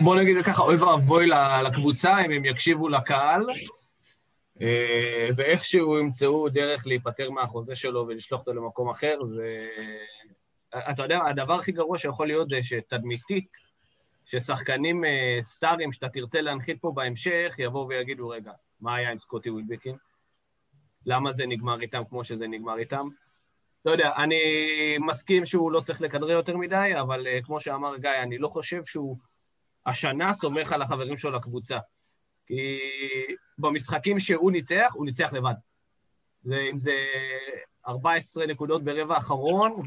בוא 0.00 0.16
נגיד 0.16 0.44
ככה, 0.44 0.62
אוי 0.62 0.76
ואבוי 0.76 1.26
לקבוצה, 1.64 2.24
אם 2.24 2.30
הם 2.30 2.44
יקשיבו 2.44 2.88
לקהל, 2.88 3.46
אה, 4.60 5.28
ואיכשהו 5.36 5.98
ימצאו 5.98 6.48
דרך 6.48 6.86
להיפטר 6.86 7.30
מהחוזה 7.30 7.74
שלו 7.74 8.06
ולשלוח 8.08 8.40
אותו 8.40 8.52
למקום 8.52 8.90
אחר, 8.90 9.18
זה... 9.34 9.68
אתה 10.90 11.02
יודע, 11.02 11.18
הדבר 11.26 11.54
הכי 11.54 11.72
גרוע 11.72 11.98
שיכול 11.98 12.26
להיות 12.26 12.48
זה 12.48 12.62
שתדמיתית, 12.62 13.65
ששחקנים 14.26 15.04
uh, 15.04 15.08
סטארים 15.42 15.92
שאתה 15.92 16.08
תרצה 16.08 16.40
להנחית 16.40 16.80
פה 16.80 16.92
בהמשך, 16.94 17.54
יבואו 17.58 17.88
ויגידו, 17.88 18.28
רגע, 18.28 18.52
מה 18.80 18.94
היה 18.94 19.10
עם 19.10 19.18
סקוטי 19.18 19.50
ווילבקין? 19.50 19.96
למה 21.06 21.32
זה 21.32 21.46
נגמר 21.46 21.80
איתם 21.80 22.02
כמו 22.08 22.24
שזה 22.24 22.46
נגמר 22.46 22.78
איתם? 22.78 23.08
לא 23.84 23.90
יודע, 23.90 24.12
אני 24.16 24.36
מסכים 25.00 25.44
שהוא 25.44 25.72
לא 25.72 25.80
צריך 25.80 26.02
לכדרר 26.02 26.30
יותר 26.30 26.56
מדי, 26.56 26.90
אבל 27.00 27.26
uh, 27.26 27.44
כמו 27.44 27.60
שאמר 27.60 27.96
גיא, 27.96 28.10
אני 28.22 28.38
לא 28.38 28.48
חושב 28.48 28.84
שהוא 28.84 29.16
השנה 29.86 30.32
סומך 30.32 30.72
על 30.72 30.82
החברים 30.82 31.16
שלו 31.16 31.30
לקבוצה. 31.30 31.78
כי 32.46 32.78
במשחקים 33.58 34.18
שהוא 34.18 34.52
ניצח, 34.52 34.92
הוא 34.94 35.06
ניצח 35.06 35.32
לבד. 35.32 35.54
ואם 36.44 36.78
זה 36.78 36.92
14 37.88 38.46
נקודות 38.46 38.84
ברבע 38.84 39.14
האחרון, 39.14 39.82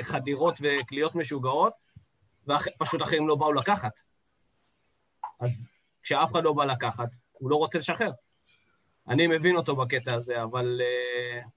וחדירות 0.00 0.58
וקליעות 0.62 1.14
משוגעות, 1.14 1.72
ופשוט 2.46 3.02
אחרים 3.02 3.28
לא 3.28 3.36
באו 3.36 3.52
לקחת. 3.52 4.00
אז 5.40 5.68
כשאף 6.02 6.32
אחד 6.32 6.44
לא 6.44 6.52
בא 6.52 6.64
לקחת, 6.64 7.08
הוא 7.32 7.50
לא 7.50 7.56
רוצה 7.56 7.78
לשחרר. 7.78 8.10
אני 9.08 9.26
מבין 9.26 9.56
אותו 9.56 9.76
בקטע 9.76 10.14
הזה, 10.14 10.42
אבל 10.42 10.80
uh, 10.80 11.48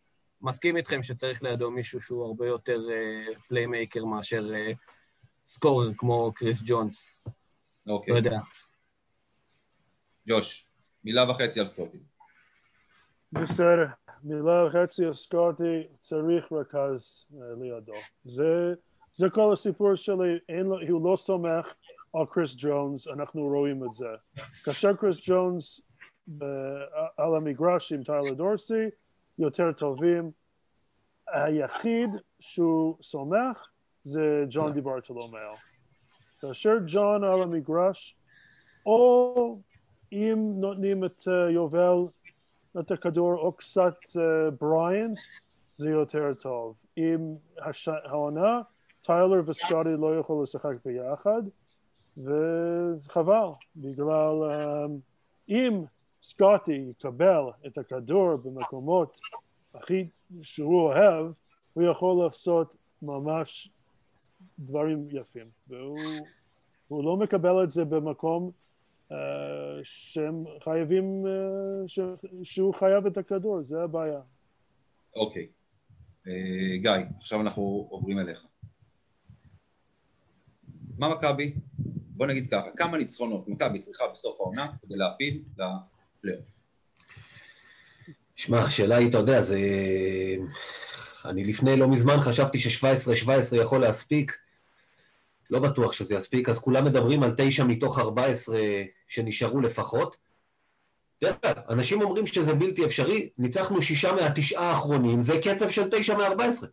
מסכים 0.41 0.77
איתכם 0.77 1.03
שצריך 1.03 1.43
לידו 1.43 1.71
מישהו 1.71 2.01
שהוא 2.01 2.25
הרבה 2.25 2.47
יותר 2.47 2.79
playmaker 3.47 4.01
uh, 4.01 4.05
מאשר 4.05 4.45
uh, 4.45 4.75
scorer 5.45 5.88
כמו 5.97 6.31
קריס 6.35 6.61
ג'ונס. 6.65 7.11
אוקיי. 7.87 8.13
לא 8.13 8.17
יודע. 8.17 8.39
ג'וש, 10.27 10.65
מילה 11.03 11.31
וחצי 11.31 11.59
על 11.59 11.65
סקוטי. 11.65 11.97
בסדר. 13.31 13.85
מילה 14.23 14.69
חצי 14.71 15.05
הזכרתי, 15.05 15.87
צריך 15.99 16.51
רכז 16.51 17.27
לידו. 17.61 17.93
זה, 18.23 18.73
זה 19.20 19.30
כל 19.30 19.53
הסיפור 19.53 19.95
שלי, 19.95 20.39
אין 20.49 20.65
לו, 20.65 20.82
הוא 20.89 21.11
לא 21.11 21.15
סומך 21.15 21.74
על 22.13 22.26
קריס 22.26 22.55
ג'ונס, 22.57 23.07
אנחנו 23.07 23.41
רואים 23.41 23.84
את 23.84 23.93
זה. 23.93 24.07
כאשר 24.63 24.93
קריס 24.93 25.30
ג'ונס 25.30 25.82
על 27.17 27.36
המגרש 27.36 27.93
עם 27.93 28.03
טיילר 28.03 28.34
דורסי, 28.34 28.89
יותר 29.39 29.72
טובים. 29.72 30.32
היחיד 31.28 32.09
שהוא 32.39 32.97
סומך 33.01 33.67
זה 34.03 34.45
ג'ון 34.49 34.74
דיברטולומיאו. 34.74 35.53
כאשר 36.41 36.74
ג'ון 36.88 37.24
על 37.24 37.41
המגרש, 37.41 38.17
או 38.86 39.59
אם 40.11 40.53
נותנים 40.55 41.05
את 41.05 41.24
יובל 41.49 41.97
את 42.80 42.91
הכדור 42.91 43.34
או 43.34 43.51
קצת 43.51 43.95
בריינט, 44.59 45.20
זה 45.76 45.89
יותר 45.89 46.34
טוב. 46.34 46.78
אם 46.97 47.36
העונה, 47.86 48.61
טיילר 49.01 49.41
וסקוטי 49.45 49.89
לא 49.97 50.19
יכולו 50.19 50.43
לשחק 50.43 50.75
ביחד, 50.85 51.41
וחבל, 52.17 53.49
בגלל 53.75 54.35
אם 55.49 55.83
סקוטי 56.23 56.85
יקבל 56.89 57.43
את 57.67 57.77
הכדור 57.77 58.35
במקומות 58.35 59.19
הכי 59.73 60.07
שהוא 60.41 60.81
אוהב, 60.81 61.31
הוא 61.73 61.83
יכול 61.83 62.23
לעשות 62.23 62.75
ממש 63.01 63.69
דברים 64.59 65.07
יפים. 65.11 65.47
והוא 65.67 67.03
לא 67.03 67.17
מקבל 67.17 67.63
את 67.63 67.71
זה 67.71 67.85
במקום 67.85 68.51
uh, 69.09 69.13
שהם 69.83 70.43
חייבים, 70.63 71.25
uh, 71.25 71.87
ש, 71.87 71.99
שהוא 72.43 72.73
חייב 72.73 73.05
את 73.05 73.17
הכדור, 73.17 73.63
זה 73.63 73.83
הבעיה. 73.83 74.21
אוקיי. 75.15 75.47
Okay. 75.47 76.27
Uh, 76.27 76.81
גיא, 76.81 76.91
עכשיו 77.17 77.41
אנחנו 77.41 77.87
עוברים 77.89 78.19
אליך. 78.19 78.45
מה 80.99 81.09
מכבי? 81.09 81.53
בוא 82.19 82.27
נגיד 82.27 82.51
ככה, 82.51 82.69
כמה 82.77 82.97
ניצחונות 82.97 83.47
מכבי 83.47 83.79
צריכה 83.79 84.03
בסוף 84.11 84.41
העונה 84.41 84.67
כדי 84.81 84.95
להפיל 84.95 85.41
לפלייאוף? 85.57 86.45
שמע, 88.35 88.59
השאלה 88.59 88.95
היא, 88.95 89.09
אתה 89.09 89.17
יודע, 89.17 89.41
זה... 89.41 89.59
אני 91.25 91.43
לפני 91.43 91.77
לא 91.77 91.87
מזמן 91.87 92.21
חשבתי 92.21 92.59
ש-17-17 92.59 93.55
יכול 93.55 93.81
להספיק. 93.81 94.37
לא 95.49 95.59
בטוח 95.59 95.93
שזה 95.93 96.15
יספיק, 96.15 96.49
אז 96.49 96.59
כולם 96.59 96.85
מדברים 96.85 97.23
על 97.23 97.33
תשע 97.37 97.63
מתוך 97.63 97.99
14 97.99 98.59
שנשארו 99.07 99.61
לפחות. 99.61 100.17
אנשים 101.69 102.01
אומרים 102.01 102.27
שזה 102.27 102.53
בלתי 102.53 102.85
אפשרי, 102.85 103.29
ניצחנו 103.37 103.81
שישה 103.81 104.13
מהתשעה 104.13 104.71
האחרונים, 104.71 105.21
זה 105.21 105.39
קצב 105.43 105.69
של 105.69 105.89
תשע 105.91 106.17
מארבע 106.17 106.45
עשרה. 106.45 106.69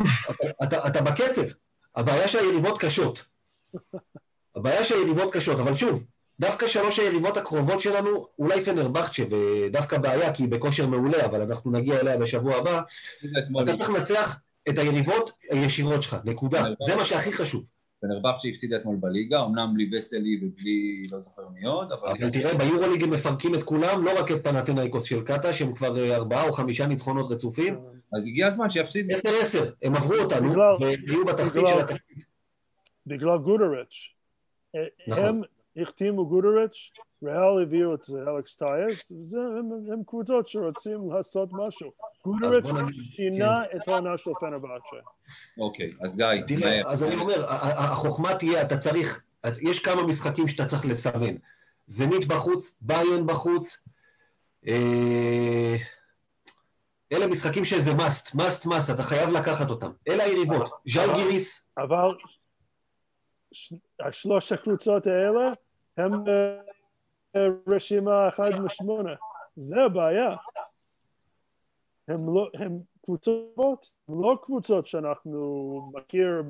אתה, 0.64 0.88
אתה 0.88 1.02
בקצב. 1.02 1.42
הבעיה 1.96 2.28
שהיריבות 2.28 2.78
קשות. 2.78 3.24
הבעיה 4.56 4.84
שהיריבות 4.84 5.32
קשות, 5.32 5.60
אבל 5.60 5.74
שוב, 5.74 6.04
דווקא 6.40 6.66
שלוש 6.66 6.98
היריבות 6.98 7.36
הקרובות 7.36 7.80
שלנו, 7.80 8.26
אולי 8.38 8.64
פנרבכצ'ה, 8.64 9.22
ודווקא 9.30 9.98
בעיה, 9.98 10.34
כי 10.34 10.42
היא 10.42 10.50
בכושר 10.50 10.86
מעולה, 10.86 11.24
אבל 11.24 11.42
אנחנו 11.42 11.70
נגיע 11.70 12.00
אליה 12.00 12.16
בשבוע 12.16 12.56
הבא, 12.56 12.80
אתה 13.62 13.76
צריך 13.76 13.90
לנצח 13.90 14.38
את 14.68 14.78
היריבות 14.78 15.30
הישירות 15.50 16.02
שלך, 16.02 16.16
נקודה. 16.24 16.64
זה 16.86 16.96
מה 16.96 17.04
שהכי 17.04 17.32
חשוב. 17.32 17.64
פנרבכצ'ה 18.00 18.48
הפסידה 18.48 18.76
אתמול 18.76 18.96
בליגה, 19.00 19.44
אמנם 19.44 19.70
בלי 19.74 19.90
וסלי 19.92 20.40
ובלי 20.42 21.02
לא 21.12 21.18
זוכר 21.18 21.48
מי 21.48 21.66
עוד, 21.66 21.92
אבל... 21.92 22.08
אבל 22.08 22.30
תראה, 22.30 22.54
ביורוליג 22.54 23.02
הם 23.02 23.10
מפרקים 23.10 23.54
את 23.54 23.62
כולם, 23.62 24.04
לא 24.04 24.20
רק 24.20 24.30
את 24.30 24.44
פנתנאיקוס 24.44 25.04
של 25.04 25.22
קאטה, 25.22 25.52
שהם 25.52 25.74
כבר 25.74 25.98
אה, 25.98 26.16
ארבעה 26.16 26.46
או 26.46 26.52
חמישה 26.52 26.86
ניצחונות 26.86 27.30
רצופים. 27.30 27.78
אז 28.12 28.26
הגיע 28.26 28.46
הזמן 28.46 28.70
שיפסיד. 28.70 29.12
עשר 29.12 29.30
עשר, 29.40 29.70
הם 29.82 29.96
עברו 29.96 30.14
אותנו, 30.14 30.54
ויהיו 30.80 31.24
בתחתית 31.24 31.62
של 31.68 31.80
התחתית. 31.80 32.24
בגלל 33.06 33.38
גודריץ'. 33.38 34.14
אה, 34.74 34.80
נכון. 35.08 35.24
הם 35.24 35.42
החתימו 35.76 36.28
גודריץ', 36.28 36.90
ריאל 37.22 37.62
הביאו 37.62 37.94
את 37.94 38.06
אלכס 38.28 38.56
טייס, 38.56 39.12
הם 39.92 40.04
קבוצות 40.06 40.48
שרוצים 40.48 41.12
לעשות 41.12 41.48
משהו. 41.52 41.92
גודריץ' 42.24 42.66
שינה 43.16 43.62
כן. 43.72 43.78
את 43.78 43.88
העונה 43.88 44.18
של 44.18 44.30
פנרבאצ'ה. 44.40 44.96
אוקיי, 45.58 45.92
אז 46.00 46.16
גיא. 46.16 46.84
אז 46.86 47.04
אני 47.04 47.16
אומר, 47.16 47.44
החוכמה 47.48 48.34
תהיה, 48.34 48.62
אתה 48.62 48.78
צריך, 48.78 49.22
יש 49.60 49.78
כמה 49.78 50.02
משחקים 50.02 50.48
שאתה 50.48 50.66
צריך 50.66 50.86
לסמן. 50.86 51.34
זנית 51.86 52.28
בחוץ, 52.28 52.78
ביין 52.80 53.26
בחוץ, 53.26 53.84
אה, 54.68 55.76
אלה 57.12 57.26
משחקים 57.26 57.64
שזה 57.64 57.90
must, 57.90 58.34
must, 58.34 58.66
must, 58.66 58.94
אתה 58.94 59.02
חייב 59.02 59.30
לקחת 59.30 59.70
אותם. 59.70 59.90
אלה 60.08 60.24
היריבות. 60.24 60.70
ז'אל 60.86 61.14
גיריס. 61.14 61.66
אבל 61.78 62.14
השלוש 64.00 64.52
הקבוצות 64.52 65.06
האלה 65.06 65.52
הם 65.96 66.28
אה, 66.28 66.56
רשימה 67.66 68.28
אחת 68.28 68.52
משמונה. 68.64 69.14
זה 69.56 69.76
הבעיה. 69.86 70.36
הם 72.08 72.34
לא, 72.34 72.50
הם 72.54 72.80
קבוצות, 73.04 73.90
לא 74.08 74.38
קבוצות 74.42 74.86
שאנחנו 74.86 75.90
מכיר 75.94 76.42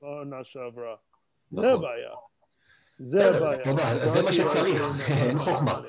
בעונה 0.00 0.44
שעברה. 0.44 0.96
זה 1.50 1.62
נכון. 1.62 1.74
הבעיה. 1.74 2.10
זה 2.98 3.36
הבעיה. 3.36 3.64
תודה, 3.64 4.06
זה 4.06 4.22
מה 4.22 4.32
שצריך, 4.32 4.82
אין 5.28 5.38
חוכמה. 5.38 5.80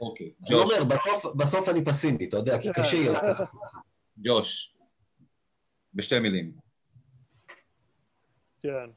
אוקיי, 0.00 0.32
אני 0.48 0.54
אומר, 0.54 0.96
בסוף 1.36 1.68
אני 1.68 1.84
פסימי, 1.84 2.28
אתה 2.28 2.36
יודע, 2.36 2.58
כי 2.62 2.72
קשה 2.72 2.96
יהיה 2.96 3.12
לקחת. 3.12 3.48
ג'וש, 4.18 4.76
בשתי 5.94 6.18
מילים. 6.18 6.52
כן. 8.60 8.90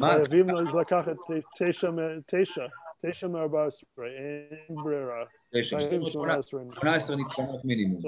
חייבים 0.00 0.46
לקחת 0.80 1.16
תשע, 2.26 2.66
תשע 3.06 3.28
מארבע 3.28 3.66
עשרה, 3.66 4.06
אין 4.68 4.76
ברירה. 4.84 5.24
תשע, 5.54 5.80
18 5.80 7.16
ניצחונות 7.16 7.64
מינימום. 7.64 7.98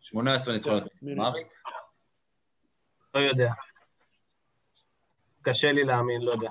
18 0.00 0.54
ניצחונות 0.54 0.82
מינימום. 1.02 1.26
אריק? 1.26 1.46
לא 3.14 3.20
יודע. 3.20 3.52
קשה 5.42 5.72
לי 5.72 5.84
להאמין, 5.84 6.22
לא 6.22 6.32
יודע. 6.32 6.50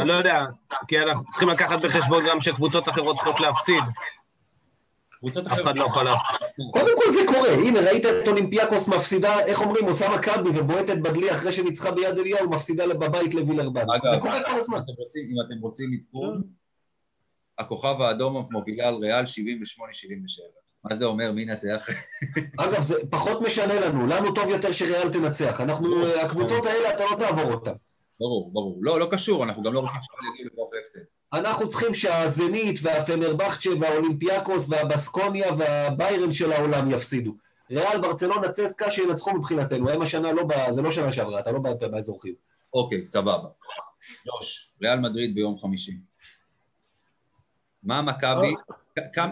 אני 0.00 0.08
לא 0.08 0.12
יודע, 0.12 0.44
כי 0.88 0.98
אנחנו 0.98 1.30
צריכים 1.30 1.48
לקחת 1.48 1.78
בחשבון 1.84 2.24
גם 2.28 2.40
שקבוצות 2.40 2.88
אחרות 2.88 3.16
צריכות 3.16 3.40
להפסיד. 3.40 3.84
קבוצות 5.20 5.46
אחרות. 5.46 5.58
אף 5.58 5.64
אחד 5.64 5.76
לא 5.76 5.84
יכול 5.84 6.04
להפסיד. 6.04 6.36
קודם 6.72 6.92
כל 6.96 7.12
זה 7.12 7.20
קורה, 7.26 7.52
הנה 7.52 7.80
ראית 7.80 8.06
את 8.06 8.28
אולימפיאקוס 8.28 8.88
מפסידה, 8.88 9.40
איך 9.46 9.60
אומרים, 9.60 9.84
עושה 9.84 10.08
מכבי 10.16 10.58
ובועטת 10.58 10.96
בדלי 10.98 11.30
אחרי 11.30 11.52
שניצחה 11.52 11.90
ביד 11.90 12.18
אליהו, 12.18 12.50
מפסידה 12.50 12.94
בבית 12.94 13.34
לווילרבן. 13.34 13.86
זה 14.10 14.16
קורה 14.20 14.42
כל 14.44 14.58
הזמן. 14.58 14.78
אם 15.16 15.36
אתם 15.46 15.60
רוצים 15.60 15.90
עדכון, 15.92 16.42
הכוכב 17.58 18.00
האדום 18.00 18.46
מובילה 18.50 18.88
על 18.88 18.94
ריאל 18.94 19.24
78-77. 19.24 19.26
מה 20.84 20.96
זה 20.96 21.04
אומר? 21.04 21.32
מי 21.32 21.42
ינצח? 21.42 21.86
אגב, 22.64 22.82
זה 22.82 22.94
פחות 23.10 23.40
משנה 23.42 23.80
לנו, 23.80 24.06
לנו 24.06 24.34
טוב 24.34 24.48
יותר 24.48 24.72
שריאל 24.72 25.12
תנצח. 25.12 25.60
אנחנו, 25.60 26.06
הקבוצות 26.06 26.66
האלה, 26.66 26.94
אתה 26.94 27.04
לא 27.04 27.16
תעבור 27.18 27.52
אותן. 27.52 27.72
ברור, 28.20 28.50
ברור. 28.52 28.78
לא, 28.82 29.00
לא 29.00 29.08
קשור, 29.10 29.44
אנחנו 29.44 29.62
גם 29.62 29.74
לא 29.74 29.80
רוצים 29.80 30.00
שריאל 30.00 30.34
יגיעו 30.34 30.48
לכוח 30.52 30.68
הפסד. 30.82 31.19
אנחנו 31.32 31.68
צריכים 31.68 31.94
שהזנית 31.94 32.76
והפנרבכצ'ה 32.82 33.70
והאולימפיאקוס 33.80 34.66
והבסקוניה 34.68 35.54
והביירן 35.58 36.32
של 36.32 36.52
העולם 36.52 36.90
יפסידו. 36.90 37.34
ריאל, 37.70 38.00
ברצלונה, 38.00 38.52
צסקה 38.52 38.90
שינצחו 38.90 39.34
מבחינתנו, 39.34 39.90
הם 39.90 40.02
השנה 40.02 40.32
לא, 40.32 40.44
ב... 40.44 40.52
זה 40.70 40.82
לא 40.82 40.92
שנה 40.92 41.12
שעברה, 41.12 41.40
אתה 41.40 41.52
לא 41.52 41.60
באזור 41.90 42.22
חיוב. 42.22 42.36
אוקיי, 42.74 43.06
סבבה. 43.06 43.48
ג'וש, 44.26 44.72
ריאל 44.82 45.00
מדריד 45.00 45.34
ביום 45.34 45.58
חמישי. 45.58 45.98
מה 47.82 48.02
מכבי, 48.02 48.54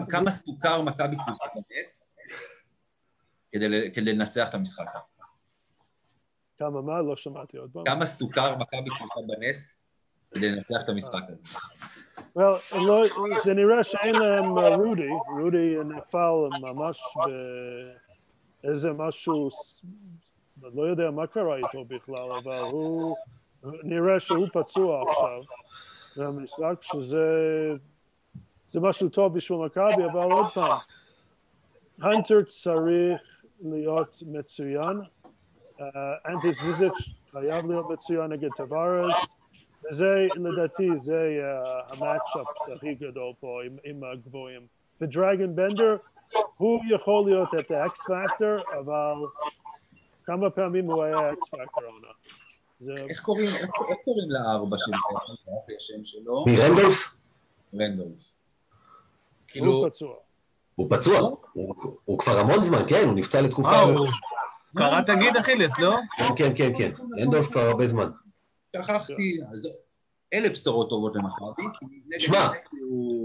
כמה 0.09 0.31
סוכר 0.31 0.81
מכבי 0.81 1.15
צריכה 1.15 1.45
לנס 1.55 2.17
כדי 3.91 4.13
לנצח 4.13 4.49
את 4.49 4.53
המשחק 4.53 4.85
הזה? 4.95 5.07
כמה 6.57 6.81
מה? 6.81 7.01
לא 7.01 7.15
שמעתי 7.15 7.57
עוד 7.57 7.69
פעם. 7.73 7.83
כמה 7.85 8.05
סוכר 8.05 8.55
מכבי 8.55 8.89
צריכה 8.89 9.21
בנס 9.27 9.88
כדי 10.33 10.51
לנצח 10.51 10.81
את 10.83 10.89
המשחק 10.89 11.21
הזה? 11.27 11.57
Well, 12.37 12.75
לא, 12.75 13.03
זה 13.43 13.53
נראה 13.53 13.83
שאין 13.83 14.15
להם 14.15 14.59
רודי, 14.59 15.09
רודי 15.27 15.75
נפל 15.85 16.59
ממש 16.61 17.01
באיזה 18.63 18.93
משהו, 18.93 19.49
לא 20.61 20.83
יודע 20.83 21.11
מה 21.11 21.27
קרה 21.27 21.55
איתו 21.57 21.85
בכלל, 21.85 22.31
אבל 22.43 22.59
הוא, 22.59 23.15
נראה 23.63 24.19
שהוא 24.19 24.47
פצוע 24.53 25.11
עכשיו. 25.11 25.41
מהמשחק, 26.17 26.73
שזה 26.81 27.25
זה 28.69 28.79
משהו 28.79 29.09
טוב 29.09 29.33
בשביל 29.33 29.57
מכבי, 29.57 30.05
אבל 30.11 30.31
עוד 30.31 30.45
פעם, 30.53 30.77
הנטר 32.01 32.43
צריך 32.43 33.21
להיות 33.61 34.23
מצוין, 34.25 35.01
אנטה 36.25 36.53
זיזיץ' 36.53 37.09
חייב 37.31 37.65
להיות 37.65 37.89
מצוין 37.89 38.31
נגד 38.31 38.49
טווארס, 38.55 39.35
וזה, 39.85 40.27
לדעתי, 40.35 40.89
זה 40.95 41.29
uh, 41.39 41.93
ה 41.93 42.00
matchup 42.00 42.47
הכי 42.75 42.95
גדול 42.95 43.33
פה 43.39 43.59
עם, 43.65 43.77
עם 43.83 44.03
הגבוהים. 44.03 44.61
ודרגן 45.01 45.55
בנדר, 45.55 45.97
הוא 46.57 46.79
יכול 46.89 47.25
להיות 47.25 47.49
את 47.59 47.71
ה 47.71 47.86
X 47.86 48.01
factor, 48.01 48.79
אבל 48.79 49.15
כמה 50.25 50.49
פעמים 50.49 50.85
הוא 50.85 51.03
היה 51.03 51.33
X 51.33 51.49
factor 51.49 51.83
עונה. 51.85 52.07
איך 53.09 53.21
קוראים, 53.21 53.55
איך, 53.55 53.69
קוראים 54.05 54.29
לארבע 54.29 54.77
של 54.77 54.91
השם 55.77 56.03
שלו? 56.03 56.45
מרנדולף? 56.47 57.15
רנדולף. 57.79 58.31
כאילו... 59.47 59.71
הוא 59.71 59.89
פצוע. 59.89 60.15
הוא 60.75 60.87
פצוע, 60.89 61.19
הוא 62.05 62.19
כבר 62.19 62.39
המון 62.39 62.63
זמן, 62.63 62.81
כן, 62.87 63.03
הוא 63.05 63.13
נפצע 63.13 63.41
לתקופה. 63.41 63.71
אה, 63.71 63.83
הוא 63.83 64.07
קרא 64.75 65.01
תגיד 65.01 65.37
אכילס, 65.37 65.79
לא? 65.79 65.95
כן, 66.17 66.25
כן, 66.35 66.51
כן, 66.55 66.71
כן, 66.77 66.91
רנדולף 67.19 67.51
כבר 67.51 67.61
הרבה 67.61 67.87
זמן. 67.87 68.09
שכחתי, 68.75 69.39
אז 69.51 69.69
אלה 70.33 70.49
בשורות 70.49 70.89
טובות 70.89 71.15
למכבי. 71.15 71.63
שמע, 72.19 72.47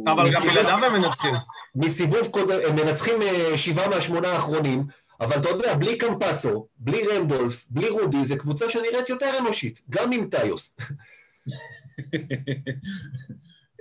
אבל 0.06 0.24
גם 0.32 0.42
בלעדיו 0.42 0.84
הם 0.84 1.02
מנצחים. 1.02 1.34
מסיבוב 1.74 2.28
קודם, 2.30 2.58
הם 2.68 2.76
מנצחים 2.76 3.22
אה, 3.22 3.58
שבעה 3.58 3.88
מהשמונה 3.88 4.28
האחרונים, 4.28 4.86
אבל 5.20 5.40
אתה 5.40 5.48
יודע, 5.48 5.74
בלי 5.74 5.98
קמפסו, 5.98 6.68
בלי 6.76 7.06
רנדולף, 7.06 7.66
בלי 7.70 7.88
רודי, 7.88 8.24
זו 8.24 8.38
קבוצה 8.38 8.70
שנראית 8.70 9.08
יותר 9.08 9.38
אנושית, 9.38 9.80
גם 9.90 10.12
עם 10.12 10.30
טיוס. 10.30 10.76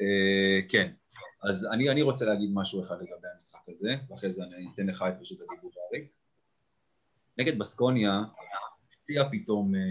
אה, 0.01 0.59
כן, 0.70 0.91
אז 1.43 1.68
אני, 1.72 1.89
אני 1.89 2.01
רוצה 2.01 2.26
להגיד 2.26 2.49
משהו 2.53 2.84
אחד 2.84 2.95
לגבי 2.95 3.28
המשחק 3.36 3.59
הזה, 3.68 3.95
ואחרי 4.09 4.32
זה 4.32 4.43
אני 4.43 4.68
אתן 4.74 4.88
לך 4.88 5.05
את 5.07 5.14
רשות 5.22 5.38
הדיבור, 5.41 5.72
אריק. 5.91 6.07
נגד 7.38 7.59
בסקוניה, 7.59 8.22
הציע 9.04 9.24
פתאום 9.32 9.76
אה, 9.76 9.82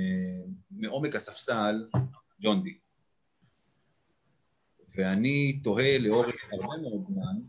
מעומק 0.70 1.16
הספסל 1.16 1.88
ג'ון 2.40 2.62
די. 2.62 2.78
ואני 4.94 5.60
תוהה 5.64 5.98
לאורך 5.98 6.34
הרבה 6.52 6.82
מאוד 6.82 7.06
זמן, 7.06 7.40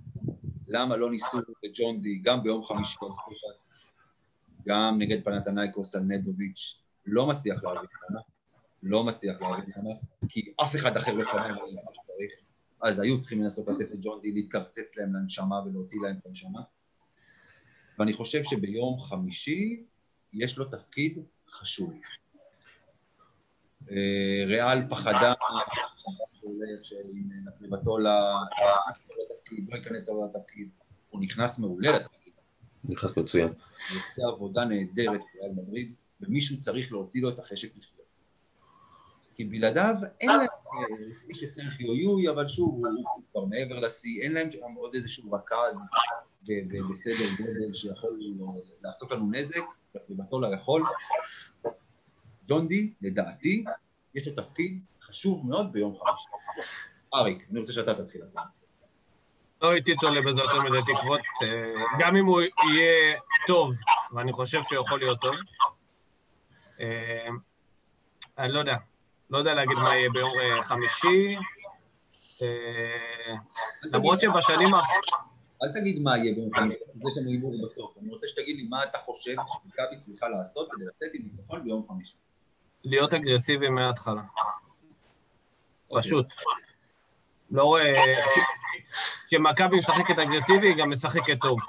למה 0.67 0.97
לא 0.97 1.11
ניסו 1.11 1.39
את 1.39 1.71
ג'ון 1.73 2.01
די 2.01 2.17
גם 2.17 2.43
ביום 2.43 2.63
חמישי 2.63 2.97
על 3.01 3.09
גם 4.67 4.95
נגד 4.97 5.23
פנתנייקוס 5.23 5.95
על 5.95 6.01
נדוביץ', 6.01 6.81
לא 7.05 7.27
מצליח 7.27 7.63
להבין 7.63 7.89
למה, 8.09 8.19
לא 8.83 9.03
מצליח 9.03 9.41
להבין 9.41 9.73
למה, 9.77 9.93
כי 10.29 10.53
אף 10.61 10.75
אחד 10.75 10.97
אחר 10.97 11.13
לא 11.13 11.25
שמע 11.25 11.47
מה 11.47 11.93
שצריך, 11.93 12.33
אז 12.81 12.99
היו 12.99 13.19
צריכים 13.19 13.43
לנסות 13.43 13.67
לתת 13.67 13.91
לג'ון 13.91 14.21
די 14.21 14.31
להתקרצץ 14.31 14.97
להם 14.97 15.15
לנשמה 15.15 15.55
ולהוציא 15.65 16.01
להם 16.01 16.15
את 16.21 16.25
הנשמה. 16.25 16.61
ואני 17.99 18.13
חושב 18.13 18.43
שביום 18.43 18.99
חמישי 18.99 19.83
יש 20.33 20.57
לו 20.57 20.65
תפקיד 20.65 21.19
חשוב. 21.53 21.93
אה, 23.91 24.43
ריאל 24.47 24.89
פחדה 24.89 25.33
שעם 26.83 27.07
נקריבתו 27.45 27.97
לתפקיד, 27.97 29.69
לא 29.69 29.75
ייכנס 29.75 30.09
לתפקיד, 30.09 30.69
הוא 31.09 31.21
נכנס 31.21 31.59
מעולה 31.59 31.91
לתפקיד. 31.91 32.33
נכנס 32.83 33.17
מצוין. 33.17 33.47
הוא 33.47 33.99
עושה 34.09 34.21
עבודה 34.27 34.65
נהדרת 34.65 35.21
בריאל 35.33 35.51
מדריד, 35.55 35.93
ומישהו 36.21 36.57
צריך 36.57 36.91
להוציא 36.91 37.21
לו 37.21 37.29
את 37.29 37.39
החשק 37.39 37.77
לחיות. 37.77 38.03
כי 39.35 39.45
בלעדיו 39.45 39.95
אין 40.21 40.29
להם, 40.29 40.47
מי 41.27 41.35
שצריך 41.35 41.79
יויוי, 41.79 42.29
אבל 42.29 42.47
שוב, 42.47 42.81
הוא 42.85 43.23
כבר 43.31 43.45
מעבר 43.45 43.79
לשיא, 43.79 44.21
אין 44.21 44.31
להם 44.31 44.51
שם 44.51 44.73
עוד 44.75 44.93
איזשהו 44.93 45.31
רכז 45.31 45.89
בסדר 46.91 47.25
גודל 47.37 47.73
שיכול 47.73 48.19
לעשות 48.81 49.11
לנו 49.11 49.31
נזק, 49.31 49.63
ובתו 50.09 50.41
לא 50.41 50.47
יכול. 50.55 50.83
ג'ון 52.47 52.67
די, 52.67 52.93
לדעתי, 53.01 53.63
יש 54.15 54.27
לו 54.27 54.33
תפקיד 54.33 54.79
חשוב 55.01 55.47
מאוד 55.47 55.73
ביום 55.73 55.95
חמישי. 55.95 56.27
אריק, 57.15 57.47
אני 57.51 57.59
רוצה 57.59 57.73
שאתה 57.73 58.03
תתחיל. 58.03 58.21
לא 59.61 59.71
הייתי 59.71 59.95
תולה 60.01 60.21
בזה 60.21 60.41
יותר 60.41 60.59
מדי 60.59 60.93
תקוות, 60.93 61.21
אה, 61.43 61.47
גם 61.99 62.15
אם 62.15 62.25
הוא 62.25 62.41
יהיה 62.41 63.19
טוב, 63.47 63.71
ואני 64.13 64.33
חושב 64.33 64.59
שהוא 64.63 64.83
יכול 64.85 64.99
להיות 64.99 65.21
טוב. 65.21 65.35
אה, 66.79 67.27
אני 68.37 68.53
לא 68.53 68.59
יודע, 68.59 68.75
לא 69.29 69.37
יודע 69.37 69.53
להגיד 69.53 69.77
מה 69.77 69.95
יהיה 69.95 70.09
ביום 70.09 70.31
אה, 70.39 70.63
חמישי. 70.63 71.35
למרות 73.83 74.19
שבשנים 74.19 74.73
האחרונות... 74.73 75.05
אל 75.63 75.67
תגיד 75.73 75.99
מה 75.99 76.17
יהיה 76.17 76.33
ביום 76.35 76.53
חמישי, 76.53 76.77
יש 77.07 77.17
לנו 77.17 77.29
הימור 77.29 77.63
בסוף. 77.63 77.97
אני 77.97 78.09
רוצה 78.09 78.27
שתגיד 78.27 78.55
לי 78.55 78.63
מה 78.69 78.83
אתה 78.83 78.97
חושב 78.97 79.35
שמכבי 79.47 79.97
צריכה 79.99 80.29
לעשות 80.29 80.67
כדי 80.71 80.85
לצאת 80.85 81.09
עם 81.13 81.21
ניצחון 81.23 81.63
ביום 81.63 81.87
חמישי. 81.87 82.17
להיות 82.83 83.13
אגרסיבי 83.13 83.69
מההתחלה. 83.69 84.21
אוקיי. 85.89 86.01
פשוט. 86.01 86.33
לא 87.51 87.63
רואה... 87.63 87.95
כשמכבי 89.27 89.77
משחקת 89.77 90.19
אגרסיבי, 90.19 90.67
היא 90.67 90.75
גם 90.77 90.89
משחקת 90.89 91.37
טוב. 91.41 91.59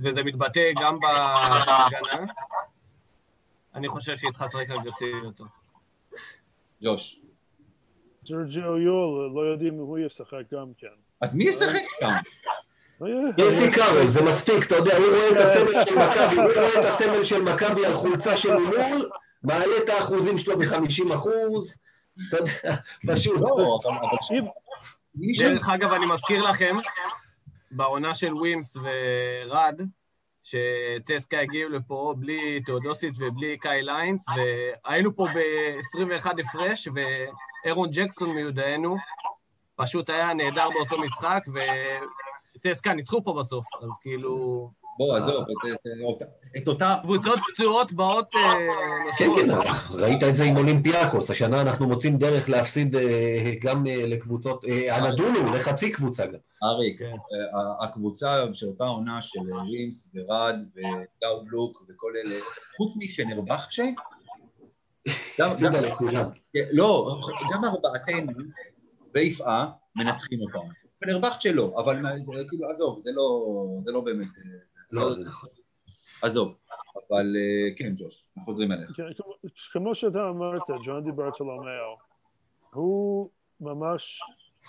וזה 0.00 0.22
מתבטא 0.22 0.60
גם 0.80 0.98
בהגנה. 1.00 2.32
אני 3.74 3.88
חושב 3.88 4.16
שהיא 4.16 4.30
צריכה 4.30 4.44
לשחק 4.44 4.70
אגרסיבי 4.70 5.18
יותר. 5.24 5.44
ג'וש. 6.82 7.20
ג'ורג'יו 8.24 8.78
יול, 8.78 9.32
לא 9.34 9.40
יודעים 9.40 9.74
אם 9.74 9.78
הוא 9.78 9.98
ישחק 9.98 10.42
גם 10.52 10.66
כן. 10.78 10.86
אז 11.20 11.36
מי 11.36 11.44
ישחק 11.44 11.82
שם? 12.00 12.08
יוסי 13.38 13.70
קארל, 13.70 14.08
זה 14.08 14.22
מספיק, 14.22 14.66
אתה 14.66 14.74
יודע, 14.76 14.96
הוא 14.96 15.06
רואה 15.06 15.30
את 15.30 15.36
הסמל 15.36 15.84
של 15.84 15.94
מכבי, 15.94 16.36
הוא 16.36 16.52
רואה 16.52 16.80
את 16.80 16.84
הסמל 16.84 17.24
של 17.24 17.42
מכבי 17.42 17.86
על 17.86 17.94
חולצה 17.94 18.36
של 18.36 18.56
ממול, 18.56 19.10
מעלה 19.44 19.78
את 19.84 19.88
האחוזים 19.88 20.38
שלו 20.38 20.58
ב-50 20.58 21.14
אחוז, 21.14 21.76
אתה 22.28 22.36
יודע, 22.36 22.76
פשוט. 23.14 23.40
לא, 23.40 23.80
אבל 23.84 24.16
תקשיב. 24.16 24.44
דרך 25.40 25.68
אגב, 25.68 25.92
אני 25.92 26.06
מזכיר 26.06 26.40
לכם, 26.40 26.76
בעונה 27.70 28.14
של 28.14 28.34
ווימס 28.34 28.76
ורד, 28.76 29.80
שצסקה 30.42 31.40
הגיעו 31.40 31.70
לפה 31.70 32.14
בלי 32.18 32.60
תאודוסית 32.60 33.14
ובלי 33.18 33.58
קאי 33.58 33.82
ליינס, 33.82 34.24
והיינו 34.28 35.16
פה 35.16 35.26
ב-21 35.34 36.30
הפרש, 36.40 36.88
ואירון 37.64 37.90
ג'קסון 37.92 38.30
מיודענו, 38.30 38.96
פשוט 39.76 40.10
היה 40.10 40.34
נהדר 40.34 40.70
באותו 40.70 40.98
משחק, 40.98 41.42
וטסקה 42.56 42.94
ניצחו 42.94 43.24
פה 43.24 43.34
בסוף, 43.40 43.64
אז 43.82 43.98
כאילו... 44.00 44.81
בוא, 44.98 45.16
עזוב, 45.16 45.44
את 46.56 46.68
אותה... 46.68 46.94
קבוצות 47.02 47.38
פצועות 47.52 47.92
באות... 47.92 48.34
אה, 48.34 48.50
כן, 49.18 49.30
כן, 49.36 49.50
ראית 49.90 50.22
את 50.22 50.36
זה 50.36 50.44
עם 50.44 50.56
אולימפיאקוס, 50.56 51.30
השנה 51.30 51.60
אנחנו 51.60 51.86
מוצאים 51.88 52.18
דרך 52.18 52.48
להפסיד 52.48 52.96
אה, 52.96 53.52
גם 53.60 53.86
אה, 53.86 54.06
לקבוצות, 54.06 54.64
הנדונו, 54.90 55.52
לחצי 55.52 55.92
קבוצה 55.92 56.26
גם. 56.26 56.38
אריק, 56.62 56.98
כן. 56.98 57.14
הקבוצה 57.80 58.44
של 58.52 58.66
אותה 58.66 58.84
עונה 58.84 59.22
של 59.22 59.40
רימס 59.70 60.10
ורד 60.14 60.56
ודאודלוק 60.76 61.84
וכל 61.88 62.12
אלה, 62.24 62.36
חוץ 62.76 62.96
מפנרבכצ'ה, 62.98 63.84
הפסידה 65.38 65.80
לכולם. 65.80 66.26
לא, 66.72 67.20
גם 67.52 67.64
ארבעתנו 67.64 68.32
ביפעה 69.12 69.66
מנצחים 69.96 70.40
אותם. 70.40 70.81
פנרבכצ'ה 71.02 71.52
לא, 71.52 71.74
אבל 71.84 72.02
כאילו, 72.48 72.70
עזוב, 72.70 73.00
זה 73.00 73.10
לא, 73.12 73.44
זה 73.80 73.92
לא 73.92 74.00
באמת... 74.00 74.28
לא, 74.90 75.12
זה 75.12 75.24
נכון. 75.24 75.48
עזוב, 76.22 76.54
אבל 76.96 77.36
אה, 77.36 77.74
כן, 77.76 77.92
ג'וש, 77.96 78.26
אנחנו 78.26 78.42
חוזרים 78.42 78.72
אליך. 78.72 78.90
כן, 78.96 79.02
כמו 79.72 79.94
שאתה 79.94 80.28
אמרת, 80.28 80.62
ג'ון 80.84 81.04
די 81.04 81.12
ברטולומיאו, 81.12 81.96
הוא 82.72 83.30
ממש 83.60 84.20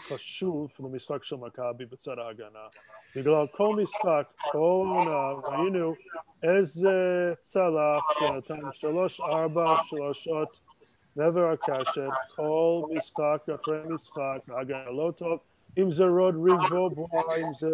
חשוב 0.07 0.71
למשחק 0.79 1.23
של 1.23 1.35
מכבי 1.35 1.85
בצד 1.85 2.19
ההגנה. 2.19 2.67
בגלל 3.15 3.47
כל 3.47 3.75
משחק, 3.75 4.33
כל 4.51 4.57
עונה, 4.57 5.31
ראינו 5.43 5.93
איזה 6.43 7.33
צלף 7.39 8.03
שנתן 8.19 8.71
שלוש 8.71 9.21
ארבע 9.21 9.75
שלושות 9.83 10.59
מעבר 11.15 11.51
הקשת, 11.51 12.01
כל 12.35 12.81
משחק 12.95 13.49
אחרי 13.55 13.79
משחק, 13.89 14.39
הגנה 14.47 14.91
לא 14.91 15.11
טוב, 15.15 15.39
אם 15.77 15.91
זה 15.91 16.05
רודריגו 16.05 16.89
בואה, 16.89 17.35
אם 17.37 17.53
זה 17.53 17.67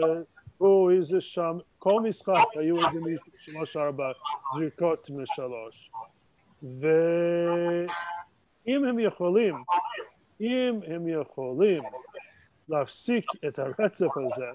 הוא, 0.58 0.92
איזה 0.92 1.22
שם, 1.22 1.58
כל 1.80 2.02
משחק 2.02 2.44
היו 2.56 2.76
מישהו 2.76 3.32
שלוש 3.38 3.78
ארבע 3.78 4.12
זריקות 4.56 5.10
משלוש. 5.10 5.92
ואם 6.64 7.88
הם 8.86 9.00
יכולים, 9.00 9.56
אם 10.42 10.80
הם 10.88 11.08
יכולים 11.08 11.84
להפסיק 12.70 13.26
את 13.48 13.60
הרצף 13.60 14.18
הזה, 14.26 14.46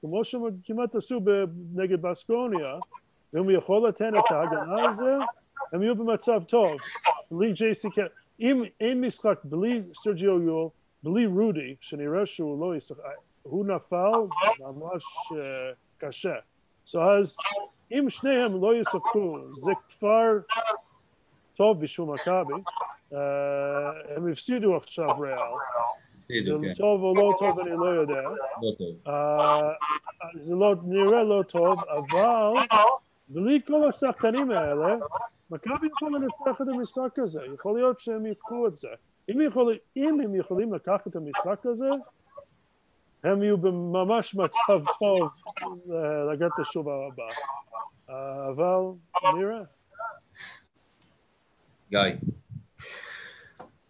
כמו 0.00 0.24
שהם 0.24 0.42
כמעט 0.64 0.94
עשו 0.94 1.20
נגד 1.74 2.02
בסקוניה, 2.02 2.78
ואם 3.32 3.44
הוא 3.44 3.52
יכול 3.52 3.88
לתת 3.88 4.10
את 4.18 4.30
ההגנה 4.30 4.88
הזה, 4.88 5.16
הם 5.72 5.82
יהיו 5.82 5.96
במצב 5.96 6.42
טוב. 6.44 6.70
בלי 7.30 7.52
ג'ייסי 7.52 7.90
קט, 7.90 8.10
אם 8.40 8.62
אין 8.80 9.00
משחק 9.00 9.38
בלי 9.44 9.82
סרג'יו 9.94 10.42
יול, 10.42 10.68
בלי 11.02 11.26
רודי, 11.26 11.74
שנראה 11.80 12.26
שהוא 12.26 12.60
לא 12.60 12.76
ישחק, 12.76 13.02
הוא 13.42 13.66
נפל 13.66 14.12
ממש 14.60 15.04
uh, 15.30 15.36
קשה. 15.98 16.34
So 16.86 16.98
אז 16.98 17.36
אם 17.92 18.10
שניהם 18.10 18.62
לא 18.62 18.74
ישחקו, 18.74 19.38
זה 19.50 19.72
כבר 19.88 20.38
טוב 21.54 21.80
בשביל 21.80 22.06
מכבי, 22.06 22.62
אה, 23.12 24.16
הם 24.16 24.30
הפסידו 24.30 24.76
עכשיו 24.76 25.20
ריאל. 25.20 25.38
זה 26.42 26.52
כן. 26.62 26.74
טוב 26.74 27.02
או 27.02 27.14
לא 27.14 27.34
טוב 27.38 27.60
אני 27.60 27.70
לא 27.70 27.86
יודע. 27.86 28.22
לא 28.62 28.70
טוב. 28.78 28.96
אה, 29.06 29.70
זה 30.40 30.54
לא 30.54 30.74
נראה 30.82 31.22
לא 31.22 31.42
טוב, 31.42 31.78
אבל 31.88 32.52
בלי 33.28 33.60
כל 33.66 33.88
השחקנים 33.88 34.50
האלה, 34.50 34.96
מכבי 35.50 35.86
יכולה 35.86 36.18
לנצח 36.18 36.62
את 36.62 36.68
המשחק 36.68 37.18
הזה. 37.18 37.40
יכול 37.54 37.78
להיות 37.78 37.98
שהם 37.98 38.26
ייקחו 38.26 38.66
את 38.66 38.76
זה. 38.76 38.88
אם, 39.28 39.40
יכול, 39.40 39.76
אם 39.96 40.20
הם 40.20 40.34
יכולים 40.34 40.74
לקחת 40.74 41.06
את 41.06 41.16
המשחק 41.16 41.66
הזה, 41.66 41.88
הם 43.24 43.42
יהיו 43.42 43.58
בממש 43.58 44.34
מצב 44.34 44.84
טוב 44.98 45.28
אה, 45.92 46.32
לגעת 46.32 46.58
השוב 46.58 46.88
הבא. 46.88 47.24
אבל 48.08 49.38
נראה. 49.38 49.62
גיא. 51.90 52.00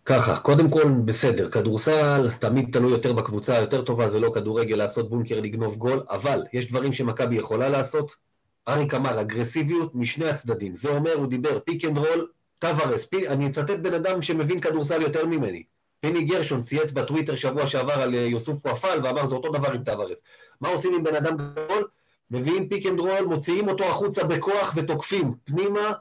ככה, 0.05 0.37
קודם 0.37 0.71
כל, 0.71 0.91
בסדר, 1.05 1.51
כדורסל 1.51 2.31
תמיד 2.41 2.69
תלוי 2.73 2.91
יותר 2.93 3.13
בקבוצה 3.13 3.55
היותר 3.55 3.83
טובה, 3.83 4.09
זה 4.09 4.21
לא 4.21 4.31
כדורגל 4.35 4.77
לעשות 4.77 5.11
בונקר 5.11 5.41
לגנוב 5.41 5.77
גול, 5.77 6.03
אבל 6.11 6.45
יש 6.53 6.69
דברים 6.69 6.93
שמכבי 6.93 7.37
יכולה 7.37 7.69
לעשות. 7.69 8.17
אריק 8.69 8.95
אמר, 8.95 9.21
אגרסיביות 9.21 9.95
משני 9.95 10.29
הצדדים. 10.29 10.75
זה 10.75 10.89
אומר, 10.89 11.13
הוא 11.15 11.27
דיבר, 11.27 11.59
pick 11.61 11.85
and 11.85 11.99
roll, 11.99 12.29
טווארס, 12.59 13.07
פי, 13.07 13.29
אני 13.29 13.47
אצטט 13.47 13.71
בן 13.71 13.95
אדם 13.95 14.23
שמבין 14.23 14.61
כדורסל 14.61 15.03
יותר 15.03 15.27
ממני. 15.27 15.63
פיני 16.01 16.23
גרשון 16.23 16.63
צייץ 16.63 16.91
בטוויטר 16.91 17.37
שבוע 17.37 17.67
שעבר 17.67 17.93
על 17.93 18.15
אה, 18.15 18.21
יוסופה 18.21 18.67
פאל 18.67 19.01
ואמר 19.03 19.27
זה 19.27 19.35
אותו 19.35 19.53
דבר 19.53 19.73
עם 19.73 19.85
טווארס. 19.85 20.19
מה 20.61 20.69
עושים 20.69 20.95
עם 20.95 21.05
בן 21.05 21.15
אדם 21.15 21.37
גדול? 21.37 21.89
מביאים 22.31 22.69
pick 22.69 22.87
and 22.87 23.01
roll, 23.01 23.25
מוציאים 23.27 23.69
אותו 23.69 23.85
החוצה 23.85 24.25
בכוח 24.25 24.75
ותוקפים 24.77 25.35
פנימה 25.45 25.93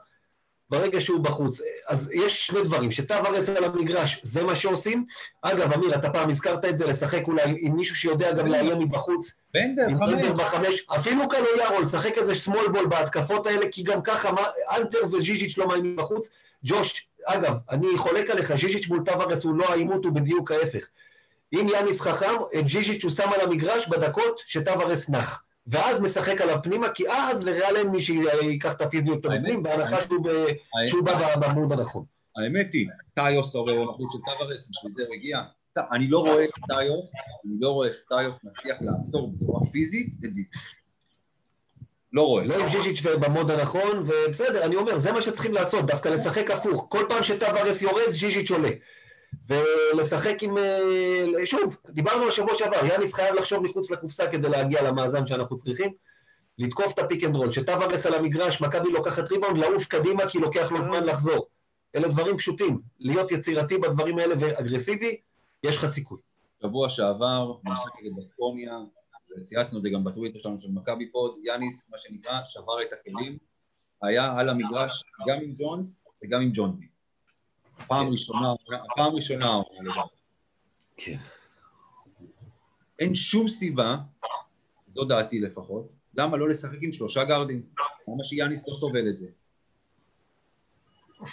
ברגע 0.70 1.00
שהוא 1.00 1.20
בחוץ. 1.20 1.60
אז 1.88 2.10
יש 2.14 2.46
שני 2.46 2.62
דברים, 2.62 2.90
שטווארס 2.90 3.48
על 3.48 3.64
המגרש, 3.64 4.20
זה 4.22 4.44
מה 4.44 4.56
שעושים. 4.56 5.04
אגב, 5.42 5.72
אמיר, 5.72 5.94
אתה 5.94 6.10
פעם 6.10 6.30
הזכרת 6.30 6.64
את 6.64 6.78
זה, 6.78 6.86
לשחק 6.86 7.26
אולי 7.26 7.42
עם 7.60 7.76
מישהו 7.76 7.96
שיודע 7.96 8.32
גם 8.32 8.46
לאיים 8.46 8.78
מבחוץ. 8.78 9.32
בנדר, 9.54 9.86
חמש. 10.44 10.86
אפילו 10.88 11.28
קלויארו, 11.28 11.80
לשחק 11.80 12.18
איזה 12.18 12.34
small 12.34 12.68
ball 12.68 12.86
בהתקפות 12.86 13.46
האלה, 13.46 13.66
כי 13.72 13.82
גם 13.82 14.02
ככה, 14.02 14.30
אלתר 14.70 14.98
וז'יז'יץ' 15.12 15.58
לא 15.58 15.68
מאיימים 15.68 15.96
בחוץ. 15.96 16.28
ג'וש, 16.64 17.08
אגב, 17.24 17.56
אני 17.70 17.86
חולק 17.96 18.30
עליך, 18.30 18.56
ז'יז'יץ' 18.56 18.88
מול 18.88 19.02
טווארס 19.04 19.44
הוא 19.44 19.54
לא 19.54 19.72
העימות, 19.72 20.04
הוא 20.04 20.12
בדיוק 20.12 20.50
ההפך. 20.50 20.86
אם 21.52 21.66
יאניס 21.72 22.00
חכם, 22.00 22.34
את 22.58 22.68
ז'יז'יץ' 22.68 23.04
הוא 23.04 23.10
שם 23.10 23.28
על 23.34 23.40
המגרש 23.40 23.88
בדקות 23.88 24.42
שטווארס 24.46 25.08
נח. 25.08 25.42
ואז 25.66 26.00
משחק 26.00 26.40
עליו 26.40 26.58
פנימה, 26.62 26.88
כי 26.88 27.10
אז 27.10 27.44
לריאל 27.44 27.76
אין 27.76 27.88
מי 27.88 28.00
שייקח 28.00 28.72
את 28.72 28.82
הפיזיות 28.82 29.20
בפנים, 29.20 29.62
בהנחה 29.62 29.96
שהוא 30.88 31.04
בא 31.04 31.36
במוד 31.36 31.72
הנכון. 31.72 32.04
האמת 32.36 32.72
היא, 32.72 32.88
טיוס 33.14 33.56
הרי 33.56 33.76
הוא 33.76 33.82
המחליף 33.82 34.08
של 34.12 34.18
טווארס, 34.18 34.68
בשביל 34.70 34.92
זה 34.92 35.02
הוא 35.06 35.14
הגיע. 35.14 35.38
אני 35.92 36.08
לא 36.08 36.18
רואה 36.18 36.40
איך 36.40 36.50
טיוס, 36.68 37.12
אני 37.44 37.54
לא 37.60 37.70
רואה 37.70 37.88
איך 37.88 37.96
טיוס 38.08 38.40
מצליח 38.44 38.76
לעצור 38.80 39.32
בצורה 39.32 39.60
פיזית 39.72 40.08
את 40.24 40.34
זיזיץ'. 40.34 40.48
לא 42.12 42.22
רואה. 42.22 42.44
לא 42.44 42.54
עם 42.54 42.68
ז'יז'יץ' 42.68 43.02
במוד 43.02 43.50
הנכון, 43.50 43.98
ובסדר, 44.06 44.64
אני 44.64 44.76
אומר, 44.76 44.98
זה 44.98 45.12
מה 45.12 45.22
שצריכים 45.22 45.52
לעשות, 45.54 45.86
דווקא 45.86 46.08
לשחק 46.08 46.50
הפוך. 46.50 46.86
כל 46.88 47.04
פעם 47.08 47.22
שטווארס 47.22 47.82
יורד, 47.82 48.12
ז'יז'יץ' 48.12 48.50
עולה. 48.50 48.70
ולשחק 49.48 50.42
עם... 50.42 50.58
אה, 50.58 50.80
שוב, 51.44 51.76
דיברנו 51.88 52.22
על 52.22 52.30
שבוע 52.30 52.54
שעבר, 52.54 52.86
יאניס 52.86 53.14
חייב 53.14 53.34
לחשוב 53.34 53.62
מחוץ 53.62 53.90
לקופסה 53.90 54.26
כדי 54.26 54.48
להגיע 54.48 54.82
למאזן 54.82 55.26
שאנחנו 55.26 55.56
צריכים. 55.56 55.92
לתקוף 56.58 56.92
את 56.94 56.98
ה 56.98 57.03
pick 57.03 57.24
and 57.24 57.36
roll, 57.36 57.50
שטווארס 57.50 58.06
על 58.06 58.14
המגרש, 58.14 58.60
מכבי 58.60 58.92
לוקחת 58.92 59.32
ריבאונד, 59.32 59.58
לעוף 59.58 59.86
קדימה 59.86 60.28
כי 60.28 60.38
לוקח 60.38 60.72
לו 60.72 60.82
זמן 60.82 61.04
לחזור. 61.04 61.46
אלה 61.96 62.08
דברים 62.08 62.38
פשוטים. 62.38 62.80
להיות 62.98 63.32
יצירתי 63.32 63.78
בדברים 63.78 64.18
האלה 64.18 64.34
ואגרסיבי, 64.38 65.20
יש 65.64 65.76
לך 65.76 65.86
סיכוי. 65.86 66.18
שבוע 66.62 66.88
שעבר, 66.88 67.52
במשחק 67.64 67.90
נגד 68.02 68.16
בסקוניה, 68.16 68.78
וצייצנו 69.40 69.78
את 69.78 69.82
זה 69.82 69.90
גם 69.90 70.04
בטוויטר 70.04 70.38
שלנו 70.38 70.58
של 70.58 70.70
מכבי 70.70 71.10
פוד, 71.10 71.34
יאניס, 71.44 71.86
מה 71.90 71.98
שנקרא, 71.98 72.40
שבר 72.44 72.82
את 72.82 72.92
הכלים, 72.92 73.38
היה 74.02 74.38
על 74.38 74.48
המגרש 74.48 75.02
גם 75.28 75.38
עם 75.42 75.54
ג'ונס 75.56 76.06
וגם 76.24 76.40
עם 76.40 76.50
ג'ון 76.54 76.78
בי. 76.78 76.86
פעם 77.86 78.08
ראשונה, 78.08 78.52
פעם 78.96 79.14
ראשונה. 79.14 79.60
כן. 80.96 81.18
אין 82.98 83.14
שום 83.14 83.48
סיבה, 83.48 83.96
זו 84.94 85.04
דעתי 85.04 85.40
לפחות, 85.40 85.88
למה 86.14 86.36
לא 86.36 86.48
לשחק 86.48 86.78
עם 86.80 86.92
שלושה 86.92 87.24
גארדים? 87.24 87.62
למה 88.08 88.24
שיאניס 88.24 88.68
לא 88.68 88.74
סובל 88.74 89.08
את 89.08 89.16
זה? 89.16 89.26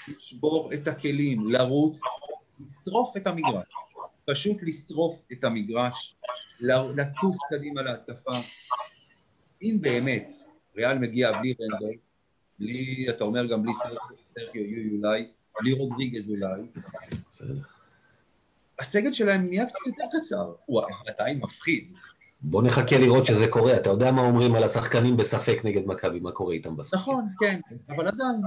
לשבור 0.07 0.73
את 0.73 0.87
הכלים, 0.87 1.49
לרוץ, 1.49 1.99
לשרוף 2.81 3.17
את 3.17 3.27
המגרש. 3.27 3.67
פשוט 4.25 4.57
לשרוף 4.61 5.23
את 5.31 5.43
המגרש, 5.43 6.15
לטוס 6.59 7.37
קדימה 7.51 7.81
להתקפה. 7.81 8.31
אם 9.61 9.77
באמת 9.81 10.33
ריאל 10.77 10.97
מגיע 10.97 11.31
בלי 11.31 11.53
רנדל, 11.61 11.97
בלי, 12.59 13.05
אתה 13.09 13.23
אומר 13.23 13.45
גם 13.45 13.63
בלי 13.63 13.73
סרחיו 13.73 14.61
יוי 14.61 14.97
אולי, 14.97 15.27
בלי 15.61 15.73
רודריגז 15.73 16.29
אולי. 16.29 16.61
הסגל 18.79 19.11
שלהם 19.11 19.41
נהיה 19.47 19.65
קצת 19.65 19.87
יותר 19.87 20.03
קצר. 20.19 20.53
הוא 20.65 20.81
עדיין 21.07 21.39
מפחיד. 21.39 21.93
בוא 22.41 22.63
נחכה 22.63 22.97
לראות 22.97 23.25
שזה 23.25 23.47
קורה. 23.47 23.77
אתה 23.77 23.89
יודע 23.89 24.11
מה 24.11 24.21
אומרים 24.21 24.55
על 24.55 24.63
השחקנים 24.63 25.17
בספק 25.17 25.57
נגד 25.63 25.85
מכבי, 25.85 26.19
מה 26.19 26.31
קורה 26.31 26.53
איתם 26.53 26.77
בסוף. 26.77 26.93
נכון, 26.93 27.27
כן, 27.39 27.59
אבל 27.89 28.07
עדיין, 28.07 28.41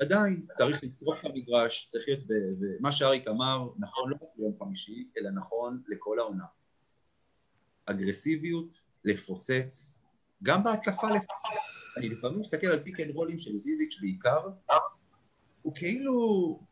עדיין 0.00 0.46
צריך 0.52 0.84
לשרוף 0.84 1.20
את 1.20 1.26
המגרש, 1.26 1.86
צריך 1.90 2.04
להיות, 2.08 2.20
ומה 2.60 2.92
שאריק 2.92 3.28
אמר, 3.28 3.68
נכון 3.78 4.10
לא 4.10 4.16
רק 4.22 4.28
ליום 4.38 4.52
חמישי, 4.58 5.08
אלא 5.18 5.30
נכון 5.30 5.82
לכל 5.88 6.18
העונה. 6.18 6.44
אגרסיביות, 7.86 8.80
לפוצץ, 9.04 10.00
גם 10.42 10.64
בהתקפה 10.64 11.10
לפוצץ. 11.10 11.28
אני 11.96 12.08
לפעמים 12.08 12.40
מסתכל 12.40 12.66
על 12.66 12.78
pick 12.82 13.00
and 13.00 13.10
roll 13.10 13.29
ים 13.29 13.38
של 13.38 13.56
זיזיץ' 13.56 13.98
בעיקר, 14.00 14.40
הוא 15.62 15.74
כאילו 15.74 16.12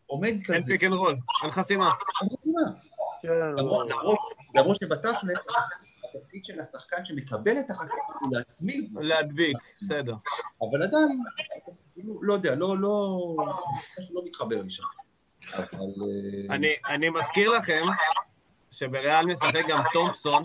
עומד 0.06 0.26
אין 0.28 0.42
כזה, 0.44 0.72
pick 0.72 0.84
and 0.84 0.92
roll, 0.92 1.16
אין 1.42 1.50
חסימה. 1.50 1.92
אין 2.22 2.28
חסימה. 2.32 2.60
כן, 3.22 3.28
למרות- 3.58 3.90
אבל- 3.90 4.00
למרות- 4.54 4.76
שבתכל'ס, 4.76 5.16
התפקיד 6.14 6.44
של 6.44 6.60
השחקן 6.60 7.04
שמקבל 7.04 7.58
את 7.60 7.70
החסימה 7.70 8.02
הוא 8.20 8.28
להצמיד, 8.32 8.92
להדביק, 9.00 9.56
בסדר. 9.82 10.14
אבל 10.60 10.82
עדיין, 10.82 11.22
כאילו, 11.92 12.22
לא 12.22 12.32
יודע, 12.32 12.54
לא, 12.54 12.78
לא, 12.78 13.18
משהו 13.98 14.14
לא 14.14 14.22
מתחבר 14.24 14.62
לי 14.62 14.70
שם. 14.70 14.82
אבל... 15.54 15.64
אה, 15.78 16.54
אני, 16.54 16.68
אני 16.94 17.10
מזכיר 17.10 17.50
לכם 17.50 17.82
שבריאל 18.70 19.26
משחק 19.26 19.62
גם 19.68 19.82
תומפסון, 19.92 20.44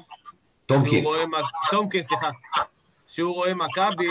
טומקינס. 0.68 1.10
טומקינס, 1.72 2.08
סליחה, 2.08 2.30
שהוא 3.08 3.34
רואה 3.34 3.54
מכבי, 3.54 4.08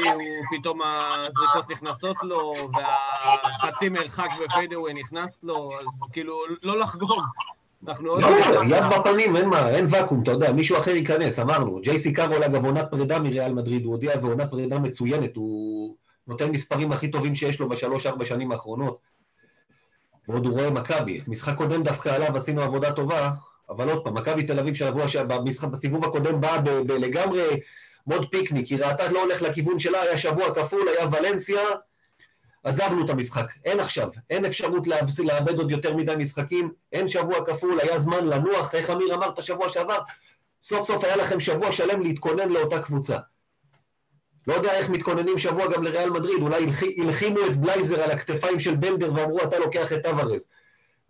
פתאום 0.51 0.81
הזריקות 0.83 1.71
נכנסות 1.71 2.17
לו, 2.23 2.55
והחצי 2.75 3.89
מרחק 3.89 4.29
ב 4.45 4.50
fadeaway 4.50 4.95
נכנס 4.95 5.41
לו, 5.43 5.71
אז 5.81 6.01
כאילו, 6.13 6.39
לא 6.63 6.79
לחגוג. 6.79 7.23
אנחנו 7.89 8.11
עוד... 8.11 8.21
לא, 8.21 8.29
יד 8.77 8.85
בפנים, 8.99 9.37
אין 9.37 9.49
מה, 9.49 9.69
אין 9.69 9.87
ואקום, 9.91 10.23
אתה 10.23 10.31
יודע, 10.31 10.53
מישהו 10.53 10.79
אחר 10.79 10.91
ייכנס, 10.91 11.39
אמרנו. 11.39 11.81
ג'ייסי 11.81 12.13
קארול, 12.13 12.45
אגב, 12.45 12.65
עונת 12.65 12.91
פרידה 12.91 13.19
מריאל 13.19 13.53
מדריד, 13.53 13.85
הוא 13.85 13.93
הודיע, 13.93 14.13
ועונת 14.23 14.51
פרידה 14.51 14.79
מצוינת, 14.79 15.37
הוא 15.37 15.97
נותן 16.27 16.51
מספרים 16.51 16.93
הכי 16.93 17.11
טובים 17.11 17.35
שיש 17.35 17.61
לו 17.61 17.69
בשלוש-ארבע 17.69 18.25
שנים 18.25 18.53
האחרונות. 18.53 18.99
ועוד 20.29 20.47
הוא 20.47 20.55
רואה 20.55 20.71
מכבי. 20.71 21.21
משחק 21.29 21.57
קודם 21.57 21.83
דווקא 21.83 22.09
עליו 22.09 22.37
עשינו 22.37 22.63
עבודה 22.63 22.93
טובה, 22.93 23.31
אבל 23.69 23.89
עוד 23.91 24.05
פעם, 24.05 24.15
מכבי 24.15 24.43
תל 24.43 24.59
אביב 24.59 24.75
שבוע 24.75 25.07
במשחק- 25.29 25.69
בסיבוב 25.69 26.05
הקודם 26.05 26.41
באה 26.41 26.57
לגמרי 26.89 27.61
מוד 28.07 28.27
פיקניק, 28.31 28.67
היא 28.67 28.79
ראתה 28.85 29.13
לא 29.13 29.23
הולך 29.23 29.43
לכיוון 29.43 29.79
שלה, 29.79 30.03
היה 30.03 30.19
שבוע 30.19 30.55
כפול, 30.55 30.89
היה 30.89 31.07
ולנסיה, 31.13 31.61
עזבנו 32.65 33.05
את 33.05 33.11
המשחק, 33.11 33.53
אין 33.65 33.81
עכשיו, 33.81 34.09
אין 34.31 34.45
אפשרות 34.45 34.87
לאבד 35.19 35.59
עוד 35.59 35.71
יותר 35.71 35.97
מדי 35.97 36.15
משחקים, 36.19 36.73
אין 36.93 37.09
שבוע 37.09 37.45
כפול, 37.47 37.81
היה 37.81 37.99
זמן 37.99 38.27
לנוח, 38.27 38.75
איך 38.75 38.91
אמיר 38.91 39.15
אמר 39.15 39.29
את 39.29 39.39
השבוע 39.39 39.69
שעבר, 39.69 39.99
סוף 40.63 40.87
סוף 40.87 41.05
היה 41.05 41.17
לכם 41.17 41.41
שבוע 41.41 41.73
שלם 41.73 42.03
להתכונן 42.03 42.49
לאותה 42.49 42.83
קבוצה. 42.83 43.17
לא 44.47 44.55
יודע 44.55 44.73
איך 44.73 44.89
מתכוננים 44.91 45.39
שבוע 45.39 45.67
גם 45.73 45.83
לריאל 45.83 46.11
מדריד, 46.11 46.43
אולי 46.43 46.65
הלחי- 46.65 47.01
הלחימו 47.01 47.39
את 47.47 47.57
בלייזר 47.57 48.03
על 48.03 48.11
הכתפיים 48.11 48.59
של 48.61 48.75
בנדר 48.75 49.15
ואמרו 49.15 49.43
אתה 49.43 49.59
לוקח 49.59 49.93
את 49.93 50.03
טווארז. 50.05 50.47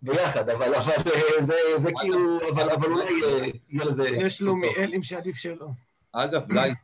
ביחד, 0.01 0.49
אבל, 0.49 0.75
אבל 0.75 0.91
אה, 0.91 1.41
זה, 1.41 1.53
זה 1.77 1.89
כאילו, 2.01 2.39
אבל, 2.49 2.69
אבל 2.69 2.91
אולי 2.91 3.23
אה, 3.23 3.45
יהיה 3.69 3.85
לזה... 3.85 4.09
יש 4.09 4.37
שלומיאלים 4.37 5.03
שעדיף 5.03 5.35
שלא. 5.35 5.67
אגב, 6.11 6.47
בלייזר, 6.47 6.77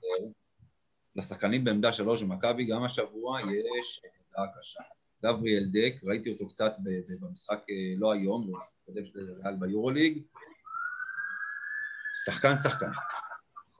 לשחקנים 1.15 1.63
בעמדה 1.63 1.93
שלוש 1.93 2.23
במכבי, 2.23 2.65
גם 2.65 2.83
השבוע 2.83 3.39
יש 3.41 4.01
עמדה 4.37 4.51
קשה. 4.59 4.83
גבריאל 5.25 5.65
דק, 5.71 5.93
ראיתי 6.03 6.31
אותו 6.31 6.47
קצת 6.47 6.73
ב- 6.83 6.89
ב- 6.89 7.25
במשחק, 7.25 7.59
אה, 7.69 7.75
לא 7.97 8.13
היום, 8.13 8.47
במשחק 8.51 8.71
הקודם 8.83 9.05
של 9.05 9.19
ריאל 9.43 9.55
ביורוליג. 9.55 10.21
שחקן 12.25 12.57
שחקן. 12.57 12.89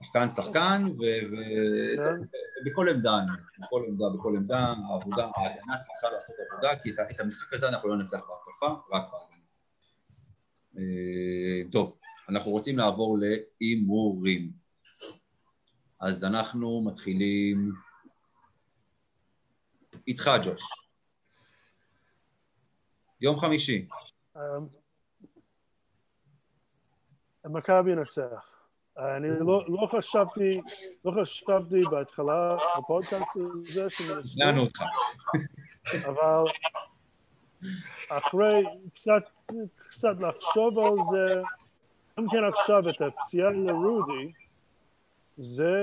שחקן 0.03 0.29
שחקן, 0.31 0.83
כן. 0.85 2.19
ובכל 2.61 2.89
עמדה, 2.89 3.19
בכל 3.59 3.83
עמדה, 3.87 4.05
בכל 4.17 4.33
עמדה, 4.37 4.73
העבודה, 4.89 5.29
ההגנה 5.35 5.77
צריכה 5.77 6.09
לעשות 6.15 6.35
עבודה, 6.51 6.79
כי 6.83 6.89
את 7.11 7.19
המשחק 7.19 7.53
הזה 7.53 7.69
אנחנו 7.69 7.89
לא 7.89 7.97
ננצח 7.97 8.19
בהתקפה, 8.19 8.95
רק 8.95 9.03
בהגנה. 9.11 9.43
אה, 10.77 11.71
טוב, 11.71 11.97
אנחנו 12.29 12.51
רוצים 12.51 12.77
לעבור 12.77 13.17
להימורים. 13.19 14.51
אז 15.99 16.23
אנחנו 16.23 16.83
מתחילים 16.85 17.71
איתך, 20.07 20.29
ג'וש. 20.43 20.61
יום 23.21 23.37
חמישי. 23.37 23.87
אמ, 24.35 24.67
מכבי 27.45 27.91
ינצח. 27.91 28.52
אני 28.97 29.27
לא, 29.39 29.65
לא 29.67 29.87
חשבתי, 29.97 30.61
לא 31.05 31.11
חשבתי 31.21 31.81
בהתחלה 31.91 32.57
בפודקאסט 32.77 33.31
הזה 33.35 33.89
שמנצחים, 33.89 34.25
שכנענו 34.25 34.61
אותך. 34.61 34.83
אבל 36.07 36.43
אחרי 38.09 38.63
קצת, 38.93 39.23
קצת 39.75 40.15
לחשוב 40.19 40.79
על 40.79 40.95
זה, 41.11 41.41
גם 42.19 42.25
כן 42.29 42.43
עכשיו 42.43 42.89
את 42.89 43.01
הפציעה 43.01 43.49
לרודי, 43.49 44.31
זה, 45.37 45.73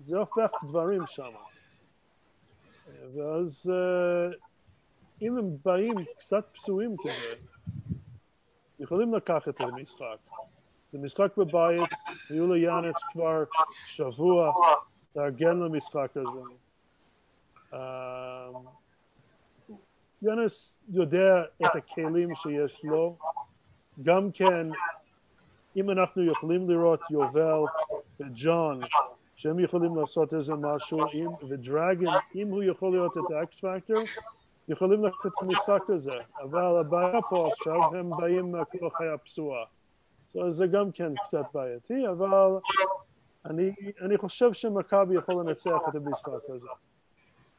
זה 0.00 0.18
הופך 0.18 0.50
דברים 0.68 1.02
שם. 1.06 1.32
ואז 3.14 3.72
אה, 3.74 4.36
אם 5.22 5.38
הם 5.38 5.56
באים 5.64 5.94
קצת 6.18 6.48
פצועים 6.52 6.96
כזה, 7.02 7.34
יכולים 8.78 9.14
לקחת 9.14 9.48
את 9.48 9.60
המשחק. 9.60 10.16
זה 10.92 10.98
משחק 10.98 11.36
בבית, 11.36 11.90
היו 12.28 12.52
ליאנס 12.52 12.96
כבר 13.12 13.44
שבוע 13.86 14.52
לארגן 15.16 15.58
למשחק 15.58 16.10
הזה. 16.16 16.40
אה, 17.72 18.50
יאנס 20.22 20.80
יודע 20.88 21.42
את 21.64 21.76
הכלים 21.76 22.34
שיש 22.34 22.84
לו, 22.84 23.16
גם 24.02 24.30
כן, 24.32 24.66
אם 25.76 25.90
אנחנו 25.90 26.24
יכולים 26.24 26.70
לראות 26.70 27.00
יובל 27.10 27.60
וג'ון, 28.20 28.80
שהם 29.36 29.60
יכולים 29.60 29.96
לעשות 29.96 30.34
איזה 30.34 30.54
משהו, 30.54 30.98
עם, 31.12 31.30
ודרגן, 31.48 32.10
אם 32.34 32.48
הוא 32.48 32.62
יכול 32.62 32.90
להיות 32.90 33.18
את 33.18 33.30
האקס 33.30 33.60
פקטור, 33.60 34.02
יכולים 34.68 35.04
לקחת 35.04 35.26
את 35.26 35.42
המשחק 35.42 35.90
הזה, 35.90 36.18
אבל 36.42 36.76
הבעיה 36.80 37.22
פה 37.30 37.48
עכשיו, 37.52 37.96
הם 37.96 38.10
באים 38.10 38.52
מהכל 38.52 38.90
חיה 38.90 39.18
פצועה. 39.18 39.64
אז 40.46 40.54
זה 40.54 40.66
גם 40.66 40.92
כן 40.92 41.12
קצת 41.24 41.44
בעייתי, 41.54 42.08
אבל 42.08 42.58
אני, 43.44 43.74
אני 44.00 44.18
חושב 44.18 44.52
שמכבי 44.52 45.16
יכול 45.16 45.34
לנצח 45.34 45.78
את 45.88 45.94
המשחק 45.94 46.50
הזה. 46.54 46.68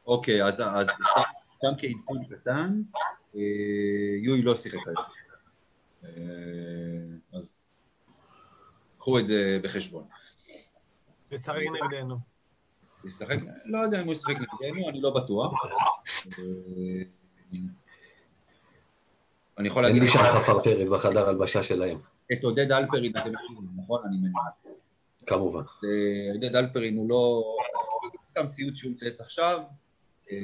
אוקיי, 0.06 0.44
אז, 0.44 0.60
אז 0.60 0.88
סתם, 0.88 1.20
סתם 1.52 1.72
כעדכון 1.78 2.24
קטן, 2.24 2.82
אה, 3.36 3.40
יואי 4.22 4.42
לא 4.42 4.56
שיחק 4.56 4.78
היום. 4.86 5.06
אה, 6.04 7.38
אז 7.38 7.68
קחו 8.98 9.18
את 9.18 9.26
זה 9.26 9.58
בחשבון. 9.62 10.04
לשחק 11.30 11.56
נגדנו. 11.82 12.16
ישחק, 13.04 13.36
לא 13.64 13.78
יודע 13.78 14.00
אם 14.00 14.06
הוא 14.06 14.12
ישחק 14.12 14.34
נגדנו, 14.34 14.88
אני 14.88 15.00
לא 15.00 15.10
בטוח. 15.10 15.52
אה, 16.38 16.42
אני 19.58 19.68
יכול 19.68 19.84
אין 19.84 19.94
להגיד 19.94 20.02
לי 20.02 20.08
לך, 20.08 20.32
שם 20.32 20.40
חפרפרת 20.40 20.88
בחדר 20.88 21.28
הלבשה 21.28 21.62
שלהם, 21.62 21.98
את 22.32 22.44
עודד 22.44 22.72
אלפרין 22.72 23.12
אתם 23.16 23.32
מכירים, 23.32 23.68
נכון? 23.76 24.02
אני 24.08 24.16
מניח. 24.16 24.76
כמובן. 25.26 25.62
אה, 25.84 26.32
עודד 26.32 26.56
אלפרין 26.56 26.96
הוא 26.96 27.08
לא... 27.08 27.42
סתם 28.28 28.48
ציוץ 28.48 28.76
שהוא 28.76 28.92
מצייץ 28.92 29.20
עכשיו, 29.20 29.60
אה, 30.30 30.36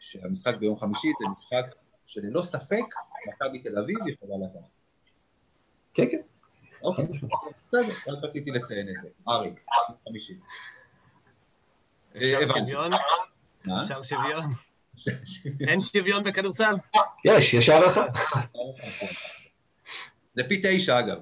שהמשחק 0.00 0.56
ביום 0.56 0.78
חמישי 0.78 1.08
זה 1.20 1.28
משחק 1.28 1.74
שללא 2.06 2.42
ספק 2.42 2.84
מכבי 3.28 3.58
תל 3.58 3.78
אביב 3.78 3.96
יכולה 4.08 4.34
לקחת. 4.46 4.70
כן, 5.94 6.04
כן. 6.10 6.20
אוקיי, 6.82 7.04
בסדר, 7.68 7.94
רק 8.08 8.24
רציתי 8.24 8.50
לציין 8.50 8.88
את 8.88 8.94
זה. 9.02 9.08
אריק, 9.28 9.60
חמישי. 10.08 10.38
אפשר 12.16 12.38
הבנתי. 12.42 12.58
שוויון? 12.58 12.90
מה? 13.64 13.82
אפשר 13.82 14.02
שוויון? 14.02 14.44
אין 15.68 15.80
שוויון 15.80 16.24
בכדורסל? 16.24 16.74
יש, 17.24 17.54
יש 17.54 17.68
הערכה. 17.68 18.06
זה 20.36 20.48
פי 20.48 20.60
תשע 20.62 20.98
אגב. 20.98 21.18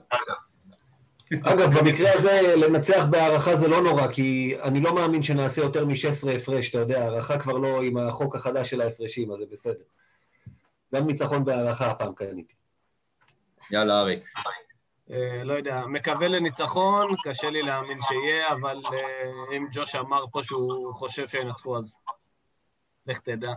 אגב, 1.43 1.79
במקרה 1.79 2.13
הזה, 2.15 2.55
לנצח 2.57 3.05
בהערכה 3.11 3.55
זה 3.55 3.69
לא 3.69 3.83
נורא, 3.83 4.13
כי 4.13 4.57
אני 4.63 4.81
לא 4.81 4.95
מאמין 4.95 5.23
שנעשה 5.23 5.63
יותר 5.63 5.87
מ-16 5.87 6.31
הפרש, 6.37 6.71
אתה 6.71 6.79
יודע, 6.79 7.03
הערכה 7.03 7.39
כבר 7.39 7.53
לא 7.53 7.83
עם 7.83 7.97
החוק 7.97 8.37
החדש 8.37 8.71
של 8.71 8.81
ההפרשים, 8.81 9.33
אז 9.33 9.39
זה 9.39 9.45
בסדר. 9.53 9.85
גם 10.95 11.07
ניצחון 11.07 11.45
בהערכה 11.45 11.91
הפעם 11.91 12.15
קניתי. 12.15 12.55
יאללה 13.71 14.01
אריק. 14.01 14.25
אה, 15.11 15.45
לא 15.45 15.53
יודע, 15.53 15.87
מקווה 15.87 16.29
לניצחון, 16.29 17.15
קשה 17.25 17.51
לי 17.51 17.63
להאמין 17.63 17.99
שיהיה, 18.03 18.53
אבל 18.53 18.77
אה, 18.93 19.57
אם 19.57 19.67
ג'וש 19.73 19.95
אמר 19.95 20.25
פה 20.33 20.43
שהוא 20.43 20.95
חושב 20.95 21.29
שינצחו, 21.29 21.79
אז 21.79 21.97
לך 23.07 23.19
תדע. 23.21 23.53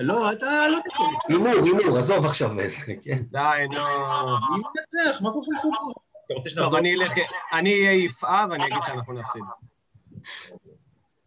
לא, 0.00 0.32
אתה 0.32 0.68
לא 0.68 0.78
לי. 0.78 1.34
הימור, 1.34 1.64
הימור, 1.64 1.98
עזוב 1.98 2.24
עכשיו 2.24 2.60
איזה, 2.60 2.76
כן. 3.04 3.18
די, 3.30 3.38
נו. 3.70 3.80
מי 4.50 4.62
מנצח? 4.62 5.22
מה 5.22 5.30
כל 5.30 5.40
כך 5.42 5.48
מסובך? 5.52 5.76
אתה 6.26 6.34
רוצה 6.34 6.50
טוב, 6.50 6.58
שנחזור? 6.58 6.78
אני 6.78 6.94
אלך, 6.94 7.12
אני 7.52 7.70
אהיה 7.70 8.04
יפעה 8.04 8.46
ואני 8.50 8.66
אגיד 8.66 8.78
שאנחנו 8.86 9.12
נפסיד. 9.12 9.42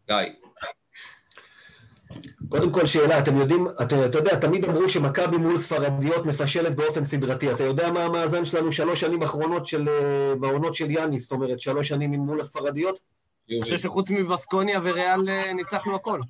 גיא. 0.08 0.16
קודם 2.50 2.72
כל 2.72 2.86
שאלה, 2.86 3.20
אתם 3.20 3.38
יודעים, 3.38 3.68
אתה, 3.82 4.06
אתה 4.06 4.18
יודע, 4.18 4.40
תמיד 4.40 4.66
אמרו 4.66 4.90
שמכבי 4.90 5.38
מול 5.38 5.58
ספרדיות 5.58 6.26
מפשלת 6.26 6.76
באופן 6.76 7.06
סדרתי. 7.06 7.52
אתה 7.52 7.64
יודע 7.64 7.92
מה 7.92 8.04
המאזן 8.04 8.46
שלנו 8.46 8.72
שלוש 8.72 9.00
שנים 9.00 9.24
אחרונות 9.24 9.66
של, 9.66 9.90
אה, 9.90 10.36
בעונות 10.40 10.76
של 10.76 10.92
יאניס, 10.92 11.24
זאת 11.24 11.32
אומרת, 11.32 11.60
שלוש 11.60 11.88
שנים 11.88 12.12
מול 12.12 12.42
הספרדיות? 12.42 13.00
אני 13.52 13.62
חושב 13.62 13.78
שחוץ 13.78 14.10
מבסקוניה 14.10 14.80
וריאל 14.84 15.30
אה, 15.30 15.54
ניצחנו 15.54 15.96
הכל. 15.96 16.22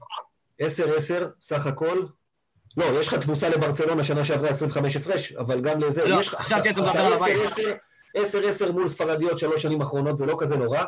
עשר, 0.59 0.95
עשר, 0.95 1.29
סך 1.41 1.65
הכל. 1.67 2.03
לא, 2.77 2.85
יש 2.99 3.07
לך 3.07 3.13
תבוסה 3.13 3.49
לברצלונה 3.49 4.03
שנה 4.03 4.25
שעברה 4.25 4.49
25 4.49 4.95
הפרש, 4.95 5.31
אבל 5.31 5.61
גם 5.61 5.79
לזה, 5.79 6.05
לא, 6.05 6.19
יש 6.19 6.27
לך... 6.27 6.35
חשבתי 6.35 6.69
אתה 6.69 6.81
מדבר 6.81 6.99
על 6.99 7.13
הבית. 7.13 7.37
עשר, 7.45 7.75
עשר, 8.13 8.47
עשר 8.47 8.71
מול 8.71 8.87
ספרדיות 8.87 9.39
שלוש 9.39 9.61
שנים 9.61 9.81
אחרונות, 9.81 10.17
זה 10.17 10.25
לא 10.25 10.35
כזה 10.39 10.57
נורא. 10.57 10.83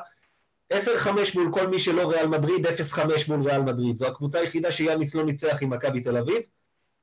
עשר, 0.70 0.98
חמש 0.98 1.36
מול 1.36 1.50
כל 1.54 1.68
מי 1.68 1.80
שלא 1.80 2.10
ריאל 2.10 2.28
מדריד, 2.28 2.68
אפס, 2.68 2.94
חמש 2.94 3.30
מול 3.30 3.42
ריאל 3.42 3.62
מדריד. 3.62 3.96
זו 3.96 4.08
הקבוצה 4.08 4.40
היחידה 4.40 4.72
שיאניס 4.72 5.16
לא 5.16 5.24
ניצח 5.24 5.58
עם 5.62 5.70
מכבי 5.70 6.02
תל 6.02 6.18
אביב. 6.18 6.42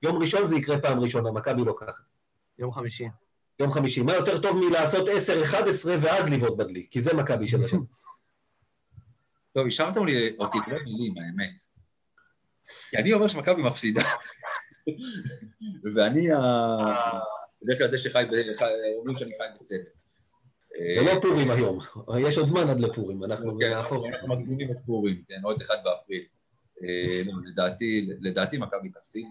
יום 0.02 0.22
ראשון 0.22 0.46
זה 0.46 0.56
יקרה 0.56 0.78
פעם 0.78 1.00
ראשונה, 1.00 1.32
מכבי 1.32 1.64
לא 1.64 1.74
ככה. 1.80 2.02
יום 2.58 2.72
חמישי. 2.72 3.08
יום 3.60 3.72
חמישי. 3.72 4.02
מה 4.02 4.14
יותר 4.14 4.40
טוב 4.40 4.56
מלעשות 4.56 5.08
10-11 5.08 5.12
ואז 6.00 6.28
לבעוט 6.28 6.56
בדלי? 6.56 6.86
כי 6.90 7.00
זה 7.00 7.14
מכבי 7.14 7.48
של 7.48 7.64
השם. 7.64 7.80
טוב, 9.52 9.66
השארתם 9.66 10.06
לי 10.06 10.36
אותי 10.38 10.58
בלי 10.66 10.78
מילים, 10.84 11.14
האמת. 11.18 11.77
כי 12.90 12.96
אני 12.96 13.12
אומר 13.12 13.28
שמכבי 13.28 13.62
מפסידה. 13.62 14.02
ואני, 15.94 16.28
בדרך 17.62 17.78
כלל 17.78 17.90
זה 17.90 17.98
שחי, 17.98 18.24
אומרים 18.98 19.16
שאני 19.16 19.32
חי 19.38 19.44
בסרט. 19.54 19.98
זה 20.96 21.14
לא 21.14 21.20
פורים 21.20 21.50
היום. 21.50 21.78
יש 22.20 22.38
עוד 22.38 22.46
זמן 22.46 22.68
עד 22.68 22.80
לפורים, 22.80 23.24
אנחנו 23.24 23.58
כן, 23.58 23.78
מקדימים 24.28 24.70
את 24.70 24.76
פורים, 24.86 25.22
כן, 25.28 25.40
עוד 25.44 25.62
אחד 25.62 25.76
באפריל. 25.84 26.24
אה, 26.84 27.22
לא, 27.26 27.32
לדעתי, 27.46 28.08
לדעתי 28.20 28.58
מכבי 28.58 28.88
תפסיד, 28.88 29.26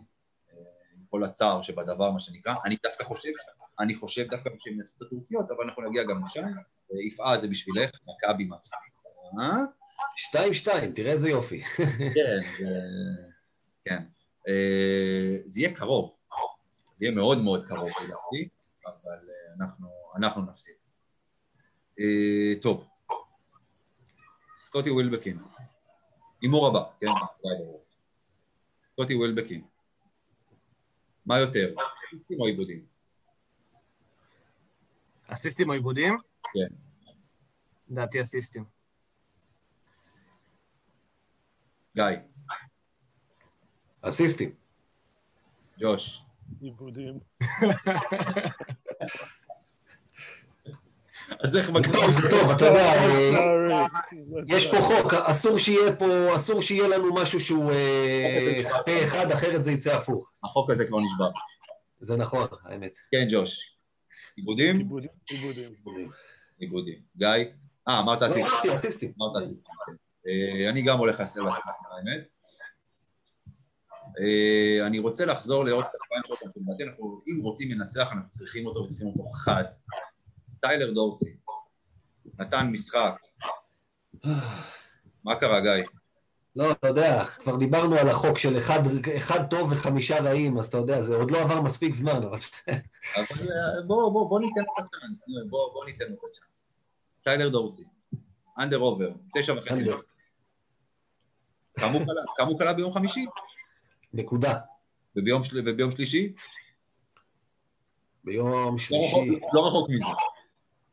אה, 0.52 0.58
עם 0.96 1.04
כל 1.10 1.24
הצער 1.24 1.62
שבדבר, 1.62 2.12
מה 2.12 2.20
שנקרא. 2.20 2.54
אני 2.66 2.76
דווקא 2.84 3.04
חושב, 3.04 3.30
אני 3.80 3.96
חושב 3.96 4.28
דווקא 4.30 4.50
שהם 4.60 4.74
ינצחו 4.74 4.98
את 4.98 5.08
הטורקיות, 5.08 5.52
אבל 5.52 5.64
אנחנו 5.64 5.90
נגיע 5.90 6.04
גם 6.04 6.24
לשם. 6.24 6.46
אה, 6.46 7.04
יפעה 7.08 7.38
זה 7.38 7.48
בשבילך, 7.48 7.90
מכבי 8.08 8.46
מפסידה. 8.46 9.64
שתיים, 10.18 10.54
שתיים, 10.54 10.94
תראה 10.94 11.12
איזה 11.12 11.30
יופי. 11.30 11.62
כן, 12.16 12.52
זה... 12.58 12.80
כן. 13.86 14.04
אה, 14.48 15.38
זה 15.46 15.62
יהיה 15.62 15.76
קרוב. 15.76 16.16
זה 17.00 17.06
יהיה 17.06 17.16
מאוד 17.16 17.42
מאוד 17.42 17.68
קרוב 17.68 17.90
לדעתי, 18.04 18.50
אבל 18.86 19.30
אה, 19.30 19.54
אנחנו, 19.60 19.88
אנחנו 20.16 20.42
נפסיד. 20.42 20.76
אה, 22.00 22.54
טוב. 22.62 22.88
סקוטי 24.56 24.90
ווילבקין. 24.90 25.40
הימור 26.42 26.68
הבא, 26.68 26.84
כן? 27.00 27.08
סקוטי 28.84 29.16
ווילבקין. 29.16 29.66
מה 31.26 31.40
יותר? 31.40 31.74
אסיסטים 32.08 32.40
או 32.40 32.46
עיבודים? 32.46 32.86
אסיסטים 35.28 35.70
או 35.70 35.74
עיבודים? 35.74 36.18
כן. 36.54 36.76
לדעתי 37.90 38.22
אסיסטים. 38.22 38.77
גיא, 41.98 42.06
אסיסטים. 44.02 44.52
ג'וש, 45.80 46.22
עיבודים. 46.62 47.20
אז 51.44 51.58
איך 51.58 51.70
מגדיר? 51.70 52.30
טוב, 52.30 52.52
אתה 52.52 52.66
יודע, 52.66 52.94
אה. 52.94 53.86
יש 54.48 54.72
פה 54.72 54.82
חוק, 54.82 55.14
אסור 55.14 55.58
שיהיה 55.58 55.96
פה, 55.96 56.36
אסור 56.36 56.62
שיהיה 56.62 56.88
לנו 56.88 57.14
משהו 57.14 57.40
שהוא 57.40 57.72
אה. 57.72 58.62
פה 58.86 59.04
אחד, 59.04 59.32
אחרת 59.32 59.64
זה 59.64 59.72
יצא 59.72 59.96
הפוך. 59.96 60.32
החוק 60.44 60.70
הזה 60.70 60.86
כבר 60.86 61.00
נשבר. 61.00 61.30
זה 62.00 62.18
נכון, 62.18 62.48
האמת. 62.64 62.98
כן, 63.12 63.28
ג'וש. 63.32 63.76
עיבודים? 64.36 64.78
עיבודים. 64.80 66.12
עיבודים. 66.60 67.00
גיא? 67.18 67.28
אה, 67.88 68.00
אמרת 68.00 68.22
לא, 68.22 68.28
אסיסטים. 68.28 68.52
אמרתי, 68.52 68.76
אסיסטים. 68.76 69.14
אמרת 69.22 69.44
אסיסטים. 69.44 69.74
אה, 70.28 70.70
אני 70.70 70.82
גם 70.82 70.98
הולך 70.98 71.20
לעשות 71.20 71.46
לאסיסטים, 71.46 71.74
האמת. 71.98 72.28
אה, 74.22 74.88
אני 74.88 75.00
רוצה 75.00 75.26
לחזור 75.26 75.66
לעוד 75.66 75.86
שחקן 75.86 76.28
שעוד 76.28 76.40
פעם, 76.40 76.64
לדעתי 76.68 76.84
אנחנו, 76.84 77.22
אם 77.28 77.44
רוצים 77.44 77.72
לנצח, 77.72 78.08
אנחנו 78.12 78.30
צריכים 78.30 78.66
אותו 78.66 78.80
וצריכים 78.80 79.08
אותו 79.08 79.30
חד. 79.30 79.64
טיילר 80.60 80.92
דורסי. 80.92 81.38
נתן 82.40 82.68
משחק. 82.72 83.16
מה 85.24 85.36
קרה, 85.36 85.60
גיא? 85.62 85.84
לא, 86.56 86.72
אתה 86.72 86.88
יודע, 86.88 87.26
כבר 87.26 87.56
דיברנו 87.56 87.96
על 87.96 88.10
החוק 88.10 88.38
של 88.38 88.58
אחד, 88.58 88.80
אחד 89.18 89.48
טוב 89.50 89.72
וחמישה 89.72 90.20
רעים, 90.22 90.58
אז 90.58 90.66
אתה 90.66 90.78
יודע, 90.78 91.02
זה 91.02 91.16
עוד 91.16 91.32
לא 91.32 91.42
עבר 91.42 91.62
מספיק 91.62 91.96
זמן, 91.96 92.24
אבל... 92.24 92.40
אבל 93.16 93.42
אה, 93.42 93.82
בוא, 93.88 94.12
בוא, 94.12 94.30
בוא 94.30 94.40
ניתן 94.40 94.62
לו 94.62 94.68
את 94.80 94.86
הצ'אנס, 94.86 95.26
בוא, 95.50 95.74
בוא 95.74 95.86
ניתן 95.86 96.06
לו 96.06 96.14
את 96.14 96.20
הצ'אנס. 96.30 96.66
טיילר 97.24 97.50
דורסי, 97.50 97.84
under 98.60 98.80
over, 98.80 99.10
תשע 99.38 99.54
וחצי. 99.54 99.86
כמה 101.80 102.48
הוא 102.48 102.60
קלע 102.60 102.74
ביום 102.74 102.94
חמישי? 102.94 103.26
נקודה. 104.14 104.60
וביום, 105.16 105.44
של... 105.44 105.62
וביום 105.66 105.92
שלישי? 105.92 106.34
ביום 108.24 108.50
לא 108.52 108.66
רחוק, 108.68 108.80
שלישי... 108.80 109.40
לא 109.54 109.68
רחוק 109.68 109.90
מזה. 109.90 110.06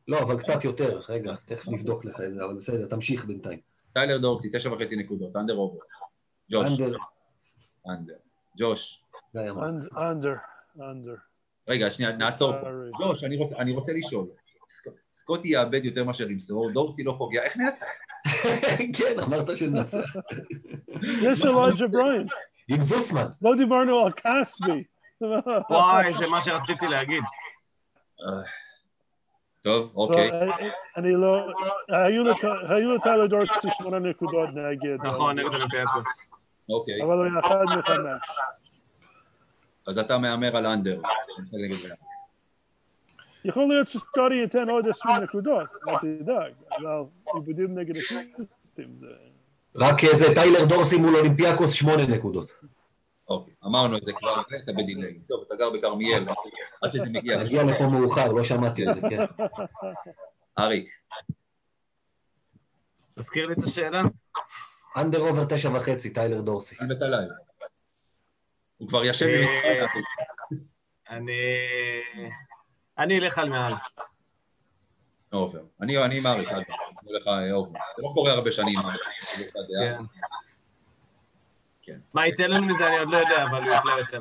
לא, 0.08 0.18
אבל 0.18 0.38
קצת 0.38 0.64
יותר. 0.64 1.00
רגע, 1.08 1.34
תכף 1.46 1.68
נבדוק 1.68 2.04
לך 2.04 2.20
את 2.20 2.34
זה, 2.34 2.44
אבל 2.44 2.54
בסדר, 2.54 2.86
תמשיך 2.86 3.24
בינתיים. 3.24 3.60
טיילר 3.92 4.18
דורסי, 4.18 4.50
תשע 4.52 4.72
וחצי 4.72 4.96
נקודות, 4.96 5.36
under 5.36 5.56
over. 5.56 5.78
ג'וש, 6.50 6.80
under, 6.80 6.96
under. 7.88 8.14
ג'וש. 8.58 9.04
under. 9.36 10.34
under. 10.78 11.14
רגע, 11.68 11.90
שנייה, 11.90 12.12
נעצור 12.12 12.52
פה. 12.52 12.66
ג'וש, 13.02 13.24
אני 13.24 13.36
רוצה, 13.36 13.56
אני 13.58 13.72
רוצה 13.72 13.92
לשאול. 13.92 14.26
סק- 14.70 14.90
סקוטי 15.12 15.48
יאבד 15.48 15.84
יותר 15.84 16.04
מאשר 16.04 16.30
ימסור, 16.30 16.70
דורסי 16.72 17.02
לא 17.04 17.14
פוגע, 17.18 17.42
איך 17.42 17.56
ננצח? 17.56 17.86
כן, 18.98 19.20
אמרת 19.20 19.56
שננצח. 19.56 19.98
יש 21.30 21.44
אלייג'ה 21.44 21.86
בריינט. 21.88 22.32
עם 22.68 22.82
זוסמן. 22.82 23.26
לא 23.42 23.56
דיברנו 23.56 24.06
על 24.06 24.12
קאסבי. 24.12 24.84
וואי, 25.70 26.12
זה 26.18 26.26
מה 26.26 26.42
שרציתי 26.42 26.86
להגיד. 26.86 27.22
טוב, 29.62 29.92
אוקיי. 29.96 30.30
לא, 30.30 30.54
אני 30.96 31.12
לא... 31.12 31.46
היו 31.88 32.24
לט- 32.24 32.44
היו 32.68 32.92
לטיילר 32.94 33.26
דורסי 33.26 33.68
שמונה 33.70 33.98
נקודות 33.98 34.48
נגד... 34.48 35.06
נכון, 35.06 35.38
נגד 35.38 35.54
אולימפיאקוס. 35.54 36.06
אוקיי, 36.70 37.02
אבל 37.02 37.12
הוא 37.12 37.24
היה 37.24 37.40
אחד 37.40 37.64
מחמש. 37.78 38.28
אז 39.86 39.98
אתה 39.98 40.18
מהמר 40.18 40.56
על 40.56 40.66
אנדר. 40.66 41.00
יכול 43.44 43.68
להיות 43.68 43.88
שסקוטי 43.88 44.34
ייתן 44.34 44.68
עוד 44.68 44.88
20 44.88 45.16
נקודות, 45.16 45.68
אל 45.88 45.98
תדאג, 45.98 46.52
אבל 46.78 46.86
עיבודים 47.34 47.78
נגד 47.78 47.94
האסיסטים 48.38 48.96
זה... 48.96 49.06
רק 49.76 50.04
אה, 50.04 50.16
זה 50.16 50.34
טיילר 50.34 50.64
דורסי 50.64 50.96
מול 50.96 51.16
אולימפיאקוס, 51.16 51.72
שמונה 51.72 52.06
נקודות. 52.06 52.50
אוקיי, 53.28 53.54
אמרנו 53.66 53.96
את 53.96 54.02
זה 54.06 54.12
כבר, 54.12 54.42
ואתה 54.50 54.72
ב 54.72 54.79
delay. 54.79 55.18
טוב, 55.28 55.44
אתה 55.46 55.54
גר 55.56 55.70
בכרמיאל, 55.70 56.24
עד 56.82 56.92
שזה 56.92 57.10
מגיע 57.10 57.42
נגיע 57.42 57.62
לשם. 57.62 57.68
לפה 57.68 57.86
מאוחר, 57.86 58.32
לא 58.32 58.44
שמעתי 58.44 58.88
את 58.88 58.94
זה, 58.94 59.00
כן. 59.00 59.24
אריק, 60.58 60.88
תזכיר 63.14 63.46
לי 63.46 63.52
את 63.52 63.62
השאלה. 63.62 64.02
under 64.96 65.20
over 65.20 65.44
תשע 65.48 65.70
וחצי, 65.76 66.10
טיילר 66.10 66.40
דורסי. 66.40 66.76
כאן 66.76 66.92
ותליי. 66.92 67.26
הוא 68.76 68.88
כבר 68.88 69.04
ישן 69.04 69.26
אה, 69.28 69.38
במשחק. 69.38 70.00
אני... 71.10 71.32
אני 72.98 73.18
אלך 73.18 73.38
על 73.38 73.48
מעל. 73.48 73.72
over. 75.32 75.60
אני 75.80 76.04
אני 76.04 76.18
עם 76.18 76.26
אריק, 76.26 76.48
אגב. 76.48 76.58
אני 76.58 77.10
הולך 77.10 77.26
over. 77.52 77.78
זה 77.96 78.02
לא 78.02 78.10
קורה 78.14 78.32
הרבה 78.32 78.50
שנים. 78.50 78.78
כן. 79.80 79.94
כן. 81.82 81.98
מה 82.14 82.26
יצא 82.26 82.42
לנו 82.42 82.66
מזה 82.66 82.86
אני 82.86 82.98
עוד 82.98 83.08
לא 83.10 83.16
יודע, 83.16 83.44
אבל 83.44 83.62
הוא 83.64 83.72
יקלע 83.74 83.92
יותר. 83.98 84.20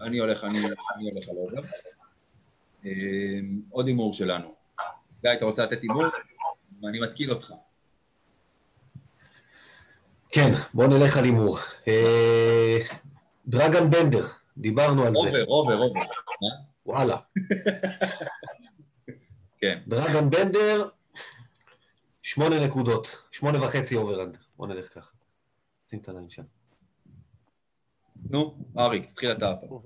אני 0.00 0.18
הולך, 0.18 0.44
אני 0.44 0.58
הולך 0.58 1.28
על 1.28 1.36
over. 1.36 1.62
אה, 2.84 2.90
עוד 3.70 3.86
הימור 3.86 4.12
שלנו. 4.12 4.54
גיא, 5.22 5.32
אתה 5.32 5.44
רוצה 5.44 5.62
לתת 5.62 5.82
הימור? 5.82 6.04
אני 6.88 7.00
מתקיל 7.00 7.30
אותך. 7.30 7.52
כן, 10.28 10.52
בוא 10.74 10.86
נלך 10.86 11.16
על 11.16 11.24
הימור. 11.24 11.58
אה, 11.88 12.78
דרגן 13.46 13.90
בנדר, 13.90 14.26
דיברנו 14.56 15.04
על 15.04 15.12
זה. 15.14 15.20
over, 15.20 15.44
over, 15.46 15.78
over. 15.78 16.00
וואלה. 16.88 17.16
כן. 19.60 19.82
דרגן 19.86 20.30
בנדר, 20.30 20.88
שמונה 22.22 22.66
נקודות. 22.66 23.22
שמונה 23.30 23.64
וחצי 23.64 23.96
over 23.96 24.22
under. 24.22 24.38
בוא 24.56 24.66
נלך 24.66 24.94
ככה. 24.94 25.16
שים 25.86 25.98
את 25.98 26.08
ה 26.08 26.12
line 26.12 26.30
שם. 26.30 26.42
נו, 28.30 28.58
אריק, 28.78 29.10
תתחיל 29.10 29.32
אתה 29.32 29.50
הפעם. 29.50 29.78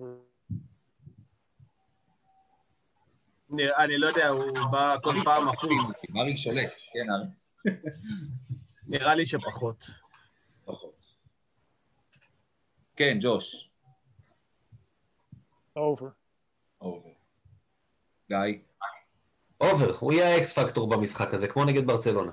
אני 3.78 3.98
לא 3.98 4.06
יודע, 4.06 4.28
הוא 4.28 4.58
בא 4.70 4.96
כל 5.02 5.14
פעם 5.24 5.48
הפוך. 5.48 5.70
אריק 6.20 6.36
שולט, 6.36 6.80
כן, 6.92 7.06
אריק. 7.10 7.30
נראה 8.86 9.14
לי 9.14 9.26
שפחות. 9.26 9.84
פחות. 10.64 11.16
כן, 12.96 13.18
ג'וש. 13.20 13.70
over. 15.76 16.21
over. 16.82 17.10
גיא. 18.28 18.58
over, 19.60 19.96
הוא 20.00 20.12
יהיה 20.12 20.34
ה 20.34 20.46
X 20.46 20.58
factor 20.58 20.88
במשחק 20.90 21.34
הזה, 21.34 21.48
כמו 21.48 21.64
נגד 21.64 21.86
ברצלונה. 21.86 22.32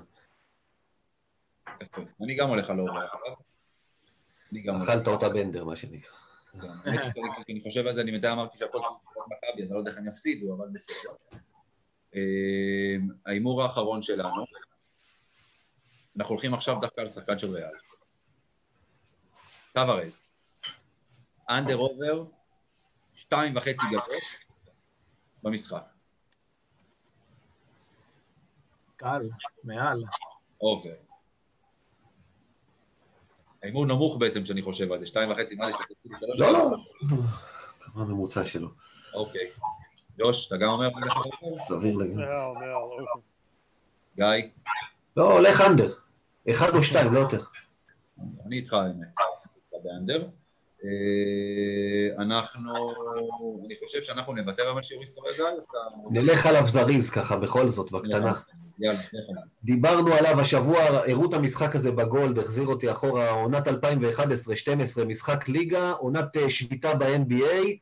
אני 2.22 2.36
גם 2.36 2.48
הולך 2.48 2.70
על 2.70 2.80
over. 2.80 3.06
אני 4.52 4.62
גם 4.62 4.74
הולך. 4.74 4.88
אכלת 4.88 5.08
אותה 5.08 5.28
בנדר, 5.28 5.64
מה 5.64 5.76
שנקרא. 5.76 6.10
כשאני 7.44 7.62
חושב 7.62 7.86
על 7.86 7.94
זה, 7.94 8.00
אני 8.00 8.10
מדי 8.10 8.32
אמרתי 8.32 8.58
שהכל 8.58 8.78
מכבי, 8.78 9.62
אני 9.62 9.70
לא 9.70 9.78
יודע 9.78 9.90
איך 9.90 9.98
הם 9.98 10.08
יפסידו, 10.08 10.54
אבל 10.56 10.68
בסדר. 10.72 11.10
אה, 12.14 12.96
ההימור 13.26 13.62
האחרון 13.62 14.02
שלנו, 14.02 14.44
אנחנו 16.16 16.34
הולכים 16.34 16.54
עכשיו 16.54 16.76
דווקא 16.80 17.00
על 17.00 17.08
שחקן 17.08 17.38
של 17.38 17.50
ריאל. 17.50 17.74
טווארז, 19.72 20.34
under 21.50 21.76
over, 21.76 22.24
שתיים 23.30 23.56
וחצי 23.56 23.86
גגות 23.90 24.22
במשחק. 25.42 25.84
קל, 28.96 29.28
מעל. 29.64 30.04
over. 30.60 30.94
ההימור 33.62 33.86
נמוך 33.86 34.16
בעצם 34.18 34.42
כשאני 34.42 34.62
חושב 34.62 34.92
על 34.92 35.00
זה, 35.00 35.06
שתיים 35.06 35.30
וחצי, 35.30 35.54
מה 35.54 35.68
זה, 35.68 35.74
וחצי, 35.74 36.08
שלוש? 36.20 36.40
לא, 36.40 36.52
לא. 36.52 36.76
כמה 37.80 38.02
הממוצע 38.02 38.44
שלו? 38.44 38.68
אוקיי. 39.14 39.50
ג'וש, 40.18 40.46
אתה 40.46 40.56
גם 40.56 40.68
אומר? 40.68 40.88
סביר 41.68 41.96
לגמרי. 41.96 42.24
אובר. 42.34 43.04
גיא? 44.16 44.50
לא, 45.16 45.32
הולך 45.32 45.60
אנדר. 45.60 45.94
אחד 46.50 46.74
או 46.74 46.82
שתיים, 46.82 47.14
לא 47.14 47.20
יותר. 47.20 47.44
אני 48.46 48.56
איתך 48.56 48.72
האמת, 48.72 49.14
באנדר. 49.84 50.28
אה, 50.84 52.22
אנחנו, 52.22 52.70
אני 53.66 53.74
חושב 53.84 54.02
שאנחנו 54.02 54.32
נוותר 54.32 54.62
על 54.62 54.82
שיעור 54.82 55.02
היסטוריה 55.02 55.34
שאתה... 55.34 55.78
נלך 56.10 56.46
עליו 56.46 56.68
זריז 56.68 57.10
ככה, 57.10 57.36
בכל 57.36 57.68
זאת, 57.68 57.90
בקטנה. 57.90 58.32
יאללה, 58.78 58.98
נלך 58.98 59.28
על 59.28 59.34
זה. 59.38 59.48
דיברנו 59.64 60.14
עליו 60.14 60.40
השבוע, 60.40 60.82
הראו 60.82 61.28
את 61.28 61.34
המשחק 61.34 61.74
הזה 61.74 61.92
בגולד, 61.92 62.38
החזיר 62.38 62.66
אותי 62.66 62.90
אחורה, 62.90 63.30
עונת 63.30 63.68
2011-2012, 63.68 65.04
משחק 65.06 65.48
ליגה, 65.48 65.92
עונת 65.92 66.36
אה, 66.36 66.50
שביתה 66.50 66.94
ב-NBA. 66.94 67.76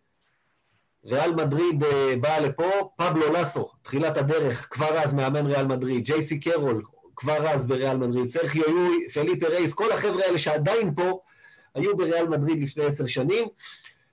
ריאל 1.04 1.34
מדריד 1.34 1.84
אה, 1.84 2.14
באה 2.20 2.40
לפה, 2.40 2.90
פבלו 2.96 3.32
לסו, 3.32 3.70
תחילת 3.82 4.16
הדרך, 4.16 4.66
כבר 4.70 4.98
אז 4.98 5.14
מאמן 5.14 5.46
ריאל 5.46 5.66
מדריד, 5.66 6.04
ג'ייסי 6.04 6.40
קרול, 6.40 6.82
כבר 7.16 7.48
אז 7.48 7.66
בריאל 7.66 7.96
מדריד, 7.96 8.26
סרחיו 8.26 8.62
יול, 8.70 9.08
פליפה 9.12 9.46
רייס, 9.48 9.74
כל 9.74 9.92
החבר'ה 9.92 10.24
האלה 10.24 10.38
שעדיין 10.38 10.94
פה, 10.94 11.20
היו 11.78 11.96
בריאל 11.96 12.28
מדריד 12.28 12.62
לפני 12.62 12.84
עשר 12.84 13.06
שנים, 13.06 13.48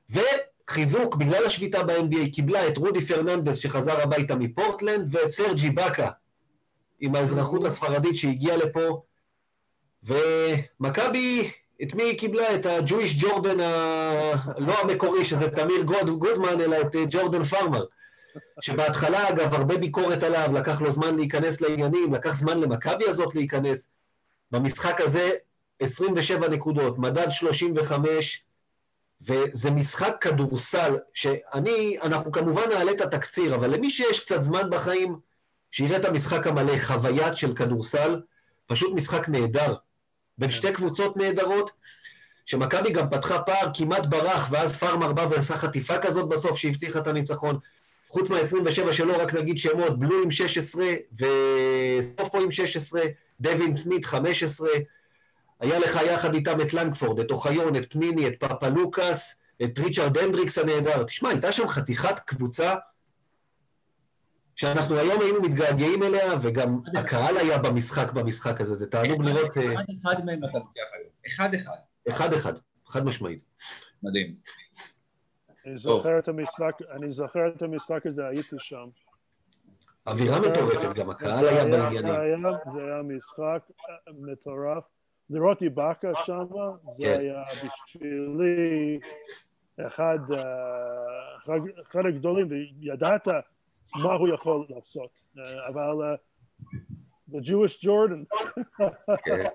וחיזוק, 0.09 1.15
בגלל 1.15 1.45
השביתה 1.45 1.83
ב-NBA, 1.83 2.33
קיבלה 2.33 2.67
את 2.67 2.77
רודי 2.77 3.01
פרננדס 3.01 3.55
שחזר 3.55 4.01
הביתה 4.01 4.35
מפורטלנד, 4.35 5.15
ואת 5.15 5.29
סרג'י 5.29 5.69
באקה, 5.69 6.09
עם 6.99 7.15
האזרחות 7.15 7.63
הספרדית 7.63 8.15
שהגיעה 8.15 8.57
לפה, 8.57 9.01
ומכבי, 10.03 11.51
את 11.83 11.93
מי 11.93 12.03
היא 12.03 12.19
קיבלה? 12.19 12.55
את 12.55 12.65
ה 12.65 12.74
Jewish 12.74 13.23
Jordan, 13.23 13.59
ה... 13.59 14.35
לא 14.57 14.81
המקורי, 14.81 15.25
שזה 15.25 15.49
תמיר 15.49 15.83
גוד, 15.83 16.09
גודמן, 16.09 16.61
אלא 16.61 16.81
את 16.81 16.95
אה, 16.95 17.03
ג'ורדן 17.09 17.43
פארמר, 17.43 17.85
שבהתחלה, 18.61 19.29
אגב, 19.29 19.53
הרבה 19.53 19.77
ביקורת 19.77 20.23
עליו, 20.23 20.49
לקח 20.53 20.81
לו 20.81 20.91
זמן 20.91 21.15
להיכנס 21.15 21.61
לעניינים, 21.61 22.13
לקח 22.13 22.33
זמן 22.35 22.59
למכבי 22.59 23.05
הזאת 23.07 23.35
להיכנס. 23.35 23.87
במשחק 24.51 25.01
הזה, 25.01 25.31
27 25.79 26.47
נקודות, 26.47 26.97
מדד 26.97 27.29
35, 27.29 28.43
וזה 29.21 29.71
משחק 29.71 30.15
כדורסל, 30.21 30.97
שאני, 31.13 31.97
אנחנו 32.01 32.31
כמובן 32.31 32.69
נעלה 32.69 32.91
את 32.91 33.01
התקציר, 33.01 33.55
אבל 33.55 33.69
למי 33.69 33.89
שיש 33.89 34.19
קצת 34.19 34.43
זמן 34.43 34.69
בחיים, 34.69 35.19
שיראה 35.71 35.97
את 35.97 36.05
המשחק 36.05 36.47
המלא, 36.47 36.77
חוויית 36.77 37.37
של 37.37 37.55
כדורסל, 37.55 38.21
פשוט 38.67 38.93
משחק 38.95 39.29
נהדר. 39.29 39.75
בין 40.37 40.51
שתי 40.51 40.73
קבוצות 40.73 41.17
נהדרות, 41.17 41.71
שמכבי 42.45 42.91
גם 42.91 43.09
פתחה 43.09 43.41
פער, 43.41 43.71
כמעט 43.73 44.05
ברח, 44.05 44.47
ואז 44.51 44.75
פארמר 44.75 45.13
בא 45.13 45.27
ועשה 45.29 45.57
חטיפה 45.57 45.97
כזאת 45.97 46.29
בסוף, 46.29 46.57
שהבטיחה 46.57 46.99
את 46.99 47.07
הניצחון. 47.07 47.59
חוץ 48.09 48.29
מה-27 48.29 48.91
שלו, 48.91 49.17
רק 49.17 49.33
נגיד 49.33 49.57
שמות, 49.57 49.99
בלו 49.99 50.23
עם 50.23 50.31
16, 50.31 50.85
וסופו 51.13 52.41
עם 52.41 52.51
16, 52.51 53.01
דווין 53.41 53.77
סמית 53.77 54.05
15, 54.05 54.69
היה 55.59 55.79
לך 55.79 55.99
יחד 56.11 56.33
איתם 56.33 56.61
את 56.61 56.73
לנגפורד, 56.73 57.19
את 57.19 57.31
אוחיון, 57.31 57.75
את 57.75 57.93
פניני, 57.93 58.27
את 58.27 58.33
פאפה 58.39 58.67
לוקאס, 58.67 59.35
את 59.63 59.79
ריצ'רד 59.79 60.17
הנדריקס 60.17 60.57
הנהדר. 60.57 61.03
תשמע, 61.03 61.29
הייתה 61.29 61.51
שם 61.51 61.67
חתיכת 61.67 62.19
קבוצה 62.19 62.75
שאנחנו 64.55 64.97
היום 64.97 65.21
היינו 65.21 65.41
מתגעגעים 65.41 66.03
אליה, 66.03 66.33
וגם 66.41 66.79
הקהל 66.99 67.37
היה 67.37 67.57
במשחק 67.57 68.11
במשחק 68.11 68.61
הזה, 68.61 68.75
זה 68.75 68.87
תענוג 68.87 69.25
לראות... 69.25 69.51
אחד 69.51 69.83
אחד 70.01 70.25
מהם 70.25 70.39
אתה 70.43 70.57
לוקח 70.57 70.81
היום. 70.93 71.09
אחד 71.27 71.49
אחד. 71.53 71.75
אחד 72.09 72.33
אחד, 72.33 72.53
חד 72.85 73.05
משמעית. 73.05 73.39
מדהים. 74.03 74.35
אני 75.65 75.77
זוכר 75.77 76.19
את 76.19 76.27
המשחק, 76.27 76.77
אני 76.95 77.11
זוכר 77.11 77.47
את 77.55 77.61
המשחק 77.61 78.05
הזה, 78.05 78.27
הייתי 78.27 78.55
שם. 78.59 78.87
אווירה 80.07 80.39
מטורפת, 80.39 80.95
גם 80.95 81.09
הקהל 81.09 81.47
היה 81.47 81.63
בעניינים. 81.63 82.01
זה 82.71 82.79
היה 82.83 83.01
משחק 83.03 83.59
מטורף. 84.07 84.83
לראות 85.29 85.61
איבאקה 85.61 86.11
שם, 86.15 86.45
זה 86.91 87.03
כן. 87.03 87.19
היה 87.19 87.43
בשבילי 87.65 88.99
אחד, 89.87 90.19
אחד, 91.37 91.59
אחד 91.91 92.05
הגדולים, 92.05 92.47
וידעת 92.79 93.27
מה 93.95 94.13
הוא 94.13 94.27
יכול 94.27 94.65
לעשות. 94.69 95.21
אבל 95.67 96.15
the 97.31 97.41
Jewish 97.41 97.79
Jordan, 97.83 98.25
כן. 99.25 99.45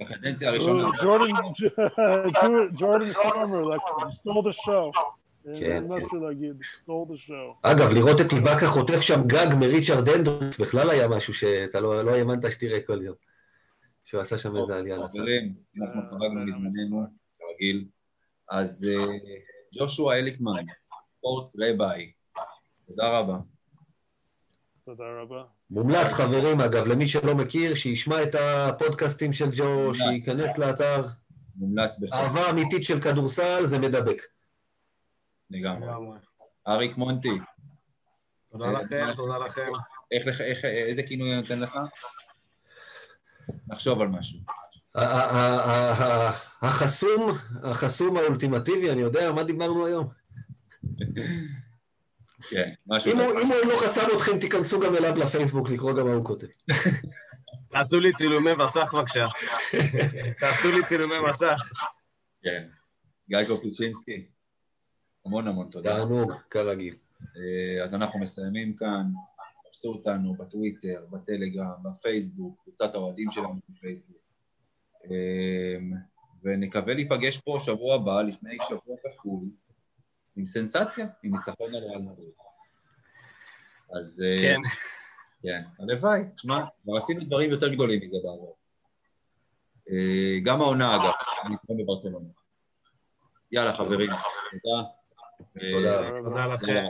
בקדנציה 0.00 0.48
הראשונה. 0.48 0.88
Jordan, 0.88 1.34
Jordan 2.80 3.14
Farmer, 3.14 3.64
like, 3.64 4.10
stole 4.10 4.42
the 4.42 4.52
show. 4.52 4.92
כן, 5.44 5.72
אין 5.72 5.88
כן. 5.88 5.92
משהו 5.92 6.26
להגיד, 6.26 6.56
stole 6.60 7.12
the 7.12 7.28
show. 7.28 7.54
אגב, 7.62 7.92
לראות 7.92 8.20
את 8.20 8.32
איבאקה 8.32 8.66
חוטף 8.66 9.00
שם 9.00 9.20
גג 9.26 9.46
מריצ'רד 9.60 10.08
הנדריקס, 10.08 10.60
בכלל 10.60 10.90
היה 10.90 11.08
משהו 11.08 11.34
שאתה 11.34 11.80
לא 11.80 12.04
לא 12.04 12.10
האמנת 12.10 12.52
שתראה 12.52 12.80
כל 12.86 13.02
יום. 13.02 13.14
שהוא 14.08 14.20
עשה 14.20 14.38
שם 14.38 14.56
איזה 14.56 14.76
עלייה 14.76 14.98
לצד. 14.98 15.18
חברים, 15.18 15.54
אנחנו 15.82 16.10
חרגנו 16.10 16.46
מזמננו, 16.46 17.06
כרגיל. 17.38 17.84
אז 18.50 18.86
אה, 18.88 19.04
ג'ושוע 19.78 20.16
אליקמן, 20.16 20.64
ספורטס 21.18 21.56
רביי, 21.60 22.12
תודה 22.86 23.18
רבה. 23.18 23.38
תודה 24.84 25.04
רבה. 25.22 25.44
מומלץ, 25.70 26.12
חברים, 26.12 26.60
אגב, 26.60 26.86
למי 26.86 27.08
שלא 27.08 27.34
מכיר, 27.34 27.74
שישמע 27.74 28.22
את 28.22 28.34
הפודקאסטים 28.34 29.32
של 29.32 29.50
ג'ו. 29.56 29.94
שייכנס 29.94 30.58
לאתר. 30.58 31.06
מומלץ 31.56 31.98
בחום, 31.98 32.18
אהבה 32.18 32.50
אמיתית 32.50 32.84
של 32.84 33.00
כדורסל, 33.00 33.66
זה 33.66 33.78
מדבק. 33.78 34.22
לגמרי. 35.50 35.88
אריק 36.68 36.96
מונטי, 36.96 37.38
תודה 38.52 38.72
לכם, 38.72 39.06
תודה 39.16 39.38
לכם. 39.38 39.72
איך 40.12 40.26
לך, 40.26 40.40
איך, 40.40 40.64
איזה 40.64 41.02
כינוי 41.02 41.32
אני 41.32 41.40
נותן 41.40 41.60
לך? 41.60 41.78
נחשוב 43.66 44.00
על 44.00 44.08
משהו. 44.08 44.38
החסום, 46.62 47.32
החסום 47.62 48.16
האולטימטיבי, 48.16 48.90
אני 48.90 49.00
יודע, 49.00 49.32
מה 49.32 49.44
דיברנו 49.44 49.86
היום? 49.86 50.08
כן, 52.50 52.70
משהו 52.86 53.12
אם 53.12 53.16
כזה. 53.18 53.26
הוא 53.28 53.40
אם 53.40 53.46
הוא 53.46 53.56
לא 53.72 53.76
חסם 53.76 54.06
אתכם, 54.16 54.38
תיכנסו 54.38 54.80
גם 54.80 54.94
אליו 54.96 55.16
לפייסבוק 55.16 55.70
לקרוא 55.70 55.92
גם 55.92 56.06
מה 56.06 56.12
הוא 56.12 56.24
כותב. 56.24 56.46
תעשו 57.72 58.00
לי 58.00 58.12
צילומי 58.14 58.54
מסך 58.54 58.94
בבקשה. 58.94 59.24
תעשו 60.40 60.68
לי 60.76 60.86
צילומי 60.86 61.14
מסך. 61.30 61.72
כן. 62.42 62.68
גיא 63.28 63.44
קופיצ'ינסקי, 63.46 64.26
המון 65.26 65.48
המון 65.48 65.68
תודה. 65.70 65.96
תענוג, 65.96 66.32
כרגיל. 66.50 66.94
אה, 67.22 67.84
אז 67.84 67.94
אנחנו 67.94 68.20
מסיימים 68.20 68.76
כאן, 68.76 69.06
תפסו 69.78 69.92
אותנו 69.92 70.34
בטוויטר, 70.34 71.04
בטלגרם, 71.10 71.82
בפייסבוק, 71.82 72.60
קבוצת 72.62 72.94
האוהדים 72.94 73.30
שלנו 73.30 73.60
בפייסבוק. 73.68 74.16
אה, 75.10 75.76
ונקווה 76.42 76.94
להיפגש 76.94 77.38
פה 77.38 77.58
שבוע 77.60 77.94
הבא, 77.94 78.22
לפני 78.22 78.56
שבוע 78.68 78.96
כפול, 79.04 79.44
עם 80.36 80.46
סנסציה, 80.46 81.06
עם 81.22 81.34
ניצחון 81.34 81.74
על 81.74 81.84
ריאל 81.84 82.02
מדריד. 82.02 82.30
אז 83.98 84.24
אה, 84.26 84.42
כן. 84.42 84.60
כן, 85.42 85.62
הלוואי. 85.78 86.20
תשמע, 86.34 86.64
כבר 86.82 86.96
עשינו 86.96 87.20
דברים 87.20 87.50
יותר 87.50 87.68
גדולים 87.68 88.00
מזה 88.02 88.16
בעבר. 88.24 88.52
אה, 89.90 90.38
גם 90.44 90.60
העונה, 90.60 90.96
אגב, 90.96 91.12
הניצחון 91.42 91.76
בברצלונה. 91.78 92.28
יאללה, 93.52 93.72
חברים, 93.72 94.10
תודה. 94.62 94.88
תודה. 95.72 96.02
אה, 96.02 96.22
תודה 96.24 96.46
לכם. 96.46 96.86